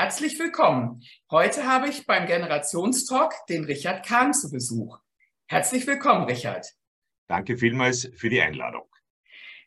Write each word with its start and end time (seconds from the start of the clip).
Herzlich 0.00 0.38
willkommen. 0.38 1.02
Heute 1.28 1.66
habe 1.66 1.88
ich 1.88 2.06
beim 2.06 2.26
Generationstalk 2.26 3.34
den 3.48 3.64
Richard 3.64 4.06
Kahn 4.06 4.32
zu 4.32 4.48
Besuch. 4.48 4.96
Herzlich 5.48 5.88
willkommen, 5.88 6.22
Richard. 6.26 6.68
Danke 7.26 7.56
vielmals 7.58 8.08
für 8.14 8.30
die 8.30 8.40
Einladung. 8.40 8.88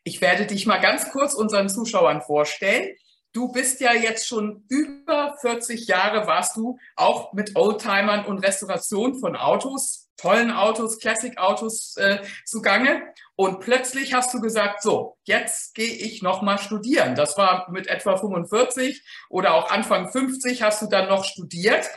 Ich 0.04 0.22
werde 0.22 0.46
dich 0.46 0.64
mal 0.64 0.80
ganz 0.80 1.10
kurz 1.10 1.34
unseren 1.34 1.68
Zuschauern 1.68 2.22
vorstellen. 2.22 2.96
Du 3.32 3.50
bist 3.50 3.80
ja 3.80 3.94
jetzt 3.94 4.28
schon 4.28 4.64
über 4.68 5.36
40 5.40 5.86
Jahre, 5.86 6.26
warst 6.26 6.56
du 6.56 6.78
auch 6.96 7.32
mit 7.32 7.56
Oldtimern 7.56 8.26
und 8.26 8.40
Restauration 8.40 9.18
von 9.18 9.36
Autos, 9.36 10.10
tollen 10.18 10.50
Autos, 10.50 10.98
Classic-Autos 10.98 11.96
äh, 11.96 12.18
zugange. 12.44 13.02
Und 13.34 13.60
plötzlich 13.60 14.12
hast 14.12 14.34
du 14.34 14.40
gesagt, 14.40 14.82
so, 14.82 15.16
jetzt 15.24 15.74
gehe 15.74 15.94
ich 15.94 16.22
nochmal 16.22 16.58
studieren. 16.58 17.14
Das 17.14 17.38
war 17.38 17.70
mit 17.70 17.86
etwa 17.86 18.18
45 18.18 19.02
oder 19.30 19.54
auch 19.54 19.70
Anfang 19.70 20.12
50 20.12 20.62
hast 20.62 20.82
du 20.82 20.86
dann 20.86 21.08
noch 21.08 21.24
studiert. 21.24 21.88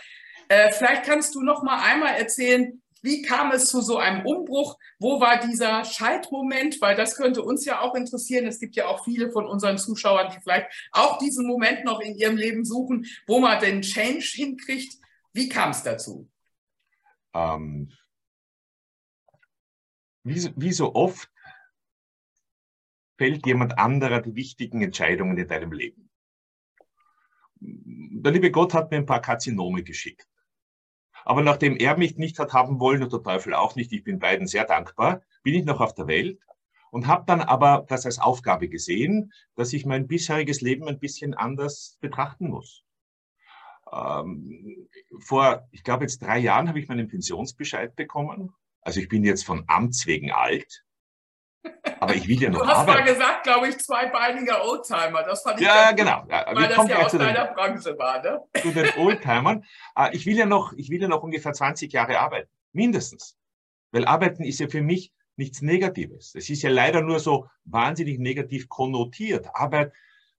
Äh, 0.48 0.71
vielleicht 0.71 1.04
kannst 1.04 1.35
du 1.35 1.41
noch 1.41 1.63
mal 1.63 1.84
einmal 1.84 2.15
erzählen, 2.15 2.81
wie 3.05 3.21
kam 3.21 3.51
es 3.51 3.67
zu 3.67 3.81
so 3.81 3.97
einem 3.97 4.25
Umbruch? 4.25 4.77
Wo 4.98 5.21
war 5.21 5.39
dieser 5.39 5.85
Schaltmoment? 5.85 6.81
Weil 6.81 6.95
das 6.95 7.15
könnte 7.15 7.43
uns 7.43 7.63
ja 7.63 7.81
auch 7.81 7.93
interessieren. 7.93 8.47
Es 8.47 8.59
gibt 8.59 8.75
ja 8.75 8.87
auch 8.87 9.03
viele 9.05 9.31
von 9.31 9.45
unseren 9.45 9.77
Zuschauern, 9.77 10.34
die 10.35 10.41
vielleicht 10.41 10.89
auch 10.91 11.20
diesen 11.20 11.45
Moment 11.45 11.85
noch 11.85 12.01
in 12.01 12.15
ihrem 12.15 12.35
Leben 12.35 12.65
suchen, 12.65 13.05
wo 13.27 13.39
man 13.39 13.62
den 13.62 13.84
Change 13.84 14.25
hinkriegt. 14.34 14.95
Wie 15.34 15.47
kam 15.47 15.70
es 15.70 15.84
dazu? 15.84 16.27
Ähm, 17.35 17.91
wie, 20.23 20.51
wie 20.55 20.73
so 20.73 20.95
oft 20.95 21.29
fällt 23.17 23.45
jemand 23.45 23.77
anderer 23.77 24.19
die 24.19 24.35
wichtigen 24.35 24.81
Entscheidungen 24.81 25.37
in 25.37 25.47
deinem 25.47 25.71
Leben. 25.71 26.09
Der 27.59 28.31
liebe 28.31 28.49
Gott 28.49 28.73
hat 28.73 28.90
mir 28.90 28.97
ein 28.97 29.05
paar 29.05 29.21
Karzinome 29.21 29.84
geschickt. 29.84 30.27
Aber 31.26 31.41
nachdem 31.41 31.76
er 31.76 31.98
mich 31.98 32.18
nicht 32.18 32.37
hat 32.40 32.54
haben 32.54 32.79
wollen 32.79 33.04
und 33.04 33.12
der 33.12 33.23
Teufel 33.23 33.55
auch 33.55 33.76
nicht, 33.76 33.91
ich 33.91 34.04
bin 34.04 34.20
beiden 34.20 34.45
sehr 34.48 34.63
dankbar, 34.63 35.21
bin 35.43 35.55
ich 35.55 35.65
noch 35.65 35.81
auf 35.81 35.95
der 35.95 36.07
Welt 36.07 36.40
und 36.91 37.07
habe 37.07 37.26
dann 37.26 37.41
aber 37.41 37.84
das 37.90 38.05
als 38.05 38.20
Aufgabe 38.20 38.70
gesehen, 38.70 39.34
dass 39.55 39.73
ich 39.73 39.85
mein 39.85 40.07
bisheriges 40.07 40.62
Leben 40.62 40.87
ein 40.87 40.99
bisschen 40.99 41.34
anders 41.34 41.98
betrachten 41.99 42.48
muss. 42.48 42.84
Ähm, 43.91 44.87
vor, 45.20 45.68
ich 45.71 45.84
glaube 45.84 46.03
jetzt 46.03 46.21
drei 46.21 46.37
Jahren 46.37 46.70
habe 46.70 46.79
ich 46.79 46.87
meinen 46.87 47.07
Pensionsbescheid 47.07 47.96
bekommen. 47.96 48.53
Also 48.81 48.99
ich 48.99 49.09
bin 49.09 49.23
jetzt 49.23 49.46
von 49.46 49.63
Amts 49.65 50.05
wegen 50.05 50.31
alt. 50.31 50.84
Aber 51.99 52.16
ich 52.16 52.27
will 52.27 52.41
ja 52.41 52.49
noch 52.49 52.60
Du 52.60 52.68
hast 52.68 52.77
arbeiten. 52.80 53.04
mal 53.05 53.13
gesagt, 53.13 53.44
glaube 53.44 53.68
ich, 53.70 53.77
zweibeiniger 53.80 54.63
Oldtimer. 54.66 55.24
Das 55.24 55.41
fand 55.44 55.60
ich 55.60 55.66
Ja, 55.66 55.91
genau. 55.91 56.21
gut, 56.21 56.32
Ja, 56.32 56.46
weil 56.54 56.68
das 56.68 56.88
ja 56.90 56.98
aus 57.05 57.12
zu 57.12 57.18
den, 57.18 57.27
deiner 57.27 57.46
Branche 57.54 57.98
war. 57.98 58.21
Ne? 58.21 58.41
zu 58.62 58.71
den 58.71 58.90
Oldtimern. 58.98 59.63
Äh, 59.98 60.16
Ich 60.16 60.26
will 60.26 60.36
ja 60.38 60.46
noch, 60.46 60.74
ich 60.74 60.90
will 60.90 61.02
ja 61.02 61.08
noch 61.08 61.24
ungefähr 61.24 61.54
20 61.54 61.91
Jahre 61.93 62.20
arbeiten. 62.20 62.49
Mindestens. 62.74 63.38
Weil 63.91 64.06
arbeiten 64.06 64.44
ist 64.44 64.59
ja 64.59 64.68
für 64.68 64.81
mich 64.81 65.13
nichts 65.38 65.62
Negatives. 65.62 66.34
Es 66.36 66.50
ist 66.50 66.62
ja 66.62 66.69
leider 66.69 67.02
nur 67.02 67.19
so 67.19 67.47
wahnsinnig 67.63 68.19
negativ 68.19 68.68
konnotiert. 68.69 69.48
Arbeit, 69.54 69.92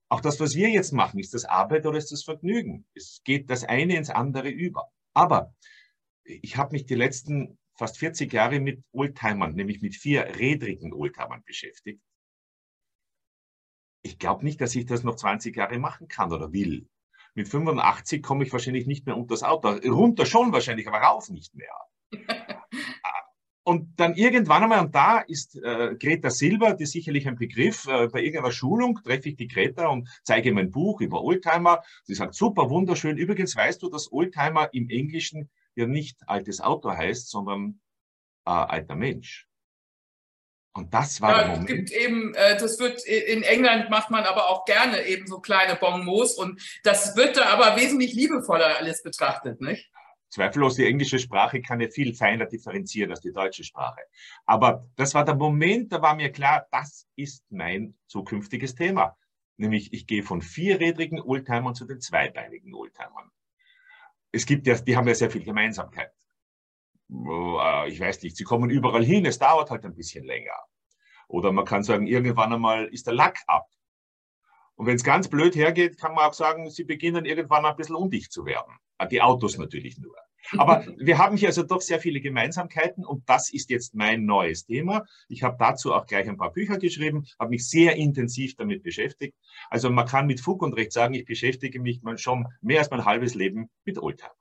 auch 0.09 0.21
das, 0.21 0.39
was 0.39 0.55
wir 0.55 0.69
jetzt 0.69 0.93
machen, 0.93 1.19
ist 1.19 1.33
das 1.33 1.45
Arbeit 1.45 1.85
oder 1.85 1.97
ist 1.97 2.11
das 2.11 2.23
Vergnügen? 2.23 2.85
Es 2.95 3.21
geht 3.23 3.49
das 3.49 3.63
eine 3.63 3.95
ins 3.95 4.09
andere 4.09 4.49
über. 4.49 4.89
Aber 5.13 5.53
ich 6.23 6.57
habe 6.57 6.71
mich 6.73 6.85
die 6.85 6.95
letzten 6.95 7.57
fast 7.77 7.97
40 7.99 8.33
Jahre 8.33 8.59
mit 8.59 8.83
Oldtimern, 8.91 9.53
nämlich 9.55 9.81
mit 9.81 9.95
vierrädrigen 9.95 10.93
Oldtimern 10.93 11.43
beschäftigt. 11.45 12.01
Ich 14.01 14.19
glaube 14.19 14.43
nicht, 14.43 14.59
dass 14.61 14.75
ich 14.75 14.85
das 14.85 15.03
noch 15.03 15.15
20 15.15 15.55
Jahre 15.55 15.79
machen 15.79 16.07
kann 16.07 16.31
oder 16.31 16.51
will. 16.51 16.87
Mit 17.35 17.47
85 17.47 18.23
komme 18.23 18.45
ich 18.45 18.51
wahrscheinlich 18.51 18.87
nicht 18.87 19.05
mehr 19.05 19.15
unter 19.15 19.35
das 19.35 19.43
Auto. 19.43 19.69
Runter 19.69 20.25
schon 20.25 20.51
wahrscheinlich, 20.51 20.87
aber 20.87 20.99
rauf 20.99 21.29
nicht 21.29 21.53
mehr. 21.53 21.73
Und 23.67 23.99
dann 23.99 24.15
irgendwann 24.15 24.63
einmal, 24.63 24.79
und 24.79 24.95
da 24.95 25.19
ist 25.19 25.61
äh, 25.61 25.93
Greta 25.99 26.29
Silber, 26.29 26.73
die 26.73 26.83
ist 26.83 26.93
sicherlich 26.93 27.27
ein 27.27 27.35
Begriff, 27.35 27.85
äh, 27.85 28.07
bei 28.07 28.21
irgendeiner 28.21 28.53
Schulung 28.53 28.97
treffe 29.03 29.27
ich 29.27 29.35
die 29.35 29.49
Greta 29.49 29.87
und 29.87 30.07
zeige 30.23 30.53
mein 30.53 30.71
Buch 30.71 31.01
über 31.01 31.21
Oldtimer. 31.21 31.83
Sie 32.05 32.13
sagt, 32.13 32.33
super, 32.33 32.69
wunderschön. 32.69 33.17
Übrigens 33.17 33.57
weißt 33.57 33.83
du, 33.83 33.89
dass 33.89 34.09
Oldtimer 34.09 34.69
im 34.73 34.89
Englischen 34.89 35.49
ja 35.77 35.87
nicht 35.87 36.17
altes 36.27 36.61
Auto 36.61 36.91
heißt, 36.91 37.29
sondern 37.29 37.79
äh, 38.45 38.51
alter 38.51 38.95
Mensch. 38.95 39.47
Und 40.73 40.93
das 40.93 41.21
war 41.21 41.33
der 41.33 41.37
Ja, 41.37 41.53
es 41.53 41.59
Moment. 41.59 41.67
gibt 41.67 41.91
eben, 41.91 42.33
äh, 42.35 42.57
das 42.57 42.79
wird 42.79 43.03
in 43.05 43.41
England 43.43 43.89
macht 43.89 44.11
man 44.11 44.25
aber 44.25 44.49
auch 44.49 44.63
gerne 44.65 45.05
eben 45.05 45.25
so 45.25 45.39
kleine 45.39 45.75
Bonbons 45.75 46.33
und 46.35 46.61
das 46.83 47.15
wird 47.15 47.37
da 47.37 47.45
aber 47.45 47.75
wesentlich 47.81 48.13
liebevoller 48.13 48.77
alles 48.77 49.01
betrachtet, 49.01 49.59
nicht? 49.59 49.89
Zweifellos, 50.29 50.75
die 50.75 50.85
englische 50.85 51.19
Sprache 51.19 51.61
kann 51.61 51.79
ja 51.79 51.89
viel 51.89 52.13
feiner 52.13 52.45
differenzieren 52.45 53.11
als 53.11 53.21
die 53.21 53.31
deutsche 53.31 53.63
Sprache. 53.63 54.01
Aber 54.45 54.85
das 54.97 55.13
war 55.13 55.23
der 55.23 55.35
Moment, 55.35 55.91
da 55.91 56.01
war 56.01 56.15
mir 56.15 56.31
klar, 56.31 56.67
das 56.71 57.07
ist 57.15 57.43
mein 57.49 57.97
zukünftiges 58.07 58.75
Thema. 58.75 59.17
Nämlich, 59.55 59.93
ich 59.93 60.05
gehe 60.05 60.23
von 60.23 60.41
vierrädrigen 60.41 61.21
Oldtimern 61.21 61.73
zu 61.75 61.85
den 61.85 62.01
zweibeinigen 62.01 62.75
Oldtimern. 62.75 63.31
Es 64.37 64.45
gibt 64.45 64.67
ja, 64.67 64.75
die 64.75 64.95
haben 64.95 65.07
ja 65.07 65.15
sehr 65.15 65.31
viel 65.31 65.43
Gemeinsamkeit. 65.43 66.11
Äh, 67.09 67.89
Ich 67.89 67.99
weiß 67.99 68.21
nicht, 68.23 68.37
sie 68.37 68.43
kommen 68.43 68.69
überall 68.69 69.03
hin, 69.03 69.25
es 69.25 69.39
dauert 69.39 69.69
halt 69.71 69.83
ein 69.85 69.95
bisschen 69.95 70.25
länger. 70.25 70.57
Oder 71.27 71.51
man 71.51 71.65
kann 71.65 71.83
sagen, 71.83 72.07
irgendwann 72.07 72.53
einmal 72.53 72.85
ist 72.85 73.07
der 73.07 73.13
Lack 73.15 73.39
ab. 73.47 73.67
Und 74.75 74.85
wenn 74.85 74.95
es 74.95 75.03
ganz 75.03 75.27
blöd 75.27 75.55
hergeht, 75.55 75.97
kann 75.97 76.13
man 76.13 76.25
auch 76.25 76.33
sagen, 76.33 76.69
sie 76.69 76.83
beginnen 76.83 77.25
irgendwann 77.25 77.65
ein 77.65 77.75
bisschen 77.75 77.95
undicht 77.95 78.31
zu 78.31 78.45
werden. 78.45 78.73
Ah, 78.97 79.07
Die 79.07 79.21
Autos 79.21 79.57
natürlich 79.57 79.97
nur. 79.97 80.15
Aber 80.57 80.85
wir 80.97 81.17
haben 81.17 81.37
hier 81.37 81.49
also 81.49 81.63
doch 81.63 81.81
sehr 81.81 81.99
viele 81.99 82.21
Gemeinsamkeiten 82.21 83.05
und 83.05 83.27
das 83.29 83.51
ist 83.51 83.69
jetzt 83.69 83.95
mein 83.95 84.25
neues 84.25 84.65
Thema. 84.65 85.05
Ich 85.27 85.43
habe 85.43 85.57
dazu 85.59 85.93
auch 85.93 86.05
gleich 86.05 86.27
ein 86.27 86.37
paar 86.37 86.51
Bücher 86.51 86.77
geschrieben, 86.77 87.25
habe 87.39 87.51
mich 87.51 87.69
sehr 87.69 87.95
intensiv 87.95 88.55
damit 88.55 88.83
beschäftigt. 88.83 89.35
Also 89.69 89.89
man 89.89 90.05
kann 90.05 90.27
mit 90.27 90.39
Fug 90.39 90.61
und 90.61 90.73
Recht 90.73 90.93
sagen, 90.93 91.13
ich 91.13 91.25
beschäftige 91.25 91.79
mich 91.79 92.01
schon 92.15 92.47
mehr 92.61 92.79
als 92.79 92.89
mein 92.89 93.05
halbes 93.05 93.35
Leben 93.35 93.69
mit 93.85 93.97
Oldtimern. 93.97 94.33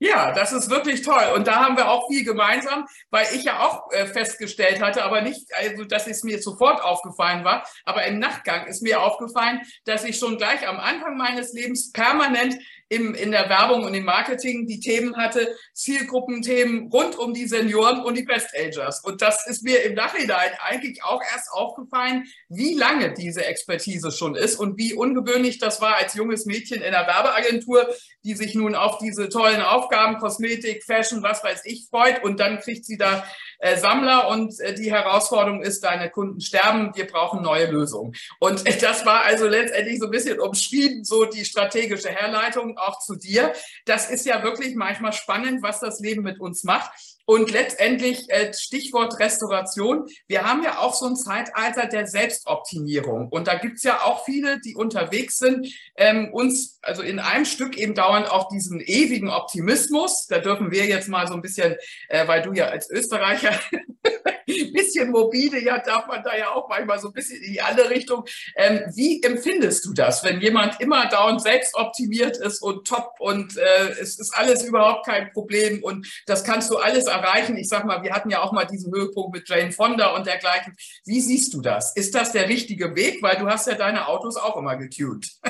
Ja, 0.00 0.32
das 0.32 0.52
ist 0.52 0.70
wirklich 0.70 1.02
toll. 1.02 1.32
Und 1.34 1.48
da 1.48 1.56
haben 1.56 1.76
wir 1.76 1.90
auch 1.90 2.06
viel 2.08 2.24
gemeinsam, 2.24 2.86
weil 3.10 3.26
ich 3.34 3.42
ja 3.42 3.66
auch 3.66 3.90
äh, 3.90 4.06
festgestellt 4.06 4.80
hatte, 4.80 5.02
aber 5.02 5.22
nicht, 5.22 5.52
also 5.54 5.84
dass 5.84 6.06
es 6.06 6.22
mir 6.22 6.40
sofort 6.40 6.80
aufgefallen 6.80 7.44
war, 7.44 7.66
aber 7.84 8.04
im 8.06 8.20
Nachgang 8.20 8.66
ist 8.66 8.80
mir 8.80 9.02
aufgefallen, 9.02 9.60
dass 9.86 10.04
ich 10.04 10.16
schon 10.16 10.38
gleich 10.38 10.68
am 10.68 10.78
Anfang 10.78 11.16
meines 11.16 11.52
Lebens 11.52 11.90
permanent 11.90 12.56
im, 12.88 13.14
in 13.14 13.30
der 13.30 13.48
Werbung 13.48 13.84
und 13.84 13.94
im 13.94 14.04
Marketing 14.04 14.66
die 14.66 14.80
Themen 14.80 15.16
hatte, 15.16 15.54
Zielgruppenthemen 15.74 16.90
rund 16.90 17.18
um 17.18 17.34
die 17.34 17.46
Senioren 17.46 18.02
und 18.02 18.16
die 18.16 18.22
Best-Agers. 18.22 19.04
Und 19.04 19.20
das 19.20 19.46
ist 19.46 19.62
mir 19.62 19.82
im 19.82 19.94
Nachhinein 19.94 20.50
eigentlich 20.60 21.02
auch 21.04 21.20
erst 21.32 21.50
aufgefallen, 21.52 22.24
wie 22.48 22.74
lange 22.74 23.12
diese 23.12 23.44
Expertise 23.44 24.10
schon 24.10 24.34
ist 24.34 24.56
und 24.56 24.78
wie 24.78 24.94
ungewöhnlich 24.94 25.58
das 25.58 25.80
war 25.80 25.96
als 25.96 26.14
junges 26.14 26.46
Mädchen 26.46 26.80
in 26.80 26.92
der 26.92 27.06
Werbeagentur, 27.06 27.88
die 28.24 28.34
sich 28.34 28.54
nun 28.54 28.74
auf 28.74 28.98
diese 28.98 29.28
tollen 29.28 29.60
Aufgaben, 29.60 30.18
Kosmetik, 30.18 30.84
Fashion, 30.84 31.22
was 31.22 31.44
weiß 31.44 31.62
ich, 31.64 31.88
freut. 31.90 32.22
Und 32.24 32.40
dann 32.40 32.58
kriegt 32.60 32.86
sie 32.86 32.96
da 32.96 33.24
äh, 33.58 33.76
Sammler 33.76 34.28
und 34.28 34.58
äh, 34.60 34.74
die 34.74 34.90
Herausforderung 34.90 35.62
ist, 35.62 35.84
deine 35.84 36.10
Kunden 36.10 36.40
sterben, 36.40 36.92
wir 36.94 37.06
brauchen 37.06 37.42
neue 37.42 37.70
Lösungen. 37.70 38.14
Und 38.38 38.66
äh, 38.66 38.78
das 38.78 39.04
war 39.04 39.24
also 39.24 39.46
letztendlich 39.46 39.98
so 39.98 40.06
ein 40.06 40.10
bisschen 40.10 40.40
umschrieben, 40.40 41.04
so 41.04 41.24
die 41.24 41.44
strategische 41.44 42.10
Herleitung 42.10 42.78
auch 42.78 43.00
zu 43.00 43.16
dir. 43.16 43.52
Das 43.84 44.10
ist 44.10 44.26
ja 44.26 44.42
wirklich 44.42 44.74
manchmal 44.74 45.12
spannend, 45.12 45.62
was 45.62 45.80
das 45.80 46.00
Leben 46.00 46.22
mit 46.22 46.40
uns 46.40 46.64
macht. 46.64 46.90
Und 47.30 47.50
letztendlich 47.50 48.30
äh, 48.30 48.54
Stichwort 48.54 49.20
Restauration. 49.20 50.08
Wir 50.28 50.48
haben 50.48 50.62
ja 50.62 50.78
auch 50.78 50.94
so 50.94 51.04
ein 51.04 51.14
Zeitalter 51.14 51.86
der 51.86 52.06
Selbstoptimierung. 52.06 53.28
Und 53.28 53.48
da 53.48 53.56
gibt's 53.56 53.82
ja 53.82 54.00
auch 54.00 54.24
viele, 54.24 54.60
die 54.60 54.74
unterwegs 54.74 55.36
sind, 55.36 55.70
ähm, 55.98 56.32
uns 56.32 56.78
also 56.80 57.02
in 57.02 57.18
einem 57.18 57.44
Stück 57.44 57.76
eben 57.76 57.94
dauernd 57.94 58.30
auch 58.30 58.48
diesen 58.48 58.80
ewigen 58.80 59.28
Optimismus. 59.28 60.26
Da 60.26 60.38
dürfen 60.38 60.70
wir 60.70 60.86
jetzt 60.86 61.08
mal 61.08 61.28
so 61.28 61.34
ein 61.34 61.42
bisschen, 61.42 61.76
äh, 62.08 62.26
weil 62.26 62.40
du 62.40 62.54
ja 62.54 62.68
als 62.68 62.88
Österreicher 62.88 63.50
ein 63.50 64.72
bisschen 64.72 65.10
mobile, 65.10 65.62
ja, 65.62 65.80
darf 65.80 66.06
man 66.06 66.22
da 66.22 66.34
ja 66.34 66.52
auch 66.52 66.66
manchmal 66.70 66.98
so 66.98 67.08
ein 67.08 67.12
bisschen 67.12 67.42
in 67.42 67.52
die 67.52 67.60
andere 67.60 67.90
Richtung. 67.90 68.24
Ähm, 68.56 68.84
wie 68.94 69.22
empfindest 69.22 69.84
du 69.84 69.92
das, 69.92 70.24
wenn 70.24 70.40
jemand 70.40 70.80
immer 70.80 71.06
dauernd 71.10 71.42
selbstoptimiert 71.42 72.38
ist 72.38 72.62
und 72.62 72.86
top 72.86 73.12
und 73.18 73.58
äh, 73.58 73.90
es 74.00 74.18
ist 74.18 74.34
alles 74.34 74.64
überhaupt 74.64 75.04
kein 75.04 75.30
Problem 75.32 75.82
und 75.82 76.08
das 76.24 76.42
kannst 76.42 76.70
du 76.70 76.78
alles 76.78 77.06
erreichen? 77.18 77.56
Ich 77.56 77.68
sag 77.68 77.84
mal, 77.84 78.02
wir 78.02 78.12
hatten 78.12 78.30
ja 78.30 78.42
auch 78.42 78.52
mal 78.52 78.64
diesen 78.64 78.92
Höhepunkt 78.92 79.34
mit 79.34 79.48
Jane 79.48 79.72
Fonda 79.72 80.14
und 80.16 80.26
dergleichen. 80.26 80.74
Wie 81.04 81.20
siehst 81.20 81.52
du 81.54 81.60
das? 81.60 81.94
Ist 81.96 82.14
das 82.14 82.32
der 82.32 82.48
richtige 82.48 82.94
Weg? 82.96 83.22
Weil 83.22 83.36
du 83.36 83.46
hast 83.46 83.66
ja 83.66 83.74
deine 83.74 84.08
Autos 84.08 84.36
auch 84.36 84.56
immer 84.56 84.76
getuned. 84.76 85.28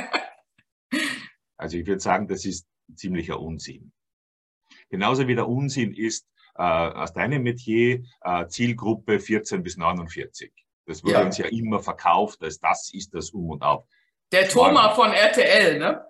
Also 1.60 1.76
ich 1.76 1.86
würde 1.86 2.00
sagen, 2.00 2.28
das 2.28 2.44
ist 2.44 2.66
ziemlicher 2.94 3.40
Unsinn. 3.40 3.92
Genauso 4.90 5.26
wie 5.26 5.34
der 5.34 5.48
Unsinn 5.48 5.92
ist, 5.92 6.24
äh, 6.54 6.62
aus 6.62 7.12
deinem 7.12 7.42
Metier 7.42 8.04
äh, 8.22 8.46
Zielgruppe 8.46 9.18
14 9.20 9.62
bis 9.62 9.76
49. 9.76 10.52
Das 10.86 11.02
wurde 11.02 11.14
Ja. 11.14 11.24
uns 11.24 11.36
ja 11.36 11.46
immer 11.46 11.80
verkauft, 11.80 12.42
als 12.42 12.58
das 12.60 12.90
ist 12.94 13.12
das 13.12 13.30
Um 13.30 13.50
und 13.50 13.62
Auf. 13.62 13.84
Der 14.32 14.48
Thomas 14.48 14.94
von 14.94 15.12
RTL, 15.12 15.78
ne? 15.78 16.06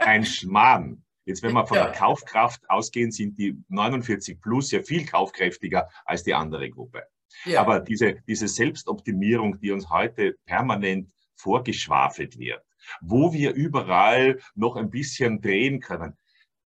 ein 0.00 0.24
Schmarrn. 0.24 1.04
Jetzt, 1.30 1.44
wenn 1.44 1.52
wir 1.52 1.64
von 1.64 1.76
der 1.76 1.92
Kaufkraft 1.92 2.68
ausgehen, 2.68 3.12
sind 3.12 3.38
die 3.38 3.56
49 3.68 4.40
plus 4.40 4.72
ja 4.72 4.82
viel 4.82 5.06
kaufkräftiger 5.06 5.88
als 6.04 6.24
die 6.24 6.34
andere 6.34 6.68
Gruppe. 6.70 7.04
Ja. 7.44 7.60
Aber 7.60 7.78
diese, 7.78 8.16
diese 8.26 8.48
Selbstoptimierung, 8.48 9.60
die 9.60 9.70
uns 9.70 9.88
heute 9.88 10.36
permanent 10.44 11.08
vorgeschwafelt 11.36 12.36
wird, 12.36 12.64
wo 13.00 13.32
wir 13.32 13.54
überall 13.54 14.40
noch 14.56 14.74
ein 14.74 14.90
bisschen 14.90 15.40
drehen 15.40 15.78
können. 15.78 16.18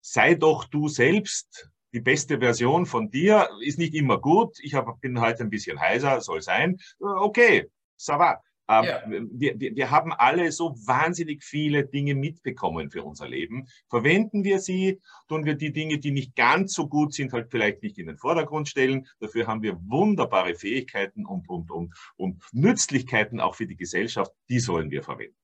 Sei 0.01 0.35
doch 0.35 0.65
du 0.65 0.87
selbst 0.87 1.71
die 1.91 1.99
beste 1.99 2.37
Version 2.37 2.85
von 2.85 3.09
dir, 3.09 3.49
ist 3.63 3.79
nicht 3.79 3.95
immer 3.95 4.19
gut. 4.19 4.59
Ich 4.61 4.75
hab, 4.75 5.01
bin 5.01 5.19
heute 5.19 5.43
ein 5.43 5.49
bisschen 5.49 5.79
heiser, 5.79 6.21
soll 6.21 6.43
sein. 6.43 6.77
Okay, 6.99 7.67
ça 7.97 8.19
va. 8.19 8.39
Ähm, 8.71 8.85
ja. 8.85 9.01
Wir, 9.05 9.59
wir, 9.59 9.75
wir 9.75 9.91
haben 9.91 10.13
alle 10.13 10.51
so 10.53 10.75
wahnsinnig 10.85 11.43
viele 11.43 11.85
Dinge 11.85 12.15
mitbekommen 12.15 12.89
für 12.89 13.03
unser 13.03 13.27
Leben. 13.27 13.67
Verwenden 13.89 14.45
wir 14.45 14.59
sie, 14.59 15.01
tun 15.27 15.43
wir 15.43 15.55
die 15.55 15.73
Dinge, 15.73 15.97
die 15.97 16.11
nicht 16.11 16.35
ganz 16.37 16.73
so 16.73 16.87
gut 16.87 17.13
sind, 17.13 17.33
halt 17.33 17.51
vielleicht 17.51 17.83
nicht 17.83 17.97
in 17.97 18.07
den 18.07 18.17
Vordergrund 18.17 18.69
stellen. 18.69 19.07
Dafür 19.19 19.47
haben 19.47 19.61
wir 19.61 19.77
wunderbare 19.81 20.55
Fähigkeiten 20.55 21.25
und, 21.25 21.49
und, 21.49 21.69
und, 21.69 21.93
und 22.15 22.41
Nützlichkeiten 22.53 23.41
auch 23.41 23.55
für 23.55 23.67
die 23.67 23.75
Gesellschaft. 23.75 24.31
Die 24.49 24.59
sollen 24.59 24.89
wir 24.89 25.03
verwenden. 25.03 25.35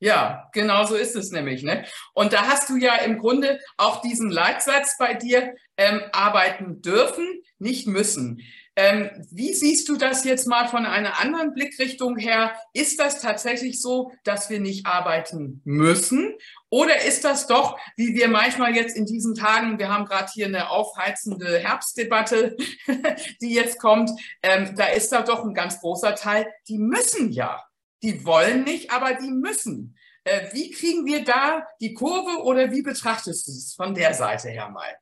Ja, 0.00 0.48
genau 0.52 0.84
so 0.84 0.94
ist 0.94 1.16
es 1.16 1.32
nämlich. 1.32 1.62
Ne? 1.62 1.84
Und 2.12 2.32
da 2.32 2.46
hast 2.46 2.68
du 2.68 2.76
ja 2.76 2.96
im 2.96 3.18
Grunde 3.18 3.58
auch 3.78 4.00
diesen 4.00 4.30
Leitsatz 4.30 4.96
bei 4.98 5.14
dir, 5.14 5.54
ähm, 5.76 6.02
arbeiten 6.12 6.82
dürfen, 6.82 7.26
nicht 7.58 7.86
müssen. 7.88 8.40
Ähm, 8.78 9.10
wie 9.32 9.52
siehst 9.54 9.88
du 9.88 9.96
das 9.96 10.22
jetzt 10.22 10.46
mal 10.46 10.68
von 10.68 10.86
einer 10.86 11.18
anderen 11.18 11.52
Blickrichtung 11.52 12.16
her? 12.16 12.54
Ist 12.72 13.00
das 13.00 13.20
tatsächlich 13.20 13.82
so, 13.82 14.12
dass 14.22 14.50
wir 14.50 14.60
nicht 14.60 14.86
arbeiten 14.86 15.60
müssen? 15.64 16.36
Oder 16.70 17.04
ist 17.04 17.24
das 17.24 17.48
doch, 17.48 17.76
wie 17.96 18.14
wir 18.14 18.28
manchmal 18.28 18.76
jetzt 18.76 18.96
in 18.96 19.04
diesen 19.04 19.34
Tagen, 19.34 19.80
wir 19.80 19.88
haben 19.88 20.04
gerade 20.04 20.30
hier 20.32 20.46
eine 20.46 20.70
aufheizende 20.70 21.58
Herbstdebatte, 21.58 22.56
die 23.40 23.52
jetzt 23.52 23.80
kommt, 23.80 24.10
ähm, 24.44 24.76
da 24.76 24.86
ist 24.86 25.10
da 25.10 25.22
doch 25.22 25.44
ein 25.44 25.54
ganz 25.54 25.80
großer 25.80 26.14
Teil, 26.14 26.46
die 26.68 26.78
müssen 26.78 27.32
ja. 27.32 27.64
Die 28.04 28.24
wollen 28.24 28.62
nicht, 28.62 28.92
aber 28.92 29.14
die 29.14 29.32
müssen. 29.32 29.98
Äh, 30.22 30.52
wie 30.52 30.70
kriegen 30.70 31.04
wir 31.04 31.24
da 31.24 31.66
die 31.80 31.94
Kurve 31.94 32.44
oder 32.44 32.70
wie 32.70 32.82
betrachtest 32.82 33.48
du 33.48 33.50
es 33.50 33.74
von 33.74 33.92
der 33.92 34.14
Seite 34.14 34.50
her 34.50 34.68
mal? 34.68 34.96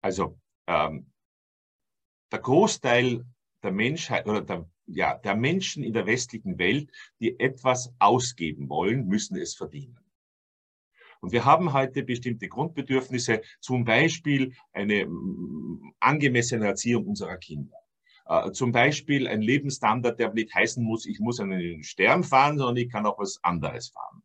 Also 0.00 0.38
ähm, 0.66 1.12
der 2.32 2.38
Großteil 2.40 3.24
der 3.62 3.72
Menschheit 3.72 4.26
oder 4.26 4.42
der, 4.42 4.68
ja, 4.86 5.14
der 5.14 5.34
Menschen 5.34 5.82
in 5.82 5.92
der 5.92 6.06
westlichen 6.06 6.58
Welt, 6.58 6.90
die 7.20 7.38
etwas 7.40 7.92
ausgeben 7.98 8.68
wollen, 8.68 9.06
müssen 9.06 9.36
es 9.36 9.54
verdienen. 9.54 9.98
Und 11.20 11.32
wir 11.32 11.46
haben 11.46 11.72
heute 11.72 12.02
bestimmte 12.02 12.48
Grundbedürfnisse, 12.48 13.40
zum 13.60 13.84
Beispiel 13.84 14.54
eine 14.72 15.08
angemessene 15.98 16.66
Erziehung 16.66 17.06
unserer 17.06 17.38
Kinder. 17.38 17.78
Äh, 18.26 18.52
zum 18.52 18.72
Beispiel 18.72 19.26
ein 19.26 19.42
Lebensstandard, 19.42 20.18
der 20.18 20.32
nicht 20.32 20.54
heißen 20.54 20.84
muss, 20.84 21.06
ich 21.06 21.20
muss 21.20 21.40
einen 21.40 21.82
Stern 21.82 22.24
fahren, 22.24 22.58
sondern 22.58 22.76
ich 22.76 22.90
kann 22.90 23.06
auch 23.06 23.18
was 23.18 23.38
anderes 23.42 23.88
fahren. 23.88 24.22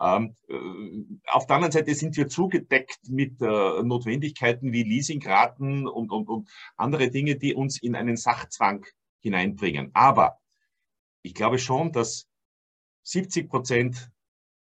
Ähm, 0.00 0.34
äh, 0.48 1.30
auf 1.30 1.46
der 1.46 1.56
anderen 1.56 1.72
Seite 1.72 1.94
sind 1.94 2.16
wir 2.16 2.28
zugedeckt 2.28 2.98
mit 3.08 3.40
äh, 3.42 3.82
Notwendigkeiten 3.82 4.72
wie 4.72 4.82
Leasingraten 4.82 5.86
und, 5.86 6.10
und, 6.10 6.28
und 6.28 6.50
andere 6.76 7.10
Dinge, 7.10 7.36
die 7.36 7.54
uns 7.54 7.80
in 7.82 7.94
einen 7.94 8.16
Sachzwang 8.16 8.86
hineinbringen. 9.20 9.90
Aber 9.92 10.38
ich 11.22 11.34
glaube 11.34 11.58
schon, 11.58 11.92
dass 11.92 12.28
70 13.02 13.48
Prozent 13.48 14.10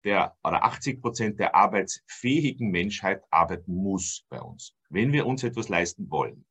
der 0.04 0.38
oder 0.44 0.64
80 0.64 1.02
Prozent 1.02 1.40
der 1.40 1.56
arbeitsfähigen 1.56 2.70
Menschheit 2.70 3.24
arbeiten 3.32 3.76
muss 3.76 4.26
bei 4.30 4.42
uns, 4.42 4.76
wenn 4.90 5.12
wir 5.14 5.26
uns 5.26 5.44
etwas 5.44 5.70
leisten 5.70 6.10
wollen. 6.10 6.46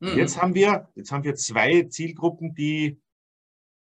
Mhm. 0.00 0.16
Jetzt 0.16 0.40
haben 0.40 0.54
wir, 0.54 0.88
jetzt 0.94 1.12
haben 1.12 1.24
wir 1.24 1.34
zwei 1.34 1.82
Zielgruppen, 1.84 2.54
die 2.54 3.00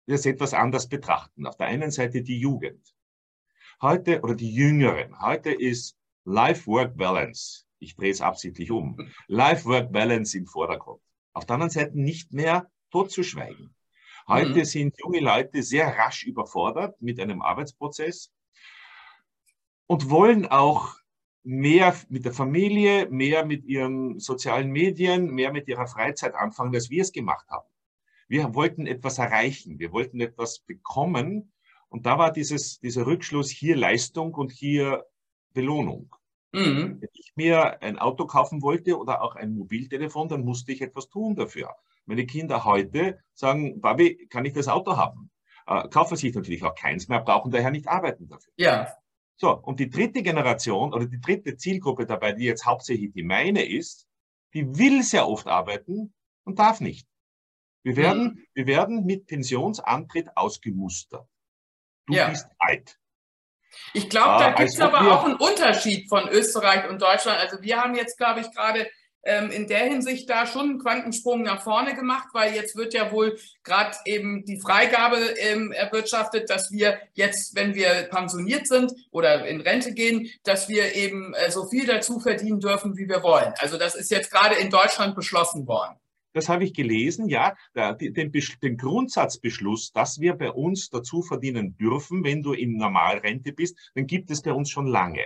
das 0.06 0.24
etwas 0.24 0.54
anders 0.54 0.88
betrachten. 0.88 1.46
Auf 1.46 1.56
der 1.56 1.66
einen 1.66 1.90
Seite 1.90 2.22
die 2.22 2.38
Jugend. 2.38 2.95
Heute, 3.82 4.22
oder 4.22 4.34
die 4.34 4.54
Jüngeren, 4.54 5.20
heute 5.20 5.50
ist 5.50 5.98
Life-Work-Balance. 6.24 7.66
Ich 7.78 7.94
drehe 7.94 8.10
es 8.10 8.22
absichtlich 8.22 8.70
um. 8.70 8.96
Life-Work-Balance 9.26 10.38
im 10.38 10.46
Vordergrund. 10.46 11.02
Auf 11.34 11.44
der 11.44 11.54
anderen 11.54 11.70
Seite 11.70 12.00
nicht 12.00 12.32
mehr 12.32 12.70
totzuschweigen. 12.90 13.74
Heute 14.26 14.60
mhm. 14.60 14.64
sind 14.64 14.94
junge 14.98 15.20
Leute 15.20 15.62
sehr 15.62 15.88
rasch 15.98 16.24
überfordert 16.24 17.00
mit 17.02 17.20
einem 17.20 17.42
Arbeitsprozess 17.42 18.32
und 19.86 20.08
wollen 20.08 20.46
auch 20.46 20.96
mehr 21.42 21.94
mit 22.08 22.24
der 22.24 22.32
Familie, 22.32 23.10
mehr 23.10 23.44
mit 23.44 23.66
ihren 23.66 24.18
sozialen 24.18 24.70
Medien, 24.70 25.30
mehr 25.30 25.52
mit 25.52 25.68
ihrer 25.68 25.86
Freizeit 25.86 26.34
anfangen, 26.34 26.74
als 26.74 26.88
wir 26.88 27.02
es 27.02 27.12
gemacht 27.12 27.46
haben. 27.50 27.68
Wir 28.26 28.54
wollten 28.54 28.86
etwas 28.86 29.18
erreichen, 29.18 29.78
wir 29.78 29.92
wollten 29.92 30.18
etwas 30.20 30.60
bekommen, 30.60 31.52
und 31.88 32.06
da 32.06 32.18
war 32.18 32.32
dieses, 32.32 32.78
dieser 32.80 33.06
Rückschluss 33.06 33.50
hier 33.50 33.76
Leistung 33.76 34.34
und 34.34 34.52
hier 34.52 35.04
Belohnung. 35.52 36.14
Mhm. 36.52 37.00
Wenn 37.00 37.10
ich 37.12 37.32
mir 37.36 37.82
ein 37.82 37.98
Auto 37.98 38.26
kaufen 38.26 38.62
wollte 38.62 38.98
oder 38.98 39.22
auch 39.22 39.36
ein 39.36 39.54
Mobiltelefon, 39.54 40.28
dann 40.28 40.44
musste 40.44 40.72
ich 40.72 40.82
etwas 40.82 41.08
tun 41.08 41.34
dafür. 41.34 41.74
Meine 42.06 42.26
Kinder 42.26 42.64
heute 42.64 43.18
sagen, 43.34 43.80
Babi, 43.80 44.26
kann 44.28 44.44
ich 44.44 44.52
das 44.52 44.68
Auto 44.68 44.96
haben? 44.96 45.30
Äh, 45.66 45.88
kaufen 45.88 46.16
sich 46.16 46.34
natürlich 46.34 46.62
auch 46.62 46.74
keins 46.74 47.08
mehr, 47.08 47.20
brauchen 47.20 47.50
daher 47.50 47.70
nicht 47.70 47.88
arbeiten 47.88 48.28
dafür. 48.28 48.52
Ja. 48.56 48.88
So, 49.36 49.54
und 49.54 49.80
die 49.80 49.90
dritte 49.90 50.22
Generation 50.22 50.94
oder 50.94 51.06
die 51.06 51.20
dritte 51.20 51.56
Zielgruppe 51.56 52.06
dabei, 52.06 52.32
die 52.32 52.44
jetzt 52.44 52.64
hauptsächlich 52.64 53.12
die 53.12 53.22
meine 53.22 53.64
ist, 53.64 54.06
die 54.54 54.78
will 54.78 55.02
sehr 55.02 55.28
oft 55.28 55.46
arbeiten 55.46 56.14
und 56.44 56.58
darf 56.58 56.80
nicht. 56.80 57.06
Wir 57.82 57.96
werden, 57.96 58.24
mhm. 58.24 58.46
wir 58.54 58.66
werden 58.66 59.04
mit 59.04 59.26
Pensionsantritt 59.26 60.36
ausgemustert. 60.36 61.28
Du 62.06 62.14
ja. 62.14 62.28
bist 62.28 62.46
alt. 62.58 62.96
Ich 63.92 64.08
glaube, 64.08 64.42
da 64.42 64.50
äh, 64.50 64.54
gibt 64.54 64.70
es 64.70 64.80
aber 64.80 65.00
auch 65.12 65.24
einen 65.24 65.36
Unterschied 65.36 66.08
von 66.08 66.28
Österreich 66.28 66.88
und 66.88 67.00
Deutschland. 67.00 67.38
Also 67.38 67.62
wir 67.62 67.80
haben 67.80 67.94
jetzt, 67.94 68.16
glaube 68.18 68.40
ich, 68.40 68.50
gerade 68.52 68.88
ähm, 69.26 69.50
in 69.50 69.66
der 69.66 69.80
Hinsicht 69.80 70.30
da 70.30 70.46
schon 70.46 70.70
einen 70.70 70.78
Quantensprung 70.78 71.42
nach 71.42 71.62
vorne 71.62 71.94
gemacht, 71.94 72.28
weil 72.32 72.54
jetzt 72.54 72.76
wird 72.76 72.94
ja 72.94 73.10
wohl 73.10 73.38
gerade 73.64 73.96
eben 74.04 74.44
die 74.44 74.60
Freigabe 74.60 75.16
ähm, 75.16 75.72
erwirtschaftet, 75.72 76.48
dass 76.48 76.70
wir 76.70 76.98
jetzt, 77.14 77.56
wenn 77.56 77.74
wir 77.74 78.08
pensioniert 78.10 78.68
sind 78.68 78.92
oder 79.10 79.46
in 79.46 79.60
Rente 79.60 79.92
gehen, 79.92 80.30
dass 80.44 80.68
wir 80.68 80.94
eben 80.94 81.34
äh, 81.34 81.50
so 81.50 81.66
viel 81.68 81.86
dazu 81.86 82.20
verdienen 82.20 82.60
dürfen, 82.60 82.96
wie 82.96 83.08
wir 83.08 83.22
wollen. 83.22 83.52
Also 83.58 83.78
das 83.78 83.94
ist 83.96 84.10
jetzt 84.10 84.30
gerade 84.30 84.54
in 84.54 84.70
Deutschland 84.70 85.16
beschlossen 85.16 85.66
worden. 85.66 85.96
Das 86.36 86.50
habe 86.50 86.64
ich 86.64 86.74
gelesen, 86.74 87.30
ja, 87.30 87.56
den, 87.74 88.30
den, 88.30 88.76
Grundsatzbeschluss, 88.76 89.92
dass 89.92 90.20
wir 90.20 90.34
bei 90.34 90.50
uns 90.50 90.90
dazu 90.90 91.22
verdienen 91.22 91.78
dürfen, 91.78 92.24
wenn 92.24 92.42
du 92.42 92.52
in 92.52 92.76
Normalrente 92.76 93.54
bist, 93.54 93.78
den 93.96 94.06
gibt 94.06 94.30
es 94.30 94.42
bei 94.42 94.52
uns 94.52 94.68
schon 94.68 94.86
lange. 94.86 95.24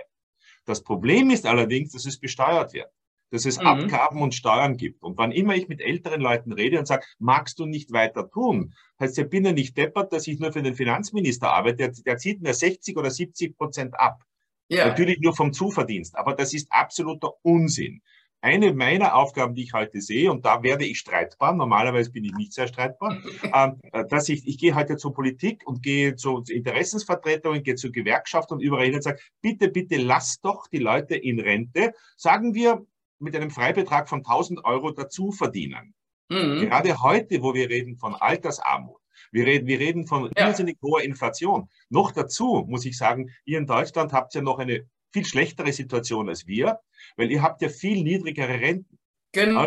Das 0.63 0.81
Problem 0.83 1.29
ist 1.29 1.45
allerdings, 1.45 1.91
dass 1.91 2.05
es 2.05 2.17
besteuert 2.17 2.71
wird, 2.71 2.87
dass 3.29 3.45
es 3.45 3.59
mhm. 3.59 3.67
Abgaben 3.67 4.21
und 4.21 4.35
Steuern 4.35 4.77
gibt. 4.77 5.03
Und 5.03 5.17
wann 5.17 5.33
immer 5.33 5.53
ich 5.53 5.67
mit 5.67 5.81
älteren 5.81 6.21
Leuten 6.21 6.53
rede 6.53 6.79
und 6.79 6.87
sage, 6.87 7.05
magst 7.19 7.59
du 7.59 7.65
nicht 7.65 7.91
weiter 7.91 8.29
tun, 8.29 8.73
heißt, 9.01 9.17
ich 9.17 9.27
bin 9.27 9.43
ja 9.43 9.51
nicht 9.51 9.75
deppert, 9.75 10.13
dass 10.13 10.27
ich 10.27 10.39
nur 10.39 10.53
für 10.53 10.63
den 10.63 10.75
Finanzminister 10.75 11.51
arbeite, 11.51 11.75
der, 11.75 11.91
der 11.91 12.17
zieht 12.19 12.41
mir 12.41 12.53
60 12.53 12.95
oder 12.95 13.11
70 13.11 13.57
Prozent 13.57 13.99
ab. 13.99 14.23
Ja. 14.69 14.87
Natürlich 14.87 15.19
nur 15.19 15.35
vom 15.35 15.51
Zuverdienst, 15.51 16.15
aber 16.15 16.35
das 16.35 16.53
ist 16.53 16.71
absoluter 16.71 17.33
Unsinn 17.41 18.01
eine 18.41 18.73
meiner 18.73 19.15
Aufgaben, 19.15 19.53
die 19.53 19.63
ich 19.63 19.73
heute 19.73 20.01
sehe, 20.01 20.31
und 20.31 20.45
da 20.45 20.63
werde 20.63 20.85
ich 20.85 20.99
streitbar, 20.99 21.53
normalerweise 21.53 22.11
bin 22.11 22.25
ich 22.25 22.33
nicht 22.33 22.53
sehr 22.53 22.67
streitbar, 22.67 23.17
ähm, 23.53 23.79
äh, 23.93 24.05
dass 24.07 24.29
ich, 24.29 24.47
ich 24.47 24.57
gehe 24.57 24.75
heute 24.75 24.97
zur 24.97 25.13
Politik 25.13 25.61
und 25.65 25.83
gehe 25.83 26.15
zu 26.15 26.43
Interessensvertretungen, 26.47 27.63
gehe 27.63 27.75
zur 27.75 27.91
Gewerkschaft 27.91 28.51
und 28.51 28.59
überall 28.61 28.85
hin 28.85 28.95
und 28.95 29.03
sage, 29.03 29.21
bitte, 29.41 29.69
bitte 29.69 29.97
lasst 29.97 30.43
doch 30.43 30.67
die 30.67 30.79
Leute 30.79 31.15
in 31.15 31.39
Rente, 31.39 31.93
sagen 32.17 32.53
wir, 32.55 32.85
mit 33.19 33.35
einem 33.35 33.51
Freibetrag 33.51 34.09
von 34.09 34.19
1000 34.19 34.65
Euro 34.65 34.91
dazu 34.91 35.31
verdienen. 35.31 35.93
Mhm. 36.29 36.61
Gerade 36.61 37.01
heute, 37.01 37.43
wo 37.43 37.53
wir 37.53 37.69
reden 37.69 37.97
von 37.97 38.15
Altersarmut, 38.15 39.01
wir 39.31 39.45
reden, 39.45 39.67
wir 39.67 39.79
reden 39.79 40.07
von 40.07 40.31
ja. 40.35 40.47
irrsinnig 40.47 40.77
hoher 40.81 41.03
Inflation. 41.03 41.69
Noch 41.89 42.11
dazu 42.11 42.65
muss 42.67 42.85
ich 42.85 42.97
sagen, 42.97 43.29
ihr 43.45 43.59
in 43.59 43.67
Deutschland 43.67 44.13
habt 44.13 44.33
ja 44.33 44.41
noch 44.41 44.59
eine 44.59 44.89
viel 45.11 45.25
schlechtere 45.25 45.71
Situation 45.73 46.29
als 46.29 46.47
wir, 46.47 46.79
weil 47.17 47.31
ihr 47.31 47.41
habt 47.41 47.61
ja 47.61 47.69
viel 47.69 48.03
niedrigere 48.03 48.59
Renten. 48.59 48.97
Genau. 49.33 49.61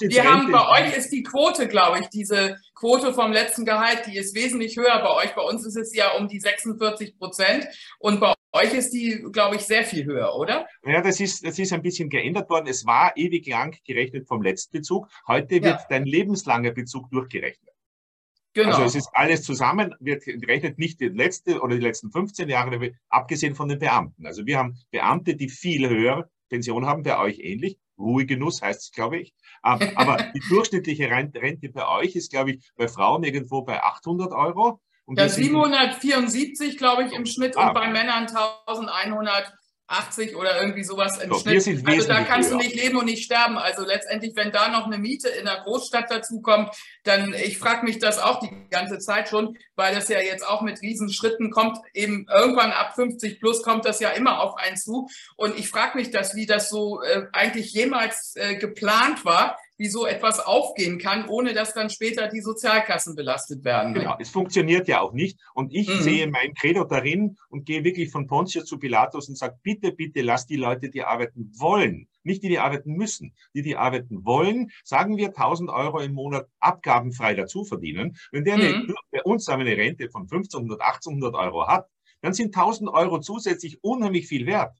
Wir 0.00 0.24
haben 0.24 0.50
bei 0.50 0.68
euch 0.80 0.96
ist 0.96 1.10
die 1.10 1.22
Quote, 1.22 1.68
glaube 1.68 2.00
ich, 2.00 2.08
diese 2.08 2.56
Quote 2.74 3.12
vom 3.12 3.32
letzten 3.32 3.66
Gehalt, 3.66 4.06
die 4.06 4.16
ist 4.16 4.34
wesentlich 4.34 4.78
höher 4.78 4.98
bei 5.02 5.14
euch. 5.14 5.34
Bei 5.34 5.42
uns 5.42 5.66
ist 5.66 5.76
es 5.76 5.94
ja 5.94 6.16
um 6.16 6.26
die 6.26 6.40
46 6.40 7.18
Prozent 7.18 7.66
und 7.98 8.18
bei 8.18 8.32
euch 8.52 8.72
ist 8.72 8.92
die, 8.92 9.22
glaube 9.30 9.56
ich, 9.56 9.62
sehr 9.62 9.84
viel 9.84 10.06
höher, 10.06 10.34
oder? 10.34 10.66
Ja, 10.84 11.02
das 11.02 11.20
ist, 11.20 11.44
das 11.44 11.58
ist 11.58 11.72
ein 11.72 11.82
bisschen 11.82 12.08
geändert 12.08 12.48
worden. 12.48 12.66
Es 12.66 12.86
war 12.86 13.12
ewig 13.16 13.46
lang 13.46 13.76
gerechnet 13.86 14.26
vom 14.26 14.42
Letztbezug. 14.42 15.06
Heute 15.28 15.56
wird 15.56 15.64
ja. 15.64 15.86
dein 15.90 16.06
lebenslanger 16.06 16.70
Bezug 16.70 17.10
durchgerechnet. 17.10 17.69
Genau. 18.52 18.70
Also 18.70 18.82
es 18.84 18.94
ist 18.96 19.10
alles 19.12 19.42
zusammen, 19.42 19.94
wird 20.00 20.24
gerechnet 20.24 20.78
nicht 20.78 21.00
die 21.00 21.08
letzte 21.08 21.60
oder 21.60 21.76
die 21.76 21.82
letzten 21.82 22.10
15 22.10 22.48
Jahre, 22.48 22.92
abgesehen 23.08 23.54
von 23.54 23.68
den 23.68 23.78
Beamten. 23.78 24.26
Also 24.26 24.44
wir 24.44 24.58
haben 24.58 24.76
Beamte, 24.90 25.36
die 25.36 25.48
viel 25.48 25.88
höher 25.88 26.28
Pension 26.48 26.84
haben, 26.84 27.02
bei 27.04 27.18
euch 27.18 27.38
ähnlich. 27.38 27.78
Ruhegenuss 27.96 28.62
heißt 28.62 28.80
es, 28.80 28.92
glaube 28.92 29.20
ich. 29.20 29.34
Aber 29.62 30.16
die 30.34 30.42
durchschnittliche 30.48 31.10
Rente 31.10 31.68
bei 31.68 31.86
euch 31.86 32.16
ist, 32.16 32.30
glaube 32.30 32.52
ich, 32.52 32.72
bei 32.76 32.88
Frauen 32.88 33.22
irgendwo 33.22 33.62
bei 33.62 33.82
800 33.82 34.32
Euro. 34.32 34.80
Und 35.04 35.18
ja, 35.18 35.28
774, 35.28 36.76
glaube 36.76 37.04
ich, 37.04 37.12
im 37.12 37.26
Schnitt 37.26 37.56
ah, 37.56 37.68
und 37.68 37.74
bei 37.74 37.90
Männern 37.90 38.26
1100 38.28 39.52
80 39.90 40.36
oder 40.36 40.60
irgendwie 40.60 40.84
sowas 40.84 41.18
im 41.18 41.30
so, 41.30 41.40
Schnitt. 41.40 41.86
Also 41.86 42.08
da 42.08 42.22
kannst 42.22 42.52
du 42.52 42.56
nicht 42.56 42.74
leben 42.74 42.96
und 42.96 43.06
nicht 43.06 43.24
sterben. 43.24 43.58
Also 43.58 43.84
letztendlich, 43.84 44.36
wenn 44.36 44.52
da 44.52 44.68
noch 44.68 44.86
eine 44.86 44.98
Miete 44.98 45.28
in 45.28 45.46
der 45.46 45.60
Großstadt 45.64 46.10
dazu 46.10 46.40
kommt, 46.40 46.70
dann, 47.02 47.34
ich 47.34 47.58
frage 47.58 47.84
mich 47.84 47.98
das 47.98 48.18
auch 48.18 48.40
die 48.40 48.50
ganze 48.70 48.98
Zeit 48.98 49.28
schon, 49.28 49.58
weil 49.74 49.94
das 49.94 50.08
ja 50.08 50.20
jetzt 50.20 50.46
auch 50.46 50.62
mit 50.62 50.80
Riesenschritten 50.80 51.50
kommt, 51.50 51.78
eben 51.92 52.26
irgendwann 52.32 52.70
ab 52.72 52.94
50 52.94 53.40
plus 53.40 53.62
kommt 53.62 53.84
das 53.84 54.00
ja 54.00 54.10
immer 54.10 54.40
auf 54.40 54.56
einen 54.56 54.76
zu. 54.76 55.08
Und 55.36 55.58
ich 55.58 55.68
frage 55.68 55.98
mich 55.98 56.10
das, 56.10 56.34
wie 56.36 56.46
das 56.46 56.68
so 56.68 57.02
äh, 57.02 57.26
eigentlich 57.32 57.72
jemals 57.72 58.34
äh, 58.36 58.56
geplant 58.56 59.24
war, 59.24 59.58
wie 59.80 59.88
so 59.88 60.04
etwas 60.04 60.40
aufgehen 60.40 60.98
kann, 60.98 61.26
ohne 61.26 61.54
dass 61.54 61.72
dann 61.72 61.88
später 61.88 62.28
die 62.28 62.42
Sozialkassen 62.42 63.16
belastet 63.16 63.64
werden. 63.64 63.94
Genau, 63.94 64.14
es 64.18 64.28
funktioniert 64.28 64.86
ja 64.88 65.00
auch 65.00 65.14
nicht. 65.14 65.40
Und 65.54 65.72
ich 65.72 65.88
mhm. 65.88 66.02
sehe 66.02 66.26
mein 66.26 66.52
Credo 66.52 66.84
darin 66.84 67.38
und 67.48 67.64
gehe 67.64 67.82
wirklich 67.82 68.10
von 68.10 68.26
Pontius 68.26 68.66
zu 68.66 68.78
Pilatus 68.78 69.30
und 69.30 69.38
sage, 69.38 69.56
bitte, 69.62 69.92
bitte 69.92 70.20
lass 70.20 70.44
die 70.44 70.56
Leute, 70.56 70.90
die 70.90 71.02
arbeiten 71.02 71.50
wollen, 71.58 72.08
nicht 72.24 72.42
die, 72.42 72.50
die 72.50 72.58
arbeiten 72.58 72.92
müssen, 72.92 73.34
die, 73.54 73.62
die 73.62 73.74
arbeiten 73.74 74.22
wollen, 74.26 74.70
sagen 74.84 75.16
wir 75.16 75.28
1000 75.28 75.70
Euro 75.70 76.00
im 76.00 76.12
Monat 76.12 76.46
abgabenfrei 76.58 77.32
dazu 77.32 77.64
verdienen. 77.64 78.18
Wenn 78.32 78.44
der 78.44 78.56
eine, 78.56 78.80
mhm. 78.80 78.94
bei 79.10 79.22
uns 79.22 79.48
eine 79.48 79.64
Rente 79.64 80.10
von 80.10 80.24
1500, 80.24 80.78
1800 80.78 81.34
Euro 81.36 81.66
hat, 81.68 81.88
dann 82.20 82.34
sind 82.34 82.54
1000 82.54 82.90
Euro 82.90 83.18
zusätzlich 83.20 83.82
unheimlich 83.82 84.28
viel 84.28 84.44
wert. 84.44 84.76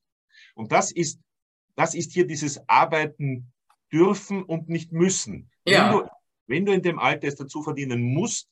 Und 0.54 0.72
das 0.72 0.92
ist, 0.92 1.20
das 1.74 1.94
ist 1.94 2.12
hier 2.12 2.26
dieses 2.26 2.60
Arbeiten 2.68 3.50
dürfen 3.92 4.42
und 4.42 4.68
nicht 4.68 4.92
müssen. 4.92 5.50
Ja. 5.66 5.92
Wenn, 5.92 5.98
du, 5.98 6.10
wenn 6.46 6.66
du 6.66 6.72
in 6.72 6.82
dem 6.82 6.98
Alter 6.98 7.28
es 7.28 7.36
dazu 7.36 7.62
verdienen 7.62 8.02
musst, 8.02 8.48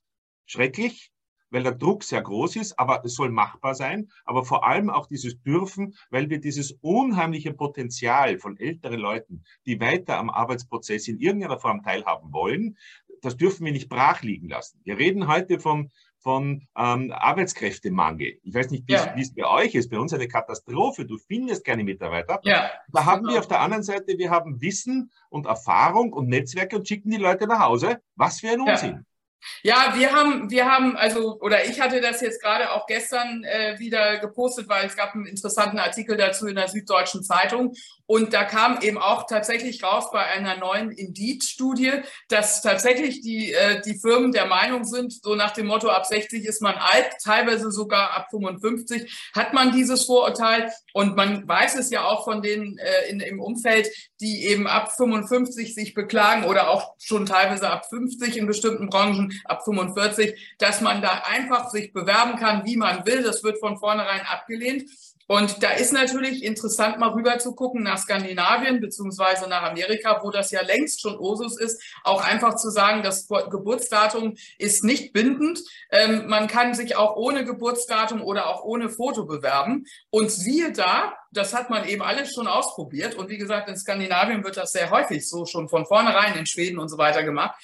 schrecklich, 0.47 1.13
weil 1.51 1.63
der 1.63 1.73
Druck 1.73 2.05
sehr 2.05 2.23
groß 2.23 2.57
ist, 2.57 2.79
aber 2.79 3.05
es 3.05 3.15
soll 3.15 3.31
machbar 3.31 3.75
sein. 3.75 4.11
Aber 4.25 4.45
vor 4.45 4.67
allem 4.67 4.91
auch 4.91 5.07
dieses 5.07 5.41
Dürfen, 5.43 5.95
weil 6.11 6.29
wir 6.31 6.41
dieses 6.41 6.73
unheimliche 6.81 7.53
Potenzial 7.53 8.39
von 8.39 8.59
älteren 8.59 9.01
Leuten, 9.01 9.45
die 9.67 9.81
weiter 9.81 10.19
am 10.19 10.31
Arbeitsprozess 10.31 11.09
in 11.09 11.19
irgendeiner 11.19 11.59
Form 11.59 11.83
teilhaben 11.83 12.33
wollen, 12.33 12.77
das 13.23 13.37
dürfen 13.37 13.65
wir 13.65 13.73
nicht 13.73 13.89
brach 13.89 14.23
liegen 14.23 14.49
lassen. 14.49 14.81
Wir 14.85 14.99
reden 14.99 15.27
heute 15.27 15.59
von 15.59 15.91
von 16.21 16.67
ähm, 16.77 17.13
Arbeitskräftemangel. 17.13 18.39
Ich 18.43 18.55
weiß 18.55 18.71
nicht, 18.71 18.87
wie 18.89 18.93
ja. 18.93 19.15
es 19.17 19.35
bei 19.35 19.47
euch 19.47 19.75
ist. 19.75 19.91
Bei 19.91 19.99
uns 19.99 20.13
eine 20.13 20.29
Katastrophe. 20.29 21.05
Du 21.05 21.19
findest 21.19 21.65
keine 21.65 21.85
Mitarbeiter. 21.85 22.41
Ja. 22.43 22.71
Da 22.93 23.05
haben 23.05 23.27
wir 23.27 23.39
auf 23.39 23.49
der 23.49 23.61
anderen 23.61 23.83
Seite, 23.83 24.19
wir 24.19 24.31
haben 24.31 24.61
Wissen 24.61 25.11
und 25.31 25.47
Erfahrung 25.47 26.13
und 26.13 26.29
Netzwerke 26.29 26.77
und 26.77 26.89
schicken 26.89 27.11
die 27.11 27.17
Leute 27.17 27.47
nach 27.47 27.61
Hause. 27.61 28.01
Was 28.17 28.41
für 28.41 28.51
ein 28.51 28.61
Unsinn. 28.61 28.93
Ja. 28.95 29.03
Ja, 29.63 29.95
wir 29.97 30.13
haben, 30.13 30.51
wir 30.51 30.67
haben, 30.67 30.97
also, 30.97 31.39
oder 31.41 31.65
ich 31.65 31.81
hatte 31.81 32.01
das 32.01 32.21
jetzt 32.21 32.43
gerade 32.43 32.73
auch 32.73 32.87
gestern 32.87 33.45
äh, 33.45 33.79
wieder 33.79 34.19
gepostet, 34.19 34.69
weil 34.69 34.87
es 34.87 34.97
gab 34.97 35.15
einen 35.15 35.27
interessanten 35.27 35.79
Artikel 35.79 36.17
dazu 36.17 36.47
in 36.47 36.57
der 36.57 36.69
Süddeutschen 36.69 37.23
Zeitung. 37.23 37.73
Und 38.11 38.33
da 38.33 38.45
kam 38.45 38.81
eben 38.81 38.97
auch 38.97 39.27
tatsächlich 39.27 39.85
raus 39.85 40.11
bei 40.11 40.25
einer 40.25 40.57
neuen 40.57 40.91
Indeed-Studie, 40.91 41.93
dass 42.29 42.63
tatsächlich 42.63 43.21
die, 43.21 43.53
äh, 43.53 43.83
die 43.83 43.99
Firmen 43.99 44.33
der 44.33 44.47
Meinung 44.47 44.85
sind, 44.85 45.13
so 45.23 45.35
nach 45.35 45.51
dem 45.51 45.67
Motto, 45.67 45.91
ab 45.91 46.07
60 46.07 46.47
ist 46.47 46.63
man 46.63 46.77
alt, 46.77 47.11
teilweise 47.23 47.71
sogar 47.71 48.17
ab 48.17 48.29
55 48.31 49.31
hat 49.35 49.53
man 49.53 49.73
dieses 49.73 50.07
Vorurteil. 50.07 50.73
Und 50.95 51.17
man 51.17 51.47
weiß 51.47 51.75
es 51.75 51.91
ja 51.91 52.05
auch 52.05 52.25
von 52.25 52.41
denen 52.41 52.79
äh, 52.79 53.11
in, 53.11 53.21
im 53.21 53.41
Umfeld, 53.41 53.91
die 54.23 54.47
eben 54.47 54.67
ab 54.67 54.91
55 54.97 55.75
sich 55.75 55.93
beklagen 55.93 56.45
oder 56.45 56.71
auch 56.71 56.95
schon 56.99 57.27
teilweise 57.27 57.69
ab 57.69 57.91
50 57.91 58.39
in 58.39 58.47
bestimmten 58.47 58.89
Branchen, 58.89 59.39
ab 59.45 59.65
45, 59.65 60.57
dass 60.59 60.81
man 60.81 61.03
da 61.03 61.25
einfach 61.27 61.69
sich 61.69 61.93
bewerben 61.93 62.39
kann, 62.39 62.65
wie 62.65 62.79
man 62.79 63.05
will. 63.05 63.23
Das 63.23 63.45
wird 63.45 63.61
von 63.61 63.77
vornherein 63.77 64.23
abgelehnt. 64.23 64.89
Und 65.29 65.63
da 65.63 65.73
ist 65.73 65.93
natürlich 65.93 66.43
interessant, 66.43 66.99
mal 66.99 67.11
rüber 67.11 67.39
zu 67.39 67.55
gucken 67.55 67.83
nach 67.83 67.99
Skandinavien 67.99 68.81
beziehungsweise 68.81 69.47
nach 69.47 69.63
Amerika, 69.63 70.21
wo 70.23 70.31
das 70.31 70.51
ja 70.51 70.63
längst 70.63 71.03
schon 71.03 71.19
Osus 71.19 71.61
ist, 71.61 71.83
auch 72.03 72.25
einfach 72.25 72.57
zu 72.57 72.71
sagen, 72.71 73.03
das 73.03 73.29
Geburtsdatum 73.29 74.37
ist 74.57 74.85
nicht 74.85 75.13
bindend. 75.13 75.61
Ähm, 75.91 76.29
man 76.29 76.49
kann 76.49 76.73
sich 76.73 76.97
auch 76.97 77.17
ohne 77.17 77.45
Geburtsdatum 77.45 78.23
oder 78.23 78.47
auch 78.47 78.65
ohne 78.65 78.89
Foto 78.89 79.27
bewerben. 79.27 79.85
Und 80.09 80.31
siehe 80.31 80.73
da, 80.73 81.13
das 81.31 81.53
hat 81.53 81.69
man 81.69 81.87
eben 81.87 82.03
alles 82.03 82.33
schon 82.33 82.47
ausprobiert. 82.47 83.15
Und 83.15 83.29
wie 83.29 83.37
gesagt, 83.37 83.69
in 83.69 83.77
Skandinavien 83.77 84.43
wird 84.45 84.57
das 84.57 84.73
sehr 84.73 84.91
häufig 84.91 85.29
so 85.29 85.45
schon 85.45 85.69
von 85.69 85.85
vornherein 85.85 86.39
in 86.39 86.47
Schweden 86.47 86.79
und 86.79 86.89
so 86.89 86.97
weiter 86.97 87.23
gemacht 87.23 87.55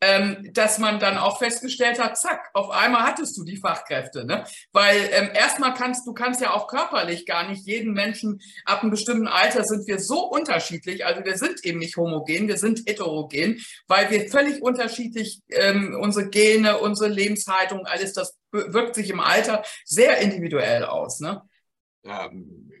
ähm, 0.00 0.50
dass 0.52 0.78
man 0.78 0.98
dann 0.98 1.18
auch 1.18 1.38
festgestellt 1.38 1.98
hat, 1.98 2.18
zack, 2.18 2.50
auf 2.54 2.70
einmal 2.70 3.02
hattest 3.02 3.36
du 3.36 3.44
die 3.44 3.56
Fachkräfte. 3.56 4.24
Ne? 4.24 4.44
Weil 4.72 5.08
ähm, 5.12 5.30
erstmal 5.34 5.74
kannst 5.74 6.06
du 6.06 6.12
kannst 6.12 6.40
ja 6.40 6.54
auch 6.54 6.68
körperlich 6.68 7.26
gar 7.26 7.48
nicht 7.48 7.66
jeden 7.66 7.92
Menschen 7.92 8.40
ab 8.64 8.82
einem 8.82 8.90
bestimmten 8.90 9.28
Alter 9.28 9.64
sind 9.64 9.86
wir 9.86 9.98
so 9.98 10.28
unterschiedlich. 10.28 11.04
Also 11.04 11.24
wir 11.24 11.36
sind 11.36 11.64
eben 11.64 11.78
nicht 11.78 11.96
homogen, 11.96 12.48
wir 12.48 12.56
sind 12.56 12.88
heterogen, 12.88 13.60
weil 13.86 14.10
wir 14.10 14.28
völlig 14.28 14.62
unterschiedlich 14.62 15.40
ähm, 15.50 15.96
unsere 16.00 16.28
Gene, 16.28 16.78
unsere 16.78 17.10
Lebenshaltung, 17.10 17.86
alles 17.86 18.12
das 18.12 18.36
wirkt 18.52 18.94
sich 18.96 19.10
im 19.10 19.20
Alter 19.20 19.62
sehr 19.84 20.18
individuell 20.18 20.84
aus. 20.84 21.20
Ne? 21.20 21.42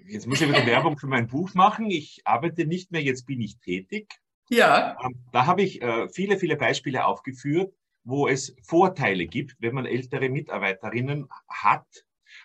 Jetzt 0.08 0.26
muss 0.26 0.40
ich 0.40 0.48
wieder 0.48 0.66
Werbung 0.66 0.98
für 0.98 1.06
mein 1.06 1.28
Buch 1.28 1.54
machen. 1.54 1.90
Ich 1.90 2.22
arbeite 2.24 2.64
nicht 2.64 2.90
mehr, 2.90 3.02
jetzt 3.02 3.26
bin 3.26 3.40
ich 3.40 3.58
tätig. 3.58 4.08
Ja. 4.50 4.96
Ähm, 5.02 5.14
da 5.32 5.46
habe 5.46 5.62
ich 5.62 5.80
äh, 5.80 6.08
viele, 6.08 6.38
viele 6.38 6.56
Beispiele 6.56 7.06
aufgeführt, 7.06 7.72
wo 8.02 8.26
es 8.26 8.54
Vorteile 8.62 9.26
gibt, 9.26 9.56
wenn 9.60 9.74
man 9.74 9.86
ältere 9.86 10.28
Mitarbeiterinnen 10.28 11.28
hat, 11.48 11.86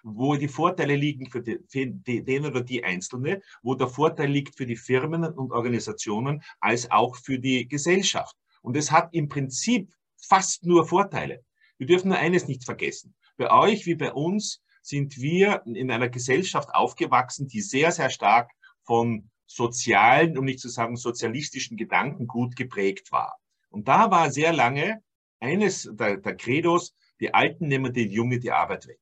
wo 0.04 0.36
die 0.36 0.48
Vorteile 0.48 0.96
liegen 0.96 1.30
für, 1.30 1.42
die, 1.42 1.60
für 1.68 1.88
den 1.88 2.46
oder 2.46 2.62
die 2.62 2.84
Einzelne, 2.84 3.42
wo 3.64 3.74
der 3.74 3.88
Vorteil 3.88 4.30
liegt 4.30 4.56
für 4.56 4.66
die 4.66 4.76
Firmen 4.76 5.26
und 5.26 5.52
Organisationen 5.52 6.44
als 6.60 6.92
auch 6.92 7.16
für 7.16 7.40
die 7.40 7.68
Gesellschaft. 7.68 8.36
Und 8.62 8.78
es 8.78 8.92
hat 8.92 9.14
im 9.14 9.28
Prinzip 9.28 9.92
fast 10.18 10.64
nur 10.66 10.88
Vorteile. 10.88 11.44
Wir 11.78 11.88
dürfen 11.88 12.10
nur 12.10 12.18
eines 12.18 12.48
nicht 12.48 12.66
vergessen. 12.66 13.16
Bei 13.38 13.52
euch 13.52 13.86
wie 13.86 13.96
bei 13.96 14.14
uns 14.14 14.62
sind 14.82 15.18
wir 15.18 15.64
in 15.66 15.90
einer 15.90 16.10
Gesellschaft 16.10 16.70
aufgewachsen, 16.74 17.48
die 17.48 17.62
sehr, 17.62 17.92
sehr 17.92 18.12
stark 18.12 18.52
von 18.84 19.30
sozialen, 19.46 20.38
um 20.38 20.46
nicht 20.46 20.60
zu 20.60 20.70
sagen 20.70 20.96
sozialistischen 20.96 21.78
Gedankengut 21.78 22.56
geprägt 22.56 23.12
war. 23.12 23.38
Und 23.70 23.88
da 23.88 24.12
war 24.12 24.32
sehr 24.32 24.54
lange 24.54 25.02
eines 25.40 25.90
der, 25.92 26.18
der 26.18 26.36
Credos, 26.36 26.96
die 27.20 27.34
Alten 27.34 27.68
nehmen 27.68 27.94
den 27.94 28.10
Jungen 28.10 28.40
die 28.40 28.52
Arbeit 28.52 28.88
weg. 28.88 29.00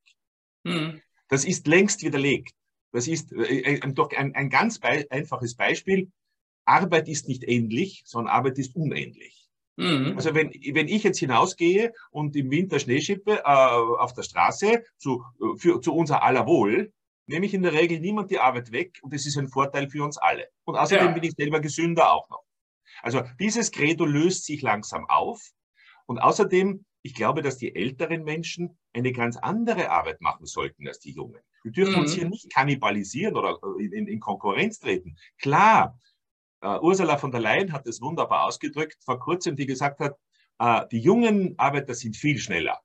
Mhm. 0.63 1.01
Das 1.27 1.45
ist 1.45 1.67
längst 1.67 2.03
widerlegt. 2.03 2.53
Das 2.91 3.07
ist 3.07 3.31
äh, 3.31 3.75
äh, 3.75 3.93
doch 3.93 4.11
ein, 4.11 4.35
ein 4.35 4.49
ganz 4.49 4.79
bei, 4.79 5.05
einfaches 5.09 5.55
Beispiel. 5.55 6.11
Arbeit 6.65 7.07
ist 7.07 7.27
nicht 7.27 7.43
endlich, 7.43 8.03
sondern 8.05 8.33
Arbeit 8.33 8.57
ist 8.57 8.75
unendlich. 8.75 9.49
Mhm. 9.75 10.13
Also 10.15 10.35
wenn, 10.35 10.51
wenn 10.51 10.87
ich 10.87 11.03
jetzt 11.03 11.19
hinausgehe 11.19 11.93
und 12.11 12.35
im 12.35 12.51
Winter 12.51 12.79
Schnee 12.79 13.01
schippe 13.01 13.39
äh, 13.39 13.43
auf 13.43 14.13
der 14.13 14.23
Straße 14.23 14.83
zu, 14.97 15.23
äh, 15.41 15.57
für, 15.57 15.81
zu 15.81 15.93
unser 15.93 16.23
aller 16.23 16.45
Wohl, 16.45 16.93
nehme 17.25 17.45
ich 17.45 17.53
in 17.53 17.61
der 17.61 17.73
Regel 17.73 17.99
niemand 17.99 18.31
die 18.31 18.39
Arbeit 18.39 18.71
weg 18.71 18.99
und 19.01 19.13
es 19.13 19.25
ist 19.25 19.37
ein 19.37 19.47
Vorteil 19.47 19.89
für 19.89 20.03
uns 20.03 20.17
alle. 20.17 20.47
Und 20.65 20.75
außerdem 20.75 21.07
ja. 21.07 21.11
bin 21.13 21.23
ich 21.23 21.33
selber 21.37 21.59
gesünder 21.59 22.11
auch 22.11 22.29
noch. 22.29 22.43
Also 23.01 23.23
dieses 23.39 23.71
Credo 23.71 24.05
löst 24.05 24.45
sich 24.45 24.61
langsam 24.61 25.09
auf 25.09 25.41
und 26.05 26.19
außerdem, 26.19 26.85
ich 27.01 27.13
glaube, 27.13 27.41
dass 27.41 27.57
die 27.57 27.75
älteren 27.75 28.23
Menschen 28.23 28.77
eine 28.93 29.11
ganz 29.11 29.37
andere 29.37 29.89
Arbeit 29.89 30.21
machen 30.21 30.45
sollten 30.45 30.87
als 30.87 30.99
die 30.99 31.11
Jungen. 31.11 31.41
Wir 31.63 31.71
dürfen 31.71 31.95
mhm. 31.95 32.01
uns 32.01 32.13
hier 32.13 32.27
nicht 32.27 32.53
kannibalisieren 32.53 33.35
oder 33.35 33.57
in, 33.79 34.07
in 34.07 34.19
Konkurrenz 34.19 34.79
treten. 34.79 35.17
Klar, 35.37 35.99
uh, 36.63 36.79
Ursula 36.81 37.17
von 37.17 37.31
der 37.31 37.41
Leyen 37.41 37.73
hat 37.73 37.87
es 37.87 38.01
wunderbar 38.01 38.45
ausgedrückt 38.45 38.97
vor 39.03 39.19
kurzem, 39.19 39.55
die 39.55 39.65
gesagt 39.65 39.99
hat, 39.99 40.17
uh, 40.61 40.85
die 40.91 40.99
jungen 40.99 41.57
Arbeiter 41.57 41.93
sind 41.93 42.15
viel 42.15 42.37
schneller, 42.37 42.79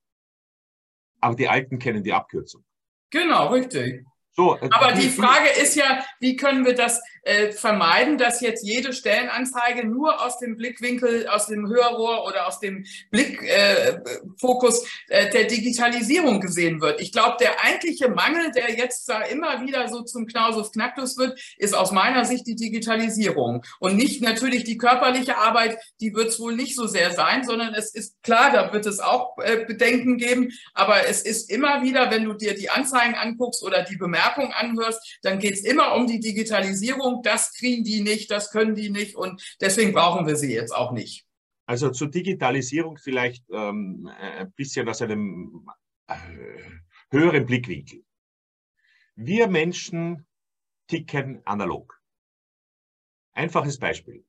aber 1.21 1.35
die 1.35 1.49
Alten 1.49 1.79
kennen 1.79 2.03
die 2.03 2.13
Abkürzung. 2.13 2.65
Genau, 3.11 3.49
richtig. 3.49 4.05
So, 4.39 4.57
äh, 4.57 4.69
Aber 4.71 4.93
die 4.93 5.09
Frage 5.09 5.49
ist 5.61 5.75
ja, 5.75 6.05
wie 6.21 6.37
können 6.37 6.65
wir 6.65 6.77
das 6.77 7.03
äh, 7.25 7.51
vermeiden, 7.51 8.19
dass 8.19 8.41
jetzt 8.41 8.65
jede 8.65 8.93
Stellenanzeige 8.93 9.85
nur 9.85 10.25
aus 10.25 10.39
dem 10.39 10.57
Blickwinkel, 10.57 11.29
aus 11.29 11.49
dem 11.49 11.67
Hörrohr 11.69 12.25
oder 12.25 12.47
aus 12.47 12.61
dem 12.61 12.85
Blickfokus 13.11 14.87
äh, 15.09 15.27
äh, 15.27 15.31
der 15.31 15.45
Digitalisierung 15.45 16.41
gesehen 16.41 16.81
wird. 16.81 17.01
Ich 17.01 17.11
glaube, 17.11 17.37
der 17.41 17.65
eigentliche 17.65 18.11
Mangel, 18.11 18.53
der 18.53 18.71
jetzt 18.77 19.09
da 19.09 19.23
immer 19.23 19.61
wieder 19.67 19.89
so 19.89 20.03
zum 20.03 20.27
Knausus 20.27 20.71
Knacktus 20.71 21.19
wird, 21.19 21.37
ist 21.59 21.75
aus 21.75 21.91
meiner 21.91 22.25
Sicht 22.25 22.47
die 22.47 22.55
Digitalisierung. 22.55 23.65
Und 23.81 23.97
nicht 23.97 24.23
natürlich 24.23 24.63
die 24.63 24.79
körperliche 24.79 25.37
Arbeit, 25.37 25.79
die 26.01 26.15
wird 26.15 26.29
es 26.29 26.39
wohl 26.39 26.55
nicht 26.55 26.77
so 26.77 26.87
sehr 26.87 27.11
sein, 27.11 27.43
sondern 27.43 27.75
es 27.75 27.93
ist 27.93 28.23
klar, 28.23 28.53
da 28.53 28.73
wird 28.73 28.87
es 28.87 29.01
auch 29.01 29.37
äh, 29.39 29.65
Bedenken 29.65 30.17
geben. 30.17 30.53
Aber 30.75 31.09
es 31.09 31.23
ist 31.23 31.51
immer 31.51 31.83
wieder, 31.83 32.13
wenn 32.13 32.25
du 32.25 32.35
dir 32.35 32.55
die 32.55 32.71
Anzeigen 32.71 33.17
anguckst 33.17 33.65
oder 33.65 33.83
die 33.83 33.97
Bemerkungen 33.97 34.28
anhörst, 34.37 35.19
dann 35.23 35.39
geht 35.39 35.55
es 35.55 35.65
immer 35.65 35.95
um 35.95 36.07
die 36.07 36.21
Digitalisierung. 36.21 37.23
Das 37.23 37.55
kriegen 37.55 37.85
die 37.85 38.03
nicht, 38.03 38.31
das 38.31 38.51
können 38.51 38.75
die 38.75 38.91
nicht 38.91 39.17
und 39.17 39.43
deswegen 39.61 39.93
brauchen 39.93 40.27
wir 40.27 40.37
sie 40.37 40.53
jetzt 40.53 40.75
auch 40.75 40.93
nicht. 40.93 41.27
Also 41.67 41.91
zur 41.91 42.09
Digitalisierung 42.09 42.97
vielleicht 42.97 43.45
ähm, 43.51 44.11
ein 44.19 44.51
bisschen 44.53 44.89
aus 44.89 45.03
einem 45.03 45.69
äh, 46.07 46.15
höheren 47.11 47.45
Blickwinkel. 47.45 48.05
Wir 49.17 49.49
Menschen 49.49 50.27
ticken 50.87 51.43
analog. 51.45 52.01
Einfaches 53.33 53.79
Beispiel. 53.79 54.25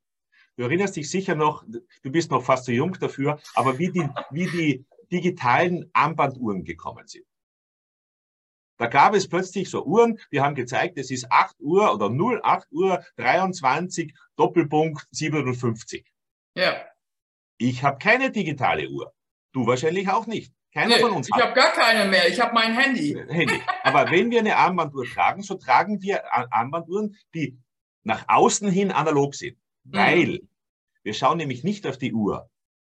Du 0.57 0.63
erinnerst 0.63 0.97
dich 0.97 1.09
sicher 1.09 1.35
noch, 1.35 1.63
du 1.65 2.11
bist 2.11 2.29
noch 2.31 2.43
fast 2.43 2.65
zu 2.65 2.73
jung 2.73 2.91
dafür, 2.99 3.39
aber 3.55 3.79
wie 3.79 3.91
die, 3.91 4.05
wie 4.31 4.47
die 4.47 4.85
digitalen 5.09 5.89
Armbanduhren 5.93 6.65
gekommen 6.65 7.07
sind. 7.07 7.25
Da 8.79 8.87
gab 8.87 9.13
es 9.13 9.27
plötzlich 9.27 9.69
so 9.69 9.83
Uhren, 9.83 10.17
die 10.31 10.39
haben 10.39 10.55
gezeigt, 10.55 10.97
es 10.97 11.11
ist 11.11 11.29
8 11.29 11.59
Uhr 11.59 11.93
oder 11.93 12.09
08 12.09 12.71
Uhr 12.71 13.03
23 13.17 14.15
Doppelpunkt 14.37 15.05
57. 15.11 16.09
Ja. 16.55 16.85
Ich 17.57 17.83
habe 17.83 17.97
keine 17.97 18.31
digitale 18.31 18.89
Uhr. 18.89 19.13
Du 19.51 19.67
wahrscheinlich 19.67 20.07
auch 20.07 20.27
nicht. 20.27 20.53
Keiner 20.73 20.95
nee, 20.95 21.01
von 21.01 21.11
uns. 21.11 21.27
Ich 21.27 21.35
habe 21.41 21.53
gar 21.53 21.73
keine 21.73 22.09
mehr. 22.09 22.29
Ich 22.29 22.39
habe 22.39 22.53
mein 22.53 22.73
Handy. 22.73 23.21
Handy. 23.27 23.59
Aber 23.83 24.09
wenn 24.11 24.31
wir 24.31 24.39
eine 24.39 24.55
Armbanduhr 24.55 25.05
tragen, 25.05 25.41
so 25.41 25.55
tragen 25.55 26.01
wir 26.01 26.33
Armbanduhren, 26.33 27.17
die 27.33 27.59
nach 28.03 28.23
außen 28.29 28.69
hin 28.69 28.91
analog 28.91 29.35
sind. 29.35 29.57
Mhm. 29.83 29.93
Weil 29.93 30.39
wir 31.03 31.13
schauen 31.13 31.37
nämlich 31.37 31.65
nicht 31.65 31.85
auf 31.85 31.97
die 31.97 32.13
Uhr, 32.13 32.49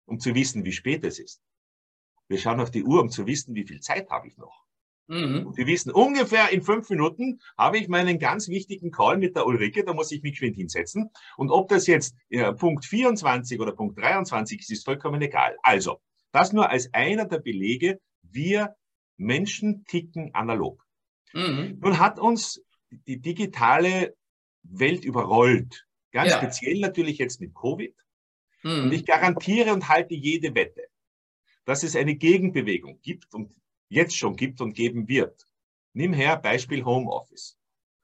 um 0.05 0.19
zu 0.19 0.33
wissen, 0.33 0.65
wie 0.65 0.71
spät 0.71 1.03
es 1.03 1.19
ist. 1.19 1.43
Wir 2.27 2.39
schauen 2.39 2.59
auf 2.59 2.71
die 2.71 2.83
Uhr, 2.83 3.01
um 3.01 3.09
zu 3.09 3.27
wissen, 3.27 3.53
wie 3.53 3.67
viel 3.67 3.81
Zeit 3.81 4.09
habe 4.09 4.27
ich 4.27 4.37
noch. 4.37 4.64
Mhm. 5.07 5.47
Und 5.47 5.57
wissen, 5.57 5.91
ungefähr 5.91 6.51
in 6.51 6.63
fünf 6.63 6.89
Minuten 6.89 7.39
habe 7.57 7.77
ich 7.77 7.87
meinen 7.87 8.17
ganz 8.17 8.47
wichtigen 8.47 8.91
Call 8.91 9.17
mit 9.17 9.35
der 9.35 9.45
Ulrike, 9.45 9.83
da 9.83 9.93
muss 9.93 10.11
ich 10.11 10.23
mich 10.23 10.33
geschwind 10.33 10.55
hinsetzen. 10.55 11.11
Und 11.37 11.51
ob 11.51 11.69
das 11.69 11.85
jetzt 11.87 12.15
äh, 12.29 12.51
Punkt 12.53 12.85
24 12.85 13.59
oder 13.59 13.73
Punkt 13.73 13.99
23 13.99 14.59
ist, 14.59 14.71
ist 14.71 14.85
vollkommen 14.85 15.21
egal. 15.21 15.55
Also, 15.61 15.99
das 16.31 16.53
nur 16.53 16.69
als 16.69 16.93
einer 16.93 17.25
der 17.25 17.39
Belege, 17.39 17.99
wir 18.23 18.75
Menschen 19.17 19.85
ticken 19.85 20.33
analog. 20.33 20.83
Mhm. 21.33 21.79
Nun 21.81 21.99
hat 21.99 22.19
uns 22.19 22.61
die 23.07 23.19
digitale 23.19 24.15
Welt 24.63 25.05
überrollt. 25.05 25.85
Ganz 26.11 26.31
ja. 26.31 26.37
speziell 26.37 26.79
natürlich 26.79 27.17
jetzt 27.19 27.41
mit 27.41 27.53
Covid. 27.53 27.95
Mhm. 28.63 28.83
Und 28.83 28.93
ich 28.93 29.05
garantiere 29.05 29.73
und 29.73 29.87
halte 29.87 30.15
jede 30.15 30.55
Wette, 30.55 30.87
dass 31.65 31.83
es 31.83 31.95
eine 31.95 32.15
Gegenbewegung 32.15 32.99
gibt 33.01 33.33
und 33.33 33.53
jetzt 33.89 34.17
schon 34.17 34.35
gibt 34.35 34.61
und 34.61 34.73
geben 34.73 35.07
wird. 35.07 35.45
Nimm 35.93 36.13
her 36.13 36.37
Beispiel 36.37 36.83
Homeoffice. 36.83 37.57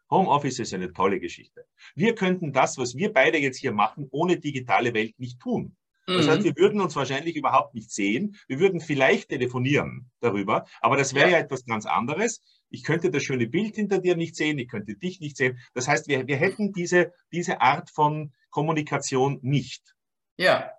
Homeoffice 0.09 0.59
ist 0.59 0.73
eine 0.73 0.91
tolle 0.93 1.19
Geschichte. 1.19 1.65
Wir 1.95 2.15
könnten 2.15 2.51
das, 2.51 2.77
was 2.77 2.95
wir 2.95 3.13
beide 3.13 3.37
jetzt 3.37 3.57
hier 3.57 3.71
machen, 3.71 4.07
ohne 4.11 4.37
digitale 4.37 4.93
Welt 4.93 5.17
nicht 5.19 5.39
tun. 5.39 5.75
Das 6.07 6.27
heißt, 6.27 6.39
mhm. 6.41 6.45
wir 6.45 6.55
würden 6.57 6.81
uns 6.81 6.95
wahrscheinlich 6.95 7.35
überhaupt 7.35 7.75
nicht 7.75 7.91
sehen. 7.91 8.35
Wir 8.47 8.59
würden 8.59 8.81
vielleicht 8.81 9.29
telefonieren 9.29 10.11
darüber, 10.19 10.65
aber 10.81 10.97
das 10.97 11.13
wäre 11.13 11.29
ja. 11.29 11.37
ja 11.37 11.43
etwas 11.43 11.65
ganz 11.65 11.85
anderes. 11.85 12.41
Ich 12.69 12.83
könnte 12.83 13.11
das 13.11 13.23
schöne 13.23 13.47
Bild 13.47 13.75
hinter 13.75 13.99
dir 13.99 14.15
nicht 14.15 14.35
sehen, 14.35 14.57
ich 14.57 14.67
könnte 14.67 14.95
dich 14.95 15.19
nicht 15.19 15.37
sehen. 15.37 15.59
Das 15.73 15.87
heißt, 15.87 16.07
wir, 16.07 16.27
wir 16.27 16.37
hätten 16.37 16.73
diese, 16.73 17.13
diese 17.31 17.61
Art 17.61 17.89
von 17.89 18.33
Kommunikation 18.49 19.39
nicht. 19.41 19.95
Ja. 20.37 20.71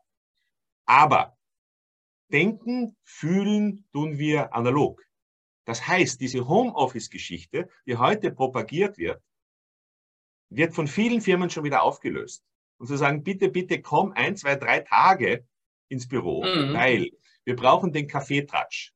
Aber 0.87 1.37
denken, 2.33 2.97
fühlen 3.05 3.85
tun 3.93 4.19
wir 4.19 4.55
analog. 4.55 5.03
Das 5.65 5.87
heißt, 5.87 6.21
diese 6.21 6.49
Homeoffice-Geschichte, 6.49 7.69
die 7.87 7.97
heute 7.97 8.33
propagiert 8.33 8.99
wird, 8.99 9.23
wird 10.51 10.75
von 10.75 10.87
vielen 10.87 11.21
Firmen 11.21 11.51
schon 11.51 11.65
wieder 11.65 11.83
aufgelöst. 11.83 12.45
Und 12.79 12.89
zu 12.89 12.97
sagen, 12.97 13.23
bitte, 13.23 13.49
bitte 13.49 13.81
komm 13.81 14.13
ein, 14.13 14.37
zwei, 14.37 14.57
drei 14.57 14.81
Tage 14.81 15.47
ins 15.89 16.09
Büro, 16.09 16.45
mhm. 16.45 16.75
weil 16.75 17.11
wir 17.45 17.57
brauchen 17.57 17.93
den 17.93 18.09
Kaffeetratsch. 18.09 18.93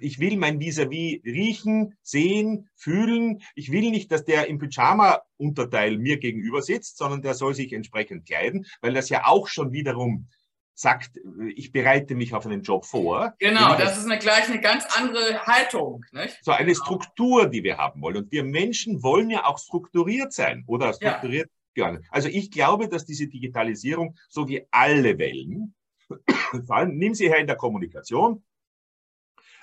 Ich 0.00 0.18
will 0.18 0.38
mein 0.38 0.60
Vis-à-vis 0.60 1.20
-vis 1.20 1.24
riechen, 1.24 1.98
sehen, 2.00 2.70
fühlen. 2.74 3.42
Ich 3.54 3.70
will 3.70 3.90
nicht, 3.90 4.10
dass 4.10 4.24
der 4.24 4.46
im 4.46 4.58
Pyjama-Unterteil 4.58 5.98
mir 5.98 6.18
gegenüber 6.18 6.62
sitzt, 6.62 6.96
sondern 6.96 7.20
der 7.20 7.34
soll 7.34 7.54
sich 7.54 7.72
entsprechend 7.72 8.24
kleiden, 8.24 8.66
weil 8.80 8.94
das 8.94 9.10
ja 9.10 9.26
auch 9.26 9.46
schon 9.46 9.72
wiederum 9.72 10.28
sagt, 10.74 11.20
ich 11.54 11.70
bereite 11.72 12.14
mich 12.14 12.34
auf 12.34 12.46
einen 12.46 12.62
Job 12.62 12.84
vor. 12.84 13.34
Genau, 13.38 13.76
das, 13.76 13.96
ist 13.96 14.06
eine, 14.06 14.18
gleich 14.18 14.48
eine 14.48 14.60
ganz 14.60 14.84
andere 14.96 15.46
Haltung. 15.46 16.04
Nicht? 16.12 16.38
So 16.42 16.50
eine 16.50 16.74
Struktur, 16.74 17.46
die 17.46 17.62
wir 17.62 17.78
haben 17.78 18.02
wollen. 18.02 18.16
Und 18.16 18.32
wir 18.32 18.44
Menschen 18.44 19.02
wollen 19.02 19.30
ja 19.30 19.46
auch 19.46 19.58
strukturiert 19.58 20.32
sein 20.32 20.64
oder 20.66 20.92
strukturiert 20.92 21.48
ja. 21.76 21.84
gerne. 21.84 22.02
Also 22.10 22.28
ich 22.28 22.50
glaube, 22.50 22.88
dass 22.88 23.06
diese 23.06 23.28
Digitalisierung, 23.28 24.16
so 24.28 24.48
wie 24.48 24.66
alle 24.70 25.18
Wellen, 25.18 25.74
vor 26.66 26.76
allem, 26.76 26.96
nimm 26.96 27.14
sie 27.14 27.28
her 27.28 27.38
in 27.38 27.46
der 27.46 27.56
Kommunikation, 27.56 28.42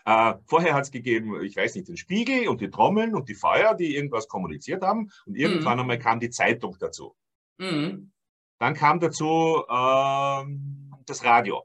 äh, 0.06 0.34
vorher 0.46 0.74
hat 0.74 0.86
es 0.86 0.92
gegeben, 0.92 1.44
ich 1.44 1.56
weiß 1.56 1.76
nicht, 1.76 1.88
den 1.88 1.98
Spiegel 1.98 2.48
und 2.48 2.62
die 2.62 2.70
Trommeln 2.70 3.14
und 3.14 3.30
die 3.30 3.36
Feuer, 3.36 3.76
die 3.76 3.96
irgendwas 3.96 4.28
kommuniziert 4.28 4.82
haben. 4.82 5.12
Und 5.26 5.36
irgendwann 5.36 5.76
mhm. 5.76 5.82
einmal 5.82 6.00
kam 6.00 6.20
die 6.20 6.30
Zeitung 6.30 6.78
dazu. 6.80 7.16
Mhm. 7.58 8.12
Dann 8.60 8.74
kam 8.74 9.00
dazu 9.00 9.64
äh, 9.68 10.44
das 11.12 11.24
Radio. 11.24 11.64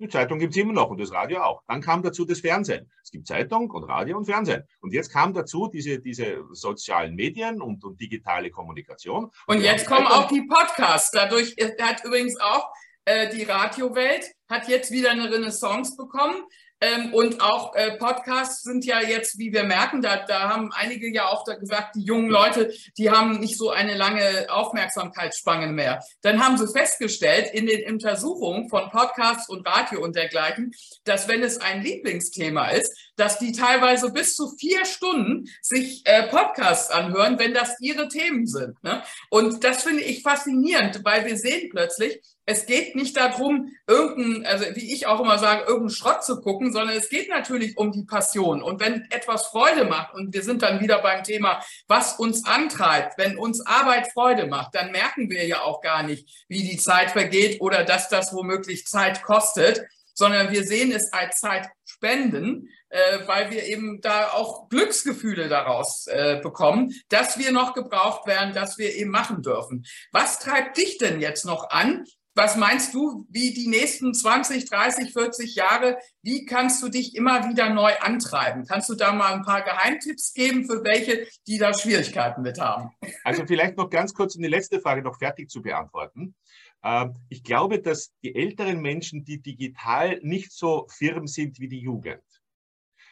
Die 0.00 0.08
Zeitung 0.08 0.38
gibt 0.38 0.52
es 0.52 0.56
immer 0.56 0.72
noch 0.72 0.88
und 0.88 0.98
das 0.98 1.12
Radio 1.12 1.42
auch. 1.42 1.62
Dann 1.68 1.82
kam 1.82 2.02
dazu 2.02 2.24
das 2.24 2.40
Fernsehen. 2.40 2.90
Es 3.02 3.10
gibt 3.10 3.26
Zeitung 3.26 3.70
und 3.70 3.84
Radio 3.84 4.16
und 4.16 4.24
Fernsehen. 4.24 4.64
Und 4.80 4.94
jetzt 4.94 5.12
kam 5.12 5.34
dazu 5.34 5.68
diese, 5.68 6.00
diese 6.00 6.42
sozialen 6.52 7.14
Medien 7.14 7.60
und, 7.60 7.84
und 7.84 8.00
digitale 8.00 8.50
Kommunikation. 8.50 9.24
Und, 9.46 9.56
und 9.56 9.60
jetzt 9.60 9.86
kommen 9.86 10.06
auch 10.06 10.26
die 10.28 10.42
Podcasts. 10.42 11.10
Dadurch 11.10 11.54
hat 11.78 12.02
übrigens 12.02 12.40
auch 12.40 12.70
äh, 13.04 13.28
die 13.34 13.44
Radiowelt 13.44 14.24
hat 14.48 14.68
jetzt 14.68 14.90
wieder 14.90 15.10
eine 15.10 15.30
Renaissance 15.30 15.96
bekommen. 15.96 16.44
Ähm, 16.80 17.12
und 17.12 17.42
auch 17.42 17.74
äh, 17.74 17.96
Podcasts 17.98 18.62
sind 18.62 18.86
ja 18.86 19.00
jetzt, 19.02 19.38
wie 19.38 19.52
wir 19.52 19.64
merken, 19.64 20.00
da, 20.00 20.24
da 20.24 20.48
haben 20.48 20.70
einige 20.72 21.12
ja 21.12 21.28
auch 21.28 21.44
gesagt, 21.44 21.94
die 21.94 22.02
jungen 22.02 22.30
Leute, 22.30 22.72
die 22.96 23.10
haben 23.10 23.38
nicht 23.38 23.58
so 23.58 23.70
eine 23.70 23.94
lange 23.94 24.46
Aufmerksamkeitsspanne 24.48 25.66
mehr. 25.66 26.00
Dann 26.22 26.42
haben 26.42 26.56
sie 26.56 26.66
festgestellt 26.66 27.50
in 27.52 27.66
den 27.66 27.92
Untersuchungen 27.92 28.68
von 28.70 28.88
Podcasts 28.90 29.48
und 29.48 29.66
Radio 29.66 30.02
und 30.02 30.16
dergleichen, 30.16 30.72
dass 31.04 31.28
wenn 31.28 31.42
es 31.42 31.58
ein 31.58 31.82
Lieblingsthema 31.82 32.68
ist, 32.68 32.96
dass 33.20 33.38
die 33.38 33.52
teilweise 33.52 34.10
bis 34.12 34.34
zu 34.34 34.48
vier 34.56 34.86
Stunden 34.86 35.46
sich 35.60 36.02
äh, 36.06 36.26
Podcasts 36.28 36.90
anhören, 36.90 37.38
wenn 37.38 37.52
das 37.52 37.78
ihre 37.80 38.08
Themen 38.08 38.46
sind. 38.46 38.82
Ne? 38.82 39.02
Und 39.28 39.62
das 39.62 39.82
finde 39.82 40.02
ich 40.02 40.22
faszinierend, 40.22 41.04
weil 41.04 41.26
wir 41.26 41.36
sehen 41.36 41.68
plötzlich, 41.70 42.22
es 42.46 42.66
geht 42.66 42.96
nicht 42.96 43.16
darum, 43.16 43.70
irgendein, 43.86 44.46
also 44.46 44.64
wie 44.74 44.92
ich 44.92 45.06
auch 45.06 45.20
immer 45.20 45.38
sage, 45.38 45.60
irgendeinen 45.60 45.90
Schrott 45.90 46.24
zu 46.24 46.40
gucken, 46.40 46.72
sondern 46.72 46.96
es 46.96 47.10
geht 47.10 47.28
natürlich 47.28 47.76
um 47.76 47.92
die 47.92 48.04
Passion. 48.04 48.62
Und 48.62 48.80
wenn 48.80 49.06
etwas 49.10 49.46
Freude 49.46 49.84
macht, 49.84 50.14
und 50.14 50.32
wir 50.32 50.42
sind 50.42 50.62
dann 50.62 50.80
wieder 50.80 51.00
beim 51.02 51.22
Thema, 51.22 51.62
was 51.86 52.14
uns 52.14 52.46
antreibt, 52.46 53.18
wenn 53.18 53.38
uns 53.38 53.64
Arbeit 53.64 54.10
Freude 54.12 54.46
macht, 54.46 54.74
dann 54.74 54.90
merken 54.90 55.30
wir 55.30 55.46
ja 55.46 55.60
auch 55.60 55.80
gar 55.80 56.02
nicht, 56.02 56.44
wie 56.48 56.62
die 56.62 56.78
Zeit 56.78 57.10
vergeht 57.10 57.60
oder 57.60 57.84
dass 57.84 58.08
das 58.08 58.32
womöglich 58.32 58.86
Zeit 58.86 59.22
kostet, 59.22 59.86
sondern 60.14 60.52
wir 60.52 60.64
sehen 60.64 60.92
es 60.92 61.12
als 61.12 61.40
Zeit 61.40 61.68
spenden, 61.84 62.68
äh, 62.88 63.18
weil 63.26 63.50
wir 63.50 63.64
eben 63.64 64.00
da 64.00 64.28
auch 64.28 64.68
Glücksgefühle 64.68 65.48
daraus 65.48 66.06
äh, 66.06 66.40
bekommen, 66.42 66.92
dass 67.08 67.38
wir 67.38 67.52
noch 67.52 67.74
gebraucht 67.74 68.26
werden, 68.26 68.54
dass 68.54 68.78
wir 68.78 68.94
eben 68.94 69.10
machen 69.10 69.42
dürfen. 69.42 69.84
Was 70.12 70.38
treibt 70.38 70.76
dich 70.76 70.98
denn 70.98 71.20
jetzt 71.20 71.44
noch 71.44 71.70
an, 71.70 72.04
was 72.34 72.56
meinst 72.56 72.94
du, 72.94 73.26
wie 73.28 73.52
die 73.52 73.66
nächsten 73.66 74.14
20, 74.14 74.64
30, 74.64 75.12
40 75.12 75.56
Jahre, 75.56 75.98
wie 76.22 76.46
kannst 76.46 76.82
du 76.82 76.88
dich 76.88 77.16
immer 77.16 77.48
wieder 77.48 77.70
neu 77.70 77.92
antreiben? 78.00 78.64
Kannst 78.66 78.88
du 78.88 78.94
da 78.94 79.12
mal 79.12 79.34
ein 79.34 79.42
paar 79.42 79.62
Geheimtipps 79.62 80.32
geben 80.32 80.64
für 80.64 80.84
welche, 80.84 81.26
die 81.48 81.58
da 81.58 81.74
Schwierigkeiten 81.74 82.42
mit 82.42 82.60
haben? 82.60 82.90
Also 83.24 83.44
vielleicht 83.46 83.76
noch 83.76 83.90
ganz 83.90 84.14
kurz, 84.14 84.36
um 84.36 84.42
die 84.42 84.48
letzte 84.48 84.80
Frage 84.80 85.02
noch 85.02 85.18
fertig 85.18 85.50
zu 85.50 85.60
beantworten. 85.60 86.36
Ähm, 86.82 87.14
ich 87.28 87.42
glaube, 87.42 87.80
dass 87.80 88.12
die 88.22 88.34
älteren 88.34 88.80
Menschen, 88.80 89.24
die 89.24 89.40
digital 89.40 90.20
nicht 90.22 90.52
so 90.52 90.86
firm 90.88 91.26
sind 91.26 91.60
wie 91.60 91.68
die 91.68 91.80
Jugend, 91.80 92.22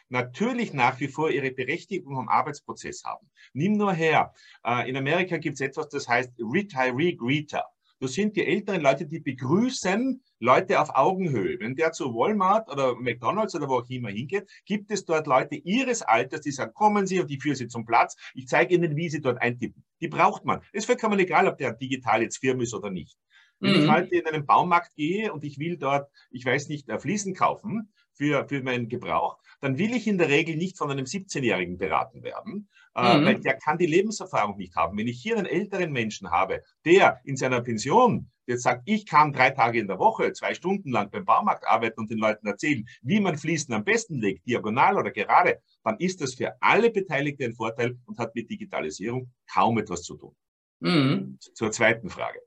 natürlich 0.09 0.73
nach 0.73 0.99
wie 1.01 1.09
vor 1.09 1.31
ihre 1.31 1.51
Berechtigung 1.51 2.19
am 2.19 2.29
Arbeitsprozess 2.29 3.05
haben. 3.05 3.31
Nimm 3.53 3.73
nur 3.73 3.93
her, 3.93 4.33
äh, 4.65 4.89
in 4.89 4.97
Amerika 4.97 5.37
gibt 5.39 5.55
es 5.55 5.61
etwas, 5.61 5.89
das 5.89 6.09
heißt 6.09 6.33
Retiree 6.39 7.15
Greeter. 7.15 7.65
Das 8.01 8.13
sind 8.13 8.37
die 8.37 8.47
älteren 8.47 8.81
Leute, 8.81 9.07
die 9.07 9.19
begrüßen 9.19 10.23
Leute 10.39 10.81
auf 10.81 10.91
Augenhöhe. 10.95 11.59
Wenn 11.59 11.75
der 11.75 11.91
zu 11.91 12.15
Walmart 12.15 12.71
oder 12.71 12.95
McDonalds 12.95 13.57
oder 13.57 13.69
wo 13.69 13.79
auch 13.79 13.91
immer 13.91 14.11
hingeht, 14.11 14.49
gibt 14.67 14.93
es 14.93 15.05
dort 15.05 15.27
Leute 15.27 15.57
ihres 15.57 16.03
Alters, 16.03 16.43
die 16.43 16.53
sagen, 16.53 16.73
kommen 16.75 17.09
Sie 17.09 17.19
und 17.19 17.29
ich 17.29 17.43
führe 17.43 17.57
Sie 17.57 17.67
zum 17.67 17.85
Platz. 17.85 18.15
Ich 18.35 18.47
zeige 18.47 18.77
Ihnen, 18.77 18.95
wie 18.95 19.09
Sie 19.09 19.21
dort 19.21 19.43
eintippen. 19.43 19.85
Die 20.01 20.07
braucht 20.07 20.45
man. 20.45 20.61
Es 20.73 20.85
ist 20.85 20.87
vollkommen 20.87 21.19
egal, 21.19 21.49
ob 21.49 21.59
der 21.59 21.73
digital 21.73 22.23
jetzt 22.23 22.39
firm 22.39 22.61
ist 22.61 22.73
oder 22.73 22.89
nicht. 22.89 23.19
Wenn 23.61 23.77
mhm. 23.77 23.85
ich 23.85 23.91
heute 23.91 24.17
in 24.17 24.27
einen 24.27 24.47
Baumarkt 24.47 24.95
gehe 24.95 25.33
und 25.33 25.45
ich 25.45 25.59
will 25.59 25.77
dort, 25.77 26.11
ich 26.31 26.45
weiß 26.45 26.69
nicht, 26.69 26.89
äh, 26.89 26.99
Fliesen 26.99 27.35
kaufen 27.35 27.93
für, 28.13 28.47
für 28.49 28.63
meinen 28.63 28.89
Gebrauch, 28.89 29.39
dann 29.61 29.79
will 29.79 29.95
ich 29.95 30.07
in 30.07 30.19
der 30.19 30.29
Regel 30.29 30.57
nicht 30.57 30.79
von 30.79 30.91
einem 30.91 31.05
17-Jährigen 31.05 31.79
beraten 31.79 32.23
werden, 32.23 32.69
äh, 32.95 33.19
mhm. 33.19 33.25
weil 33.25 33.41
der 33.41 33.57
kann 33.59 33.79
die 33.79 33.87
Lebenserfahrung 33.87 34.57
nicht 34.57 34.77
haben. 34.77 34.97
Wenn 34.97 35.09
ich 35.09 35.21
hier 35.21 35.37
einen 35.37 35.47
älteren 35.47 35.93
Menschen 35.93 36.31
habe, 36.31 36.63
der 36.85 37.21
in 37.25 37.37
seiner 37.37 37.61
Pension 37.61 38.31
jetzt 38.47 38.63
sagt, 38.63 38.83
ich 38.87 39.07
kann 39.07 39.33
drei 39.33 39.51
Tage 39.51 39.79
in 39.79 39.89
der 39.89 39.99
Woche, 39.99 40.33
zwei 40.33 40.55
Stunden 40.55 40.91
lang 40.91 41.11
beim 41.11 41.25
Baumarkt 41.25 41.67
arbeiten 41.69 42.01
und 42.01 42.11
den 42.11 42.19
Leuten 42.19 42.47
erzählen, 42.47 42.87
wie 43.03 43.21
man 43.21 43.37
Fliesen 43.37 43.75
am 43.75 43.85
besten 43.85 44.21
legt, 44.21 44.47
diagonal 44.47 44.97
oder 44.97 45.11
gerade, 45.11 45.61
dann 45.85 45.99
ist 45.99 46.21
das 46.21 46.35
für 46.35 46.55
alle 46.61 46.91
Beteiligten 46.91 47.45
ein 47.45 47.55
Vorteil 47.55 47.99
und 48.07 48.19
hat 48.19 48.35
mit 48.35 48.49
Digitalisierung 48.49 49.31
kaum 49.53 49.79
etwas 49.79 50.03
zu 50.03 50.17
tun. 50.17 50.35
Mhm. 50.81 51.39
Zur 51.41 51.71
zweiten 51.73 52.09
Frage. 52.09 52.41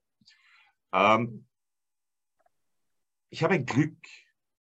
Ähm, 0.93 1.45
ich 3.29 3.43
habe 3.43 3.53
ein 3.53 3.65
Glück. 3.65 3.97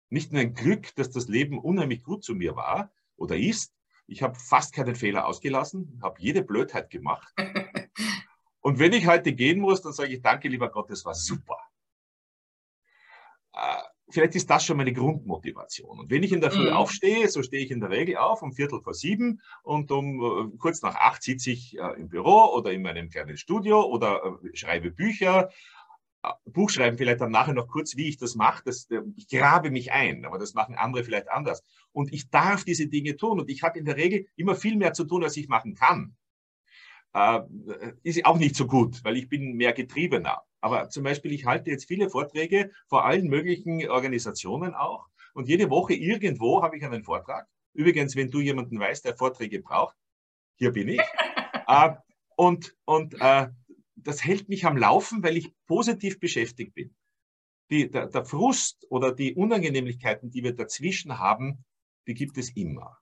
Nicht 0.09 0.33
nur 0.33 0.43
ein 0.43 0.55
Glück, 0.55 0.95
dass 0.97 1.11
das 1.11 1.29
Leben 1.29 1.59
unheimlich 1.59 2.03
gut 2.03 2.25
zu 2.25 2.35
mir 2.35 2.57
war 2.57 2.93
oder 3.17 3.37
ist. 3.37 3.73
Ich 4.07 4.23
habe 4.23 4.39
fast 4.39 4.73
keinen 4.73 4.95
Fehler 4.95 5.27
ausgelassen, 5.27 5.99
habe 6.03 6.21
jede 6.21 6.43
Blödheit 6.43 6.91
gemacht. 6.91 7.33
Und 8.61 8.79
wenn 8.79 8.93
ich 8.93 9.07
heute 9.07 9.33
gehen 9.33 9.61
muss, 9.61 9.83
dann 9.83 9.93
sage 9.93 10.13
ich, 10.15 10.23
danke, 10.23 10.49
lieber 10.49 10.71
Gott, 10.71 10.91
das 10.91 11.05
war 11.05 11.15
super. 11.15 11.59
Äh, 13.53 13.83
vielleicht 14.09 14.35
ist 14.35 14.51
das 14.51 14.65
schon 14.65 14.77
meine 14.77 14.93
Grundmotivation. 14.93 16.01
Und 16.01 16.11
wenn 16.11 16.23
ich 16.23 16.33
in 16.33 16.41
der 16.41 16.51
Früh 16.51 16.71
mhm. 16.71 16.77
aufstehe, 16.77 17.29
so 17.29 17.43
stehe 17.43 17.65
ich 17.65 17.71
in 17.71 17.81
der 17.81 17.91
Regel 17.91 18.17
auf 18.17 18.43
um 18.43 18.53
Viertel 18.53 18.81
vor 18.81 18.95
sieben 18.95 19.41
und 19.63 19.91
um 19.91 20.53
äh, 20.53 20.57
kurz 20.59 20.83
nach 20.83 20.95
acht 20.97 21.23
sitze 21.23 21.51
ich 21.51 21.79
äh, 21.79 22.01
im 22.01 22.09
Büro 22.09 22.55
oder 22.55 22.73
in 22.73 22.83
meinem 22.83 23.09
kleinen 23.09 23.37
Studio 23.37 23.83
oder 23.83 24.39
äh, 24.43 24.57
schreibe 24.57 24.91
Bücher 24.91 25.51
Buch 26.45 26.71
schreiben, 26.71 26.99
vielleicht 26.99 27.21
dann 27.21 27.31
nachher 27.31 27.55
noch 27.55 27.69
kurz, 27.69 27.97
wie 27.97 28.09
ich 28.09 28.17
das 28.17 28.35
mache. 28.35 28.63
Das, 28.65 28.91
äh, 28.91 29.01
ich 29.17 29.29
grabe 29.29 29.71
mich 29.71 29.93
ein, 29.93 30.25
aber 30.25 30.39
das 30.39 30.55
machen 30.55 30.75
andere 30.75 31.05
vielleicht 31.05 31.31
anders. 31.31 31.63
Und 31.93 32.13
ich 32.13 32.31
darf 32.31 32.65
diese 32.65 32.87
Dinge 32.87 33.17
tun. 33.17 33.41
Und 33.41 33.51
ich 33.51 33.63
habe 33.63 33.79
in 33.79 33.85
der 33.85 33.97
Regel 33.97 34.27
immer 34.37 34.55
viel 34.55 34.77
mehr 34.77 34.93
zu 34.93 35.05
tun, 35.05 35.25
als 35.25 35.37
ich 35.37 35.49
machen 35.49 35.75
kann. 35.75 36.17
Äh, 37.13 37.41
ist 38.03 38.25
auch 38.27 38.39
nicht 38.39 38.57
so 38.57 38.67
gut, 38.67 39.03
weil 39.05 39.17
ich 39.17 39.29
bin 39.29 39.55
mehr 39.55 39.73
getriebener. 39.73 40.43
Aber 40.61 40.89
zum 40.89 41.05
Beispiel, 41.05 41.33
ich 41.33 41.47
halte 41.47 41.71
jetzt 41.71 41.87
viele 41.87 42.11
Vorträge 42.11 42.71
vor 42.89 43.05
allen 43.05 43.29
möglichen 43.29 43.89
Organisationen 43.89 44.75
auch. 44.75 45.07
Und 45.33 45.49
jede 45.49 45.71
Woche 45.71 45.95
irgendwo 45.95 46.63
habe 46.63 46.77
ich 46.77 46.85
einen 46.85 47.05
Vortrag. 47.05 47.47
Übrigens, 47.73 48.17
wenn 48.17 48.31
du 48.31 48.41
jemanden 48.41 48.79
weißt, 48.79 49.05
der 49.05 49.17
Vorträge 49.17 49.61
braucht, 49.61 49.97
hier 50.57 50.73
bin 50.73 50.89
ich. 50.89 51.01
äh, 51.69 51.91
und 52.37 52.75
und 52.85 53.15
äh, 53.21 53.49
das 54.07 54.25
hält 54.25 54.49
mich 54.49 54.65
am 54.65 54.77
Laufen, 54.77 55.23
weil 55.23 55.37
ich 55.37 55.53
positiv 55.67 56.21
beschäftigt 56.21 56.75
bin. 56.75 56.95
Die, 57.71 57.91
der, 57.91 58.07
der 58.07 58.25
Frust 58.25 58.87
oder 58.89 59.13
die 59.13 59.35
Unangenehmlichkeiten, 59.35 60.31
die 60.31 60.45
wir 60.45 60.55
dazwischen 60.55 61.19
haben, 61.19 61.65
die 62.07 62.15
gibt 62.15 62.39
es 62.39 62.51
immer. 62.51 62.99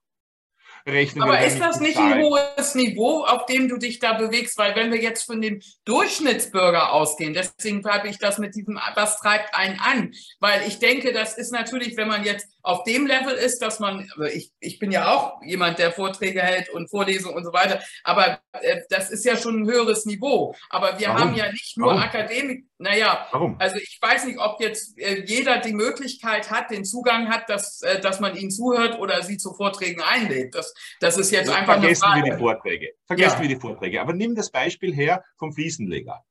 Rechnen 0.86 1.22
Aber 1.22 1.44
ist 1.44 1.60
das 1.60 1.80
nicht 1.80 1.96
ein 1.96 2.22
hohes 2.22 2.74
Niveau, 2.74 3.24
auf 3.24 3.46
dem 3.46 3.68
du 3.68 3.78
dich 3.78 4.00
da 4.00 4.14
bewegst? 4.14 4.58
Weil 4.58 4.74
wenn 4.74 4.92
wir 4.92 5.00
jetzt 5.00 5.24
von 5.24 5.40
dem 5.40 5.60
Durchschnittsbürger 5.84 6.92
ausgehen, 6.92 7.32
deswegen 7.32 7.84
habe 7.86 8.08
ich 8.08 8.18
das 8.18 8.38
mit 8.38 8.54
diesem, 8.54 8.78
was 8.94 9.18
treibt 9.18 9.54
einen 9.54 9.78
an? 9.78 10.12
Weil 10.40 10.66
ich 10.66 10.78
denke, 10.78 11.12
das 11.12 11.38
ist 11.38 11.52
natürlich, 11.52 11.96
wenn 11.96 12.08
man 12.08 12.24
jetzt 12.24 12.48
auf 12.64 12.82
dem 12.84 13.06
Level 13.06 13.34
ist, 13.34 13.60
dass 13.60 13.78
man, 13.78 14.08
ich, 14.32 14.50
ich 14.58 14.78
bin 14.78 14.90
ja 14.90 15.14
auch 15.14 15.42
jemand, 15.42 15.78
der 15.78 15.92
Vorträge 15.92 16.40
hält 16.40 16.70
und 16.70 16.88
Vorlesungen 16.88 17.36
und 17.36 17.44
so 17.44 17.52
weiter, 17.52 17.78
aber 18.02 18.40
äh, 18.52 18.80
das 18.88 19.10
ist 19.10 19.24
ja 19.26 19.36
schon 19.36 19.62
ein 19.62 19.66
höheres 19.66 20.06
Niveau. 20.06 20.54
Aber 20.70 20.98
wir 20.98 21.08
Warum? 21.08 21.20
haben 21.20 21.34
ja 21.34 21.52
nicht 21.52 21.76
nur 21.76 21.92
Akademik, 21.92 22.64
naja, 22.78 23.28
Warum? 23.32 23.56
also 23.58 23.76
ich 23.76 23.98
weiß 24.00 24.24
nicht, 24.24 24.38
ob 24.38 24.62
jetzt 24.62 24.98
äh, 24.98 25.22
jeder 25.26 25.58
die 25.58 25.74
Möglichkeit 25.74 26.50
hat, 26.50 26.70
den 26.70 26.86
Zugang 26.86 27.28
hat, 27.28 27.50
dass, 27.50 27.82
äh, 27.82 28.00
dass 28.00 28.18
man 28.20 28.34
ihnen 28.34 28.50
zuhört 28.50 28.98
oder 28.98 29.22
sie 29.22 29.36
zu 29.36 29.52
Vorträgen 29.52 30.00
einlädt. 30.00 30.54
Das, 30.54 30.72
das 31.00 31.18
ist 31.18 31.32
jetzt 31.32 31.50
einfach 31.50 31.78
Vergessen 31.78 32.08
wir 32.14 32.32
die 32.32 32.38
Vorträge. 32.38 32.92
Vergessen 33.06 33.36
ja. 33.36 33.42
wir 33.42 33.48
die 33.48 33.60
Vorträge. 33.60 34.00
Aber 34.00 34.14
nimm 34.14 34.34
das 34.34 34.50
Beispiel 34.50 34.94
her 34.94 35.22
vom 35.36 35.52
Fliesenleger 35.52 36.24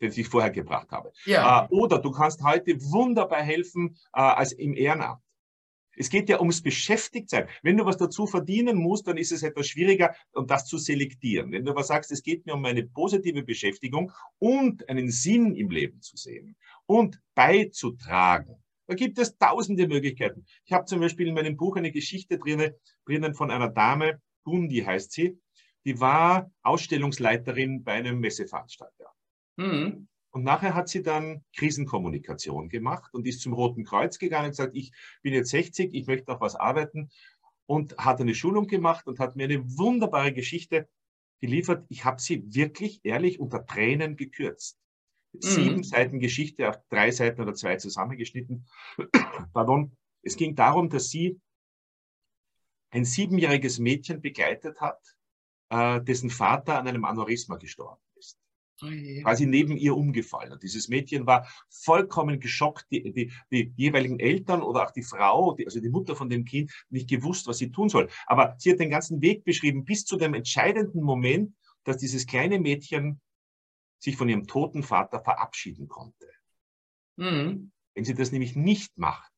den 0.00 0.12
ich 0.14 0.28
vorher 0.28 0.50
gebracht 0.50 0.92
habe. 0.92 1.12
Ja. 1.24 1.64
Äh, 1.64 1.74
oder 1.74 1.98
du 1.98 2.12
kannst 2.12 2.42
heute 2.44 2.80
wunderbar 2.80 3.42
helfen 3.42 3.96
äh, 4.14 4.20
als 4.20 4.52
im 4.52 4.74
Ehrenamt. 4.74 5.20
Es 5.98 6.10
geht 6.10 6.28
ja 6.28 6.38
ums 6.38 6.62
Beschäftigtsein. 6.62 7.48
Wenn 7.62 7.76
du 7.76 7.84
was 7.84 7.96
dazu 7.96 8.26
verdienen 8.26 8.78
musst, 8.78 9.06
dann 9.06 9.16
ist 9.16 9.32
es 9.32 9.42
etwas 9.42 9.66
schwieriger, 9.66 10.14
um 10.32 10.46
das 10.46 10.66
zu 10.66 10.78
selektieren. 10.78 11.52
Wenn 11.52 11.64
du 11.64 11.72
aber 11.72 11.82
sagst, 11.82 12.12
es 12.12 12.22
geht 12.22 12.46
mir 12.46 12.54
um 12.54 12.64
eine 12.64 12.84
positive 12.86 13.42
Beschäftigung 13.42 14.12
und 14.38 14.88
einen 14.88 15.10
Sinn 15.10 15.54
im 15.54 15.70
Leben 15.70 16.00
zu 16.00 16.16
sehen 16.16 16.56
und 16.86 17.20
beizutragen, 17.34 18.62
da 18.86 18.94
gibt 18.94 19.18
es 19.18 19.36
tausende 19.36 19.86
Möglichkeiten. 19.86 20.46
Ich 20.64 20.72
habe 20.72 20.86
zum 20.86 21.00
Beispiel 21.00 21.28
in 21.28 21.34
meinem 21.34 21.56
Buch 21.56 21.76
eine 21.76 21.92
Geschichte 21.92 22.38
drinnen, 22.38 22.72
drinnen 23.04 23.34
von 23.34 23.50
einer 23.50 23.68
Dame, 23.68 24.22
Bundi 24.44 24.78
heißt 24.80 25.12
sie, 25.12 25.38
die 25.84 26.00
war 26.00 26.50
Ausstellungsleiterin 26.62 27.84
bei 27.84 27.92
einem 27.92 28.18
Messeveranstalter. 28.20 29.12
Mhm. 29.56 30.08
Und 30.38 30.44
nachher 30.44 30.74
hat 30.76 30.88
sie 30.88 31.02
dann 31.02 31.44
Krisenkommunikation 31.56 32.68
gemacht 32.68 33.12
und 33.12 33.26
ist 33.26 33.40
zum 33.40 33.54
Roten 33.54 33.82
Kreuz 33.82 34.20
gegangen 34.20 34.44
und 34.44 34.50
gesagt, 34.52 34.76
ich 34.76 34.92
bin 35.20 35.34
jetzt 35.34 35.50
60, 35.50 35.92
ich 35.92 36.06
möchte 36.06 36.30
noch 36.30 36.40
was 36.40 36.54
arbeiten 36.54 37.10
und 37.66 37.98
hat 37.98 38.20
eine 38.20 38.36
Schulung 38.36 38.68
gemacht 38.68 39.08
und 39.08 39.18
hat 39.18 39.34
mir 39.34 39.46
eine 39.46 39.68
wunderbare 39.76 40.32
Geschichte 40.32 40.88
geliefert. 41.40 41.84
Ich 41.88 42.04
habe 42.04 42.20
sie 42.20 42.54
wirklich 42.54 43.00
ehrlich 43.02 43.40
unter 43.40 43.66
Tränen 43.66 44.14
gekürzt. 44.14 44.78
Mhm. 45.32 45.40
Sieben 45.40 45.82
Seiten 45.82 46.20
Geschichte 46.20 46.68
auf 46.68 46.78
drei 46.88 47.10
Seiten 47.10 47.42
oder 47.42 47.54
zwei 47.54 47.74
zusammengeschnitten. 47.74 48.64
Pardon. 49.52 49.96
Es 50.22 50.36
ging 50.36 50.54
darum, 50.54 50.88
dass 50.88 51.10
sie 51.10 51.40
ein 52.90 53.04
siebenjähriges 53.04 53.80
Mädchen 53.80 54.20
begleitet 54.20 54.80
hat, 54.80 55.00
äh, 55.70 56.00
dessen 56.00 56.30
Vater 56.30 56.78
an 56.78 56.86
einem 56.86 57.04
Aneurysma 57.04 57.56
gestorben 57.56 58.00
quasi 58.78 59.46
neben 59.46 59.76
ihr 59.76 59.96
umgefallen. 59.96 60.52
Und 60.52 60.62
dieses 60.62 60.88
Mädchen 60.88 61.26
war 61.26 61.48
vollkommen 61.68 62.40
geschockt. 62.40 62.86
Die, 62.90 63.12
die, 63.12 63.32
die 63.50 63.72
jeweiligen 63.76 64.20
Eltern 64.20 64.62
oder 64.62 64.84
auch 64.86 64.90
die 64.90 65.02
Frau, 65.02 65.54
die, 65.54 65.66
also 65.66 65.80
die 65.80 65.88
Mutter 65.88 66.16
von 66.16 66.28
dem 66.28 66.44
Kind, 66.44 66.72
nicht 66.90 67.08
gewusst, 67.08 67.46
was 67.46 67.58
sie 67.58 67.70
tun 67.70 67.88
soll. 67.88 68.08
Aber 68.26 68.54
sie 68.58 68.72
hat 68.72 68.80
den 68.80 68.90
ganzen 68.90 69.20
Weg 69.20 69.44
beschrieben, 69.44 69.84
bis 69.84 70.04
zu 70.04 70.16
dem 70.16 70.34
entscheidenden 70.34 71.02
Moment, 71.02 71.54
dass 71.84 71.98
dieses 71.98 72.26
kleine 72.26 72.58
Mädchen 72.58 73.20
sich 73.98 74.16
von 74.16 74.28
ihrem 74.28 74.46
toten 74.46 74.82
Vater 74.82 75.20
verabschieden 75.20 75.88
konnte. 75.88 76.30
Mhm. 77.16 77.72
Wenn 77.94 78.04
sie 78.04 78.14
das 78.14 78.30
nämlich 78.30 78.54
nicht 78.54 78.96
macht, 78.96 79.32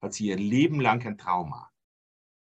hat 0.00 0.14
sie 0.14 0.26
ihr 0.26 0.36
Leben 0.36 0.80
lang 0.80 1.04
ein 1.06 1.18
Trauma. 1.18 1.70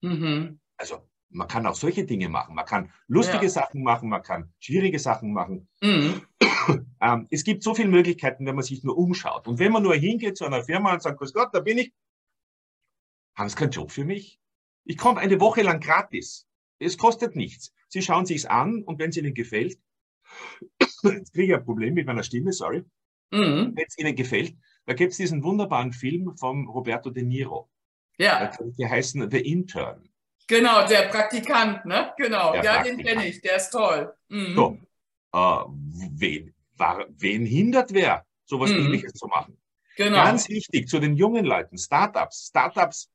Mhm. 0.02 0.60
Also 0.78 1.10
man 1.30 1.48
kann 1.48 1.66
auch 1.66 1.76
solche 1.76 2.06
Dinge 2.06 2.30
machen. 2.30 2.56
Man 2.56 2.66
kann 2.66 2.92
lustige 3.08 3.44
ja. 3.44 3.50
Sachen 3.50 3.84
machen, 3.84 4.10
man 4.10 4.24
kann 4.24 4.54
schwierige 4.60 5.00
Sachen 5.00 5.34
machen. 5.34 5.68
Mhm. 5.82 6.22
Ähm, 7.00 7.28
es 7.30 7.44
gibt 7.44 7.62
so 7.62 7.76
viele 7.76 7.90
Möglichkeiten, 7.90 8.46
wenn 8.46 8.56
man 8.56 8.64
sich 8.64 8.84
nur 8.84 8.98
umschaut. 8.98 9.48
Und 9.48 9.60
wenn 9.60 9.72
man 9.72 9.84
nur 9.84 9.94
hingeht 9.94 10.36
zu 10.36 10.46
einer 10.46 10.64
Firma 10.64 10.92
und 10.94 11.02
sagt, 11.02 11.20
Grüß 11.20 11.32
Gott, 11.32 11.50
da 11.54 11.60
bin 11.60 11.78
ich, 11.78 11.94
haben 13.36 13.48
Sie 13.48 13.56
keinen 13.56 13.70
Job 13.70 13.92
für 13.92 14.04
mich? 14.04 14.40
Ich 14.84 14.98
komme 14.98 15.20
eine 15.20 15.40
Woche 15.40 15.62
lang 15.62 15.80
gratis. 15.80 16.48
Es 16.80 16.98
kostet 16.98 17.36
nichts. 17.36 17.72
Sie 17.88 18.02
schauen 18.02 18.26
sich's 18.26 18.46
an 18.46 18.84
und 18.84 19.00
wenn 19.00 19.12
es 19.12 19.18
Ihnen 19.18 19.36
gefällt, 19.36 19.78
jetzt 21.04 21.34
kriege 21.34 21.54
ich 21.54 21.54
ein 21.54 21.64
Problem 21.64 21.94
mit 21.94 22.08
meiner 22.08 22.24
Stimme, 22.24 22.52
sorry. 22.52 22.84
Mhm. 23.32 23.74
Wenn 23.76 23.86
es 23.88 23.98
Ihnen 23.98 24.16
gefällt, 24.16 24.58
da 24.86 24.94
gibt 24.94 25.12
es 25.12 25.18
diesen 25.18 25.44
wunderbaren 25.44 25.94
Film 25.94 26.36
von 26.36 26.68
Roberto 26.68 27.12
De 27.12 27.24
Niro. 27.24 27.70
Ja. 28.18 28.52
Der 28.80 28.90
heißt 28.90 29.18
The 29.30 29.40
Intern. 29.40 30.10
Genau, 30.48 30.88
der 30.88 31.10
Praktikant, 31.10 31.86
ne? 31.86 32.14
Genau, 32.18 32.54
der 32.54 32.64
ja, 32.64 32.84
den 32.84 32.98
kenne 32.98 33.28
ich, 33.28 33.42
der 33.42 33.58
ist 33.58 33.70
toll. 33.70 34.14
Mhm. 34.30 34.56
So, 34.56 34.80
äh, 35.34 35.66
wen, 36.16 36.54
war, 36.78 37.06
wen 37.10 37.46
hindert 37.46 37.94
wer, 37.94 38.26
sowas 38.46 38.72
mhm. 38.72 38.78
ähnliches 38.78 39.14
zu 39.14 39.28
machen? 39.28 39.58
Genau. 39.98 40.24
Ganz 40.24 40.48
wichtig 40.48 40.88
zu 40.88 41.00
den 41.00 41.18
jungen 41.18 41.44
Leuten, 41.44 41.78
Startups. 41.78 42.48
Startups 42.48 43.12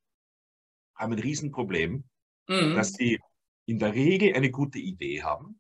haben 0.95 1.13
ein 1.13 1.19
Riesenproblem, 1.19 2.05
mhm. 2.49 2.75
dass 2.75 2.93
sie 2.93 3.19
in 3.65 3.79
der 3.79 3.95
Regel 3.95 4.35
eine 4.35 4.51
gute 4.51 4.79
Idee 4.79 5.23
haben, 5.23 5.59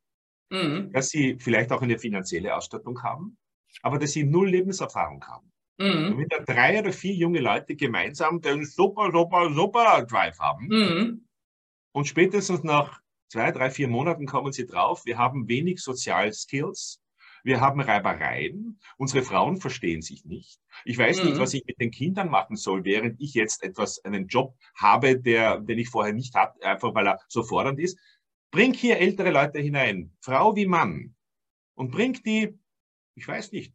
mhm. 0.51 0.93
dass 0.93 1.09
sie 1.09 1.39
vielleicht 1.39 1.73
auch 1.73 1.81
eine 1.81 1.99
finanzielle 1.99 2.55
Ausstattung 2.55 3.03
haben, 3.03 3.39
aber 3.81 3.99
dass 3.99 4.13
sie 4.13 4.25
null 4.25 4.51
Lebenserfahrung 4.51 5.25
haben. 5.25 5.51
Mhm. 5.79 6.19
Wenn 6.19 6.29
da 6.29 6.41
drei 6.41 6.81
oder 6.81 6.93
vier 6.93 7.15
junge 7.15 7.41
Leute 7.41 7.77
gemeinsam 7.77 8.43
den 8.43 8.67
super, 8.67 9.11
super, 9.11 9.51
super 9.55 10.05
Drive 10.05 10.39
haben, 10.39 10.67
mhm 10.67 11.25
Und 11.93 12.07
spätestens 12.07 12.63
nach 12.63 13.01
zwei, 13.29 13.51
drei, 13.51 13.71
vier 13.71 13.89
Monaten 13.89 14.27
kommen 14.27 14.53
sie 14.53 14.67
drauf, 14.67 15.05
wir 15.05 15.19
haben 15.19 15.49
wenig 15.49 15.81
Sozialskills, 15.81 17.03
wir 17.45 17.61
haben 17.61 17.81
Reibereien, 17.81 18.79
unsere 18.97 19.23
Frauen 19.23 19.57
verstehen 19.57 20.01
sich 20.01 20.25
nicht. 20.25 20.61
Ich 20.85 20.97
weiß 20.97 21.23
mhm. 21.23 21.31
nicht, 21.31 21.41
was 21.41 21.55
ich 21.55 21.65
mit 21.67 21.81
den 21.81 21.91
Kindern 21.91 22.29
machen 22.31 22.57
soll, 22.57 22.85
während 22.85 23.21
ich 23.21 23.35
jetzt 23.35 23.63
etwas, 23.63 24.05
einen 24.05 24.29
Job 24.29 24.57
habe, 24.77 25.19
der, 25.19 25.61
den 25.61 25.79
ich 25.79 25.89
vorher 25.89 26.13
nicht 26.13 26.35
hatte, 26.35 26.63
einfach 26.65 26.95
weil 26.95 27.09
er 27.09 27.21
so 27.29 27.43
fordernd 27.43 27.81
ist. 27.81 27.99
Bring 28.53 28.75
hier 28.75 28.99
ältere 28.99 29.31
Leute 29.31 29.61
hinein, 29.61 30.15
Frau 30.21 30.55
wie 30.55 30.67
Mann, 30.67 31.15
und 31.75 31.91
bring 31.91 32.13
die, 32.25 32.59
ich 33.15 33.27
weiß 33.27 33.53
nicht, 33.53 33.75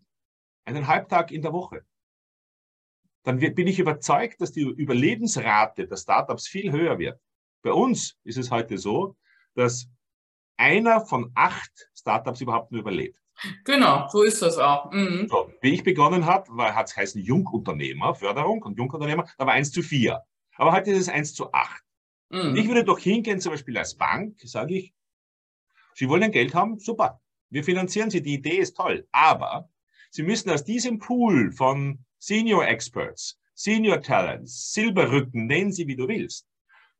einen 0.66 0.88
Halbtag 0.88 1.32
in 1.32 1.42
der 1.42 1.54
Woche. 1.54 1.86
Dann 3.24 3.40
bin 3.40 3.68
ich 3.68 3.80
überzeugt, 3.80 4.40
dass 4.40 4.54
die 4.54 4.62
Überlebensrate 4.62 5.88
der 5.88 5.98
Startups 5.98 6.48
viel 6.48 6.72
höher 6.72 6.98
wird. 7.00 7.20
Bei 7.68 7.74
uns 7.74 8.16
ist 8.24 8.38
es 8.38 8.50
heute 8.50 8.78
so, 8.78 9.18
dass 9.54 9.90
einer 10.56 11.02
von 11.02 11.34
acht 11.36 11.90
Startups 11.94 12.40
überhaupt 12.40 12.72
nur 12.72 12.80
überlebt. 12.80 13.20
Genau, 13.66 14.08
so 14.08 14.24
ist 14.24 14.42
das 14.42 14.58
auch. 14.58 14.90
Mhm. 14.94 15.28
So, 15.30 15.52
wie 15.60 15.74
ich 15.74 15.84
begonnen 15.84 16.26
habe, 16.26 16.50
hat 16.74 16.88
es 16.88 16.96
heißen 16.96 17.22
Jungunternehmer, 17.22 18.16
Förderung 18.16 18.64
und 18.64 18.78
Jungunternehmer, 18.78 19.28
da 19.38 19.46
war 19.46 19.52
eins 19.52 19.74
zu 19.74 19.82
vier. 19.82 20.22
Aber 20.56 20.72
heute 20.72 20.92
ist 20.92 21.00
es 21.00 21.10
eins 21.10 21.34
zu 21.34 21.52
acht. 21.52 21.84
Mhm. 22.30 22.56
Ich 22.56 22.70
würde 22.70 22.86
doch 22.86 23.00
hingehen, 23.00 23.42
zum 23.42 23.52
Beispiel 23.52 23.78
als 23.78 23.96
Bank, 23.96 24.40
sage 24.46 24.78
ich, 24.78 24.94
Sie 25.94 26.08
wollen 26.08 26.32
Geld 26.32 26.56
haben? 26.56 26.80
Super. 26.80 27.20
Wir 27.50 27.66
finanzieren 27.66 28.10
Sie. 28.10 28.22
Die 28.22 28.36
Idee 28.36 28.60
ist 28.60 28.78
toll. 28.78 29.10
Aber 29.12 29.70
Sie 30.10 30.24
müssen 30.24 30.50
aus 30.52 30.64
diesem 30.64 31.00
Pool 31.00 31.52
von 31.52 32.00
Senior 32.18 32.66
Experts, 32.66 33.38
Senior 33.56 34.02
Talents, 34.02 34.72
Silberrücken, 34.72 35.48
nennen 35.48 35.74
Sie 35.74 35.86
wie 35.86 35.98
du 35.98 36.08
willst, 36.08 36.48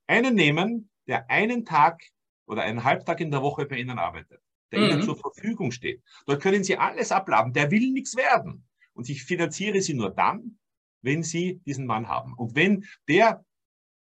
einen 0.08 0.36
nehmen, 0.36 0.90
der 1.08 1.30
einen 1.30 1.66
Tag 1.66 2.02
oder 2.46 2.64
einen 2.64 2.84
Halbtag 2.84 3.20
in 3.20 3.32
der 3.32 3.42
Woche 3.42 3.66
bei 3.66 3.78
Ihnen 3.78 4.00
arbeitet 4.00 4.42
der 4.72 4.80
mhm. 4.80 4.90
Ihnen 4.90 5.04
zur 5.04 5.18
Verfügung 5.18 5.72
steht. 5.72 6.02
Dort 6.26 6.42
können 6.42 6.64
Sie 6.64 6.78
alles 6.78 7.12
abladen. 7.12 7.54
Der 7.54 7.72
will 7.72 7.92
nichts 7.92 8.16
werden. 8.16 8.66
Und 8.94 9.10
ich 9.10 9.24
finanziere 9.24 9.82
Sie 9.82 9.94
nur 9.94 10.10
dann, 10.10 10.58
wenn 11.02 11.24
Sie 11.24 11.62
diesen 11.66 11.86
Mann 11.86 12.08
haben. 12.08 12.34
Und 12.34 12.56
wenn 12.56 12.86
der, 13.08 13.44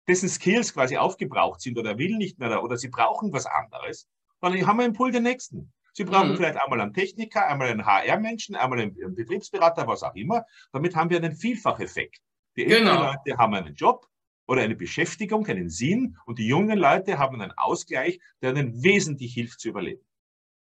dessen 0.08 0.30
Skills 0.30 0.74
quasi 0.74 0.98
aufgebraucht 0.98 1.62
sind 1.62 1.78
oder 1.78 1.98
will 1.98 2.18
nicht 2.18 2.40
mehr 2.40 2.64
oder 2.64 2.78
Sie 2.78 2.90
brauchen 2.90 3.32
was 3.32 3.46
anderes, 3.46 4.08
dann 4.42 4.68
haben 4.68 4.80
wir 4.80 4.86
im 4.86 4.94
Pool 4.94 5.12
den 5.12 5.24
nächsten. 5.24 5.72
Sie 5.94 6.04
brauchen 6.04 6.32
mhm. 6.32 6.38
vielleicht 6.38 6.60
einmal 6.60 6.82
einen 6.82 6.94
Techniker, 6.94 7.48
einmal 7.48 7.70
einen 7.70 7.86
HR-Menschen, 7.86 8.56
einmal 8.56 8.80
einen 8.80 9.16
Betriebsberater, 9.16 9.88
was 9.88 10.04
auch 10.04 10.16
immer. 10.16 10.44
Damit 10.72 10.96
haben 10.96 11.10
wir 11.10 11.18
einen 11.18 11.36
Vielfacheffekt. 11.36 12.20
Die 12.58 12.66
älteren 12.66 12.98
genau. 12.98 13.14
Leute 13.14 13.38
haben 13.38 13.54
einen 13.54 13.76
Job 13.76 14.08
oder 14.48 14.62
eine 14.62 14.76
Beschäftigung, 14.76 15.46
einen 15.48 15.70
Sinn 15.70 16.18
und 16.26 16.40
die 16.40 16.48
jungen 16.48 16.78
Leute 16.78 17.18
haben 17.20 17.42
einen 17.42 17.54
Ausgleich, 17.56 18.20
der 18.42 18.52
ihnen 18.52 18.84
wesentlich 18.84 19.34
hilft 19.34 19.60
zu 19.60 19.70
überleben. 19.70 20.04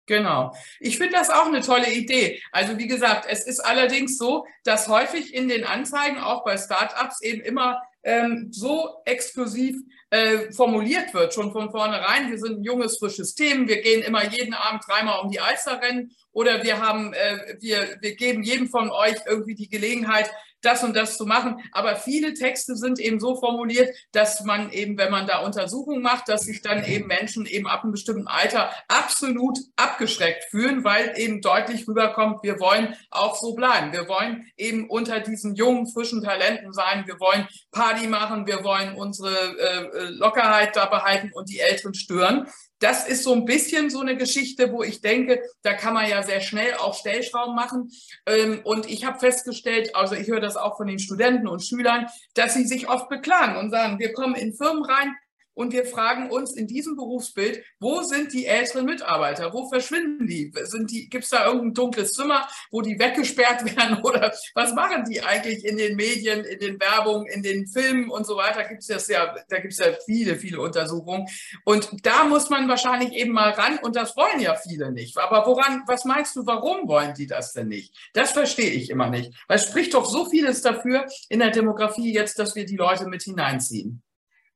Genau. 0.07 0.53
Ich 0.81 0.99
finde 0.99 1.15
das 1.15 1.31
auch 1.31 1.47
eine 1.47 1.61
tolle 1.61 1.93
Idee. 1.93 2.43
Also 2.51 2.77
wie 2.77 2.89
gesagt, 2.89 3.27
es 3.29 3.47
ist 3.47 3.61
allerdings 3.61 4.19
so, 4.19 4.45
dass 4.65 4.89
häufig 4.89 5.33
in 5.33 5.49
den 5.49 5.65
Anzeigen, 5.65 6.19
auch 6.19 6.45
bei 6.45 6.57
Startups, 6.57 7.23
eben 7.23 7.41
immer 7.41 7.81
ähm, 8.03 8.49
so 8.51 8.97
exklusiv 9.05 9.77
äh, 10.11 10.51
formuliert 10.53 11.15
wird, 11.15 11.33
schon 11.33 11.53
von 11.53 11.71
vornherein. 11.71 12.31
Wir 12.31 12.39
sind 12.39 12.59
ein 12.59 12.65
junges, 12.65 12.99
frisches 12.99 13.35
Team. 13.35 13.69
Wir 13.69 13.81
gehen 13.81 14.03
immer 14.03 14.25
jeden 14.29 14.55
Abend 14.55 14.83
dreimal 14.87 15.21
um 15.21 15.31
die 15.31 15.41
Alster 15.41 15.81
rennen 15.81 16.11
oder 16.33 16.65
wir 16.65 16.81
haben, 16.81 17.15
äh, 17.15 17.57
wir, 17.61 17.97
wir 18.01 18.17
geben 18.17 18.43
jedem 18.43 18.69
von 18.69 18.91
euch 18.91 19.17
irgendwie 19.27 19.55
die 19.55 19.69
Gelegenheit, 19.69 20.31
das 20.63 20.83
und 20.83 20.97
das 20.97 21.17
zu 21.17 21.27
machen. 21.27 21.63
Aber 21.73 21.97
viele 21.97 22.35
Texte 22.35 22.77
sind 22.77 22.99
eben 22.99 23.21
so 23.21 23.39
formuliert, 23.39 23.95
dass 24.13 24.43
man 24.45 24.71
eben, 24.71 24.97
wenn 24.97 25.11
man 25.11 25.27
da 25.27 25.41
Untersuchungen 25.41 26.03
macht, 26.03 26.29
dass 26.29 26.43
sich 26.43 26.63
dann 26.63 26.85
eben 26.85 27.07
Menschen 27.07 27.47
eben 27.47 27.67
ab 27.67 27.83
einem 27.83 27.93
bestimmten 27.93 28.27
Alter 28.27 28.71
absolut 28.89 29.59
abgeschreckt 29.77 30.45
fühlen, 30.51 30.85
weil 30.85 31.13
eben 31.17 31.41
deutlich 31.41 31.87
rüberkommt, 31.87 32.43
wir 32.43 32.61
wollen 32.61 32.95
auch 33.11 33.37
so 33.37 33.55
bleiben. 33.55 33.93
Wir 33.93 34.09
wollen 34.09 34.47
eben 34.57 34.89
unter 34.89 35.21
diesen 35.21 35.55
jungen, 35.55 35.87
frischen 35.87 36.23
Talenten 36.23 36.73
sein. 36.73 37.05
Wir 37.07 37.19
wollen 37.21 37.47
Party 37.71 38.07
machen. 38.07 38.47
Wir 38.47 38.65
wollen 38.65 38.95
unsere 38.95 39.33
äh, 39.33 40.09
Lockerheit 40.11 40.77
da 40.77 40.87
behalten 40.87 41.31
und 41.35 41.49
die 41.49 41.59
Älteren 41.59 41.95
stören 41.95 42.47
das 42.83 43.07
ist 43.07 43.23
so 43.23 43.33
ein 43.33 43.45
bisschen 43.45 43.91
so 43.91 44.01
eine 44.01 44.17
Geschichte, 44.17 44.73
wo 44.73 44.83
ich 44.83 45.01
denke, 45.01 45.43
da 45.63 45.75
kann 45.75 45.95
man 45.95 46.09
ja 46.09 46.23
sehr 46.23 46.41
schnell 46.41 46.75
auch 46.75 46.95
Stellschrauben 46.95 47.55
machen. 47.55 47.91
Ähm, 48.27 48.61
und 48.65 48.91
ich 48.91 49.05
habe 49.05 49.19
festgestellt, 49.19 49.95
also 49.95 50.15
ich 50.15 50.29
höre 50.29 50.41
das 50.41 50.57
auch 50.57 50.77
von 50.77 50.89
den 50.89 50.99
Studenten 50.99 51.47
und 51.47 51.65
Schülern, 51.65 52.07
dass 52.35 52.55
sie 52.55 52.65
sich 52.65 52.89
oft 52.89 53.09
beklagen 53.09 53.57
und 53.57 53.71
sagen, 53.71 53.99
wir 53.99 54.13
kommen 54.13 54.35
in 54.35 54.53
Firmen 54.53 54.85
rein, 54.85 55.15
und 55.55 55.73
wir 55.73 55.85
fragen 55.85 56.31
uns 56.31 56.55
in 56.55 56.67
diesem 56.67 56.97
Berufsbild, 56.97 57.63
wo 57.79 58.03
sind 58.03 58.33
die 58.33 58.47
älteren 58.47 58.87
Mitarbeiter? 58.87 59.53
Wo 59.53 59.69
verschwinden 59.69 60.27
die? 60.27 60.53
Sind 60.65 60.91
die 60.91 61.09
Gibt 61.09 61.25
es 61.25 61.31
da 61.31 61.47
irgendein 61.47 61.75
dunkles 61.75 62.13
Zimmer, 62.13 62.49
wo 62.71 62.81
die 62.81 62.99
weggesperrt 62.99 63.65
werden? 63.77 64.03
Oder 64.03 64.33
was 64.55 64.73
machen 64.75 65.05
die 65.09 65.23
eigentlich 65.23 65.65
in 65.65 65.77
den 65.77 65.97
Medien, 65.97 66.45
in 66.45 66.59
den 66.59 66.81
Werbungen, 66.81 67.27
in 67.27 67.43
den 67.43 67.67
Filmen 67.67 68.11
und 68.11 68.27
so 68.27 68.37
weiter? 68.37 68.65
Gibt's 68.65 68.87
das 68.87 69.09
ja, 69.09 69.35
da 69.49 69.59
gibt 69.59 69.73
es 69.73 69.79
ja 69.79 69.93
viele, 70.07 70.37
viele 70.37 70.61
Untersuchungen. 70.61 71.27
Und 71.65 71.91
da 72.03 72.25
muss 72.25 72.49
man 72.49 72.69
wahrscheinlich 72.69 73.13
eben 73.13 73.33
mal 73.33 73.51
ran. 73.51 73.79
Und 73.79 73.97
das 73.97 74.17
wollen 74.17 74.41
ja 74.41 74.55
viele 74.57 74.91
nicht. 74.91 75.19
Aber 75.19 75.47
woran, 75.47 75.83
was 75.87 76.05
meinst 76.05 76.35
du, 76.37 76.47
warum 76.47 76.89
wollen 76.89 77.15
die 77.15 77.27
das 77.27 77.53
denn 77.53 77.69
nicht? 77.69 77.95
Das 78.15 78.33
verstehe 78.33 78.71
ich 78.71 78.91
immer 78.91 79.11
nicht. 79.11 79.33
Weil 79.49 79.59
es 79.59 79.67
spricht 79.67 79.95
doch 79.95 80.07
so 80.07 80.29
vieles 80.31 80.63
dafür 80.63 81.07
in 81.29 81.41
der 81.41 81.51
Demografie 81.51 82.13
jetzt, 82.13 82.39
dass 82.39 82.55
wir 82.55 82.65
die 82.65 82.77
Leute 82.77 83.07
mit 83.07 83.23
hineinziehen. 83.23 84.03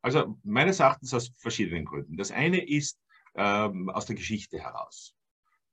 Also 0.07 0.39
meines 0.45 0.79
Erachtens 0.79 1.13
aus 1.13 1.33
verschiedenen 1.37 1.85
Gründen. 1.85 2.17
Das 2.17 2.31
eine 2.31 2.65
ist 2.65 2.97
ähm, 3.35 3.91
aus 3.91 4.07
der 4.07 4.15
Geschichte 4.15 4.57
heraus. 4.57 5.17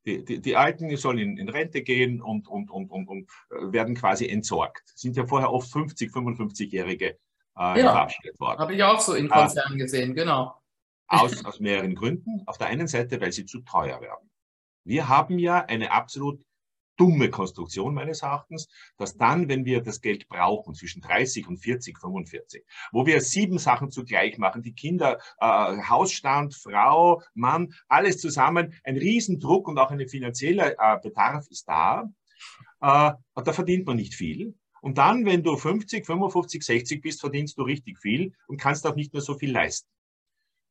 Die, 0.07 0.25
die, 0.25 0.41
die 0.41 0.55
Alten 0.55 0.97
sollen 0.97 1.19
in, 1.19 1.37
in, 1.37 1.49
Rente 1.49 1.83
gehen 1.83 2.19
und, 2.19 2.47
und, 2.47 2.71
und, 2.71 2.89
und, 2.89 3.07
und 3.07 3.29
äh, 3.51 3.71
werden 3.71 3.93
quasi 3.93 4.27
entsorgt. 4.27 4.91
Sind 4.95 5.15
ja 5.17 5.27
vorher 5.27 5.53
oft 5.53 5.71
50, 5.71 6.09
55-Jährige 6.09 7.09
äh, 7.09 7.17
ja, 7.55 7.75
verabschiedet 7.75 8.39
worden. 8.39 8.57
Habe 8.57 8.73
ich 8.73 8.83
auch 8.83 8.99
so 8.99 9.13
in 9.13 9.29
Konzernen 9.29 9.75
äh, 9.75 9.83
gesehen, 9.83 10.15
genau. 10.15 10.59
Aus, 11.05 11.45
aus 11.45 11.59
mehreren 11.59 11.93
Gründen. 11.93 12.41
Auf 12.47 12.57
der 12.57 12.67
einen 12.67 12.87
Seite, 12.87 13.21
weil 13.21 13.31
sie 13.31 13.45
zu 13.45 13.59
teuer 13.59 14.01
werden. 14.01 14.31
Wir 14.83 15.09
haben 15.09 15.37
ja 15.37 15.63
eine 15.63 15.91
absolut 15.91 16.43
dumme 17.03 17.29
Konstruktion 17.29 17.93
meines 17.93 18.21
Erachtens, 18.21 18.69
dass 18.95 19.17
dann, 19.17 19.49
wenn 19.49 19.65
wir 19.65 19.81
das 19.81 19.99
Geld 19.99 20.29
brauchen, 20.29 20.73
zwischen 20.73 21.01
30 21.01 21.49
und 21.49 21.57
40, 21.57 21.99
45, 21.99 22.63
wo 22.93 23.05
wir 23.05 23.19
sieben 23.19 23.57
Sachen 23.57 23.91
zugleich 23.91 24.37
machen, 24.37 24.61
die 24.61 24.73
Kinder, 24.73 25.19
äh, 25.41 25.81
Hausstand, 25.89 26.55
Frau, 26.55 27.21
Mann, 27.33 27.73
alles 27.89 28.19
zusammen, 28.19 28.73
ein 28.85 28.95
Riesendruck 28.95 29.67
und 29.67 29.77
auch 29.79 29.91
ein 29.91 30.07
finanzieller 30.07 30.75
äh, 30.79 30.99
Bedarf 31.01 31.45
ist 31.49 31.67
da, 31.67 32.09
äh, 32.79 33.11
da 33.35 33.53
verdient 33.53 33.85
man 33.85 33.97
nicht 33.97 34.15
viel. 34.15 34.55
Und 34.81 34.97
dann, 34.97 35.25
wenn 35.25 35.43
du 35.43 35.57
50, 35.57 36.05
55, 36.05 36.63
60 36.63 37.01
bist, 37.01 37.19
verdienst 37.19 37.57
du 37.57 37.63
richtig 37.63 37.99
viel 37.99 38.31
und 38.47 38.61
kannst 38.61 38.87
auch 38.87 38.95
nicht 38.95 39.11
mehr 39.11 39.21
so 39.21 39.33
viel 39.33 39.51
leisten 39.51 39.89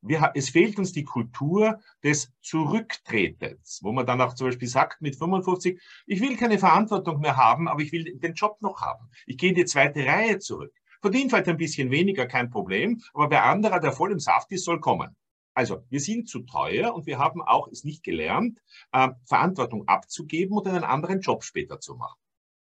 wir, 0.02 0.32
es 0.34 0.50
fehlt 0.50 0.78
uns 0.78 0.92
die 0.92 1.04
Kultur 1.04 1.80
des 2.02 2.32
Zurücktretens, 2.40 3.80
wo 3.82 3.92
man 3.92 4.04
dann 4.04 4.20
auch 4.20 4.34
zum 4.34 4.48
Beispiel 4.48 4.68
sagt 4.68 5.00
mit 5.00 5.16
55, 5.16 5.80
ich 6.06 6.20
will 6.20 6.36
keine 6.36 6.58
Verantwortung 6.58 7.20
mehr 7.20 7.36
haben, 7.36 7.68
aber 7.68 7.80
ich 7.80 7.92
will 7.92 8.18
den 8.18 8.34
Job 8.34 8.60
noch 8.60 8.80
haben. 8.80 9.08
Ich 9.26 9.38
gehe 9.38 9.50
in 9.50 9.54
die 9.54 9.64
zweite 9.64 10.04
Reihe 10.04 10.38
zurück. 10.38 10.74
Verdient 11.00 11.30
vielleicht 11.30 11.48
ein 11.48 11.56
bisschen 11.56 11.90
weniger, 11.90 12.26
kein 12.26 12.50
Problem, 12.50 13.00
aber 13.14 13.30
wer 13.30 13.44
anderer, 13.44 13.80
der 13.80 13.92
voll 13.92 14.12
im 14.12 14.20
Saft 14.20 14.52
ist, 14.52 14.64
soll 14.64 14.80
kommen. 14.80 15.16
Also, 15.54 15.84
wir 15.90 16.00
sind 16.00 16.28
zu 16.28 16.40
teuer 16.40 16.94
und 16.94 17.06
wir 17.06 17.18
haben 17.18 17.42
auch 17.42 17.68
es 17.68 17.84
nicht 17.84 18.02
gelernt, 18.02 18.58
äh, 18.92 19.08
Verantwortung 19.26 19.86
abzugeben 19.86 20.56
und 20.56 20.66
einen 20.66 20.84
anderen 20.84 21.20
Job 21.20 21.44
später 21.44 21.78
zu 21.78 21.94
machen. 21.96 22.21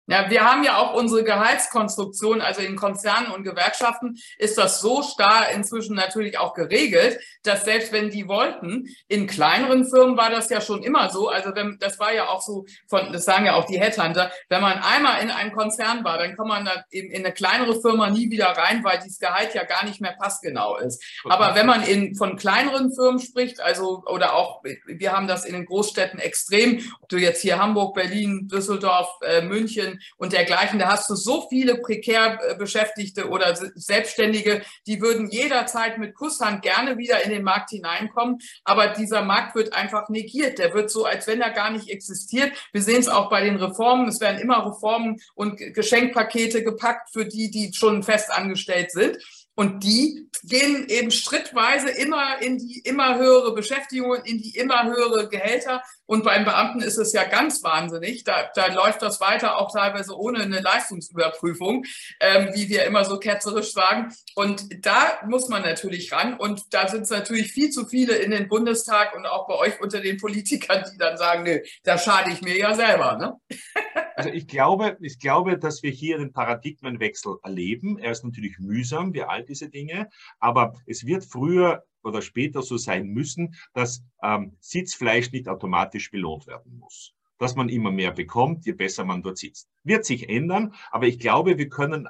Ja, 0.08 0.30
wir 0.30 0.44
haben 0.44 0.66
ja 0.66 0.78
auch 0.78 0.94
unsere 0.96 1.24
Gehaltskonstruktion, 1.24 2.42
also 2.42 2.62
in 2.62 2.76
Konzernen 2.76 3.32
und 3.32 3.44
Gewerkschaften 3.44 4.18
ist 4.38 4.58
das 4.58 4.82
so 4.82 5.02
starr 5.02 5.50
inzwischen 5.52 5.96
natürlich 5.96 6.38
auch 6.38 6.54
geregelt, 6.54 7.20
dass 7.44 7.64
selbst 7.64 7.94
wenn 7.94 8.10
die 8.10 8.28
wollten, 8.28 8.90
in 9.08 9.28
kleineren 9.28 9.88
Firmen 9.90 10.18
war 10.18 10.30
das 10.30 10.50
ja 10.50 10.60
schon 10.60 10.84
immer 10.84 11.10
so, 11.10 11.30
also 11.30 11.56
wenn, 11.56 11.78
das 11.80 12.00
war 12.00 12.14
ja 12.14 12.28
auch 12.28 12.42
so 12.42 12.66
von, 12.90 13.14
das 13.14 13.24
sagen 13.24 13.46
ja 13.46 13.56
auch 13.56 13.66
die 13.66 13.80
Headhunter, 13.80 14.30
wenn 14.50 14.62
man 14.62 14.80
einmal 14.80 15.22
in 15.24 15.32
einem 15.32 15.54
Konzern 15.54 16.04
war, 16.04 16.18
dann 16.18 16.36
kommt 16.36 16.50
man 16.50 16.66
da 16.66 16.84
in, 16.90 17.10
in 17.10 17.24
eine 17.24 17.34
kleinere 17.34 17.80
Firma 17.80 18.10
nie 18.10 18.30
wieder 18.30 18.48
rein, 18.48 18.84
weil 18.84 19.00
dieses 19.00 19.20
Gehalt 19.20 19.54
ja 19.54 19.64
gar 19.64 19.86
nicht 19.86 20.02
mehr 20.02 20.18
passgenau 20.20 20.78
ist. 20.78 21.02
Aber 21.24 21.56
wenn 21.56 21.66
man 21.66 21.82
in, 21.84 22.16
von 22.16 22.36
kleineren 22.36 22.94
Firmen 22.94 23.20
spricht, 23.20 23.62
also, 23.62 24.04
oder 24.06 24.34
auch, 24.34 24.64
wir 24.86 25.14
haben 25.14 25.28
das 25.28 25.46
in 25.46 25.54
den 25.54 25.66
Großstädten 25.66 26.20
extrem, 26.20 26.82
ob 27.02 27.08
du 27.08 27.18
jetzt 27.18 27.42
hier 27.42 27.58
Hamburg, 27.58 27.96
Berlin, 27.96 28.50
Düsseldorf, 28.50 29.08
äh, 29.22 29.42
München, 29.42 29.93
und 30.18 30.34
dergleichen. 30.34 30.80
Da 30.80 30.90
hast 30.90 31.10
du 31.10 31.16
so 31.16 31.48
viele 31.50 31.78
prekär 31.78 32.40
äh, 32.48 32.56
Beschäftigte 32.56 33.30
oder 33.30 33.56
Selbstständige, 33.76 34.62
die 34.88 35.02
würden 35.02 35.30
jederzeit 35.30 35.98
mit 35.98 36.16
Kusshand 36.16 36.62
gerne 36.62 36.98
wieder 36.98 37.24
in 37.24 37.32
den 37.32 37.44
Markt 37.44 37.72
hineinkommen. 37.72 38.40
Aber 38.64 38.88
dieser 38.88 39.24
Markt 39.24 39.56
wird 39.56 39.74
einfach 39.74 40.10
negiert. 40.10 40.60
Der 40.60 40.74
wird 40.74 40.90
so, 40.90 41.06
als 41.06 41.28
wenn 41.28 41.42
er 41.42 41.52
gar 41.52 41.72
nicht 41.72 41.90
existiert. 41.90 42.52
Wir 42.72 42.82
sehen 42.82 43.00
es 43.00 43.08
auch 43.08 43.30
bei 43.30 43.42
den 43.42 43.58
Reformen. 43.58 44.08
Es 44.08 44.20
werden 44.20 44.40
immer 44.40 44.66
Reformen 44.66 45.22
und 45.36 45.58
Geschenkpakete 45.58 46.64
gepackt 46.64 47.10
für 47.12 47.26
die, 47.26 47.52
die 47.52 47.74
schon 47.74 48.04
fest 48.04 48.32
angestellt 48.32 48.92
sind. 48.92 49.18
Und 49.56 49.84
die 49.84 50.30
gehen 50.44 50.88
eben 50.90 51.12
schrittweise 51.12 51.90
immer 51.90 52.42
in 52.42 52.58
die 52.58 52.80
immer 52.80 53.18
höhere 53.18 53.54
Beschäftigung, 53.54 54.16
in 54.24 54.40
die 54.40 54.58
immer 54.58 54.86
höhere 54.86 55.30
Gehälter. 55.30 55.84
Und 56.06 56.24
beim 56.24 56.44
Beamten 56.44 56.82
ist 56.82 56.98
es 56.98 57.14
ja 57.14 57.24
ganz 57.24 57.64
wahnsinnig. 57.64 58.24
Da, 58.24 58.50
da 58.56 58.74
läuft 58.74 59.02
das 59.02 59.22
weiter 59.22 59.58
auch 59.58 59.72
teilweise 59.72 60.18
ohne 60.18 60.40
eine 60.40 60.60
Leistungsüberprüfung, 60.60 61.86
ähm, 62.20 62.50
wie 62.54 62.68
wir 62.68 62.86
immer 62.86 63.06
so 63.06 63.20
ketzerisch 63.20 63.72
sagen. 63.72 64.14
Und 64.36 64.86
da 64.86 65.20
muss 65.28 65.48
man 65.50 65.62
natürlich 65.62 66.12
ran. 66.12 66.34
Und 66.36 66.62
da 66.72 66.88
sind 66.88 67.04
es 67.04 67.10
natürlich 67.10 67.52
viel 67.52 67.70
zu 67.70 67.86
viele 67.86 68.16
in 68.16 68.32
den 68.32 68.50
Bundestag 68.50 69.16
und 69.16 69.26
auch 69.26 69.48
bei 69.48 69.56
euch 69.56 69.80
unter 69.82 70.02
den 70.02 70.18
Politikern, 70.18 70.84
die 70.92 70.98
dann 70.98 71.18
sagen, 71.18 71.44
nee, 71.44 71.64
da 71.84 71.98
schade 71.98 72.32
ich 72.32 72.42
mir 72.42 72.58
ja 72.58 72.74
selber. 72.74 73.18
Ne? 73.18 73.38
Also 74.16 74.30
ich 74.30 74.48
glaube, 74.48 74.96
ich 75.02 75.18
glaube, 75.18 75.58
dass 75.58 75.82
wir 75.82 75.90
hier 75.90 76.20
den 76.20 76.34
Paradigmenwechsel 76.34 77.38
erleben. 77.42 77.98
Er 77.98 78.12
ist 78.12 78.24
natürlich 78.24 78.60
mühsam, 78.60 79.12
wie 79.14 79.24
all 79.44 79.46
diese 79.46 79.70
Dinge, 79.70 80.10
aber 80.40 80.74
es 80.86 81.06
wird 81.06 81.26
früher 81.26 81.84
oder 82.04 82.22
später 82.22 82.62
so 82.62 82.78
sein 82.78 83.08
müssen, 83.08 83.56
dass 83.74 84.04
ähm, 84.22 84.58
Sitzfleisch 84.60 85.32
nicht 85.32 85.48
automatisch 85.48 86.12
belohnt 86.12 86.48
werden 86.48 86.78
muss. 86.80 87.14
Dass 87.38 87.56
man 87.56 87.70
immer 87.70 87.92
mehr 87.92 88.12
bekommt, 88.12 88.66
je 88.66 88.74
besser 88.74 89.06
man 89.06 89.22
dort 89.22 89.38
sitzt. 89.38 89.70
Wird 89.84 90.06
sich 90.06 90.30
ändern, 90.30 90.74
aber 90.92 91.08
ich 91.08 91.20
glaube, 91.20 91.58
wir 91.58 91.70
können 91.70 92.08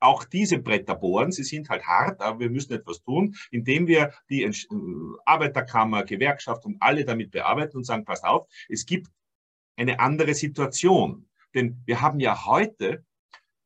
auch 0.00 0.24
diese 0.24 0.58
Bretter 0.58 0.96
bohren. 0.96 1.30
Sie 1.30 1.44
sind 1.44 1.68
halt 1.68 1.86
hart, 1.86 2.20
aber 2.20 2.40
wir 2.40 2.50
müssen 2.50 2.72
etwas 2.72 3.02
tun, 3.02 3.36
indem 3.52 3.86
wir 3.86 4.12
die 4.28 4.42
äh, 4.42 4.52
Arbeiterkammer, 5.24 6.04
Gewerkschaft 6.04 6.64
und 6.64 6.76
alle 6.80 7.04
damit 7.04 7.30
bearbeiten 7.30 7.76
und 7.76 7.84
sagen, 7.84 8.04
passt 8.04 8.24
auf, 8.24 8.48
es 8.68 8.84
gibt 8.84 9.08
eine 9.76 10.00
andere 10.00 10.34
Situation. 10.34 11.28
Denn 11.54 11.82
wir 11.86 12.00
haben 12.00 12.18
ja 12.18 12.46
heute 12.46 13.04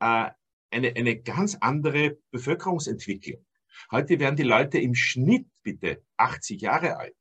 äh, 0.01 0.31
eine, 0.71 0.95
eine 0.97 1.21
ganz 1.21 1.57
andere 1.61 2.19
Bevölkerungsentwicklung. 2.31 3.45
Heute 3.91 4.19
werden 4.19 4.37
die 4.37 4.43
Leute 4.43 4.79
im 4.79 4.95
Schnitt 4.95 5.47
bitte 5.63 6.03
80 6.17 6.61
Jahre 6.63 6.97
alt. 6.97 7.15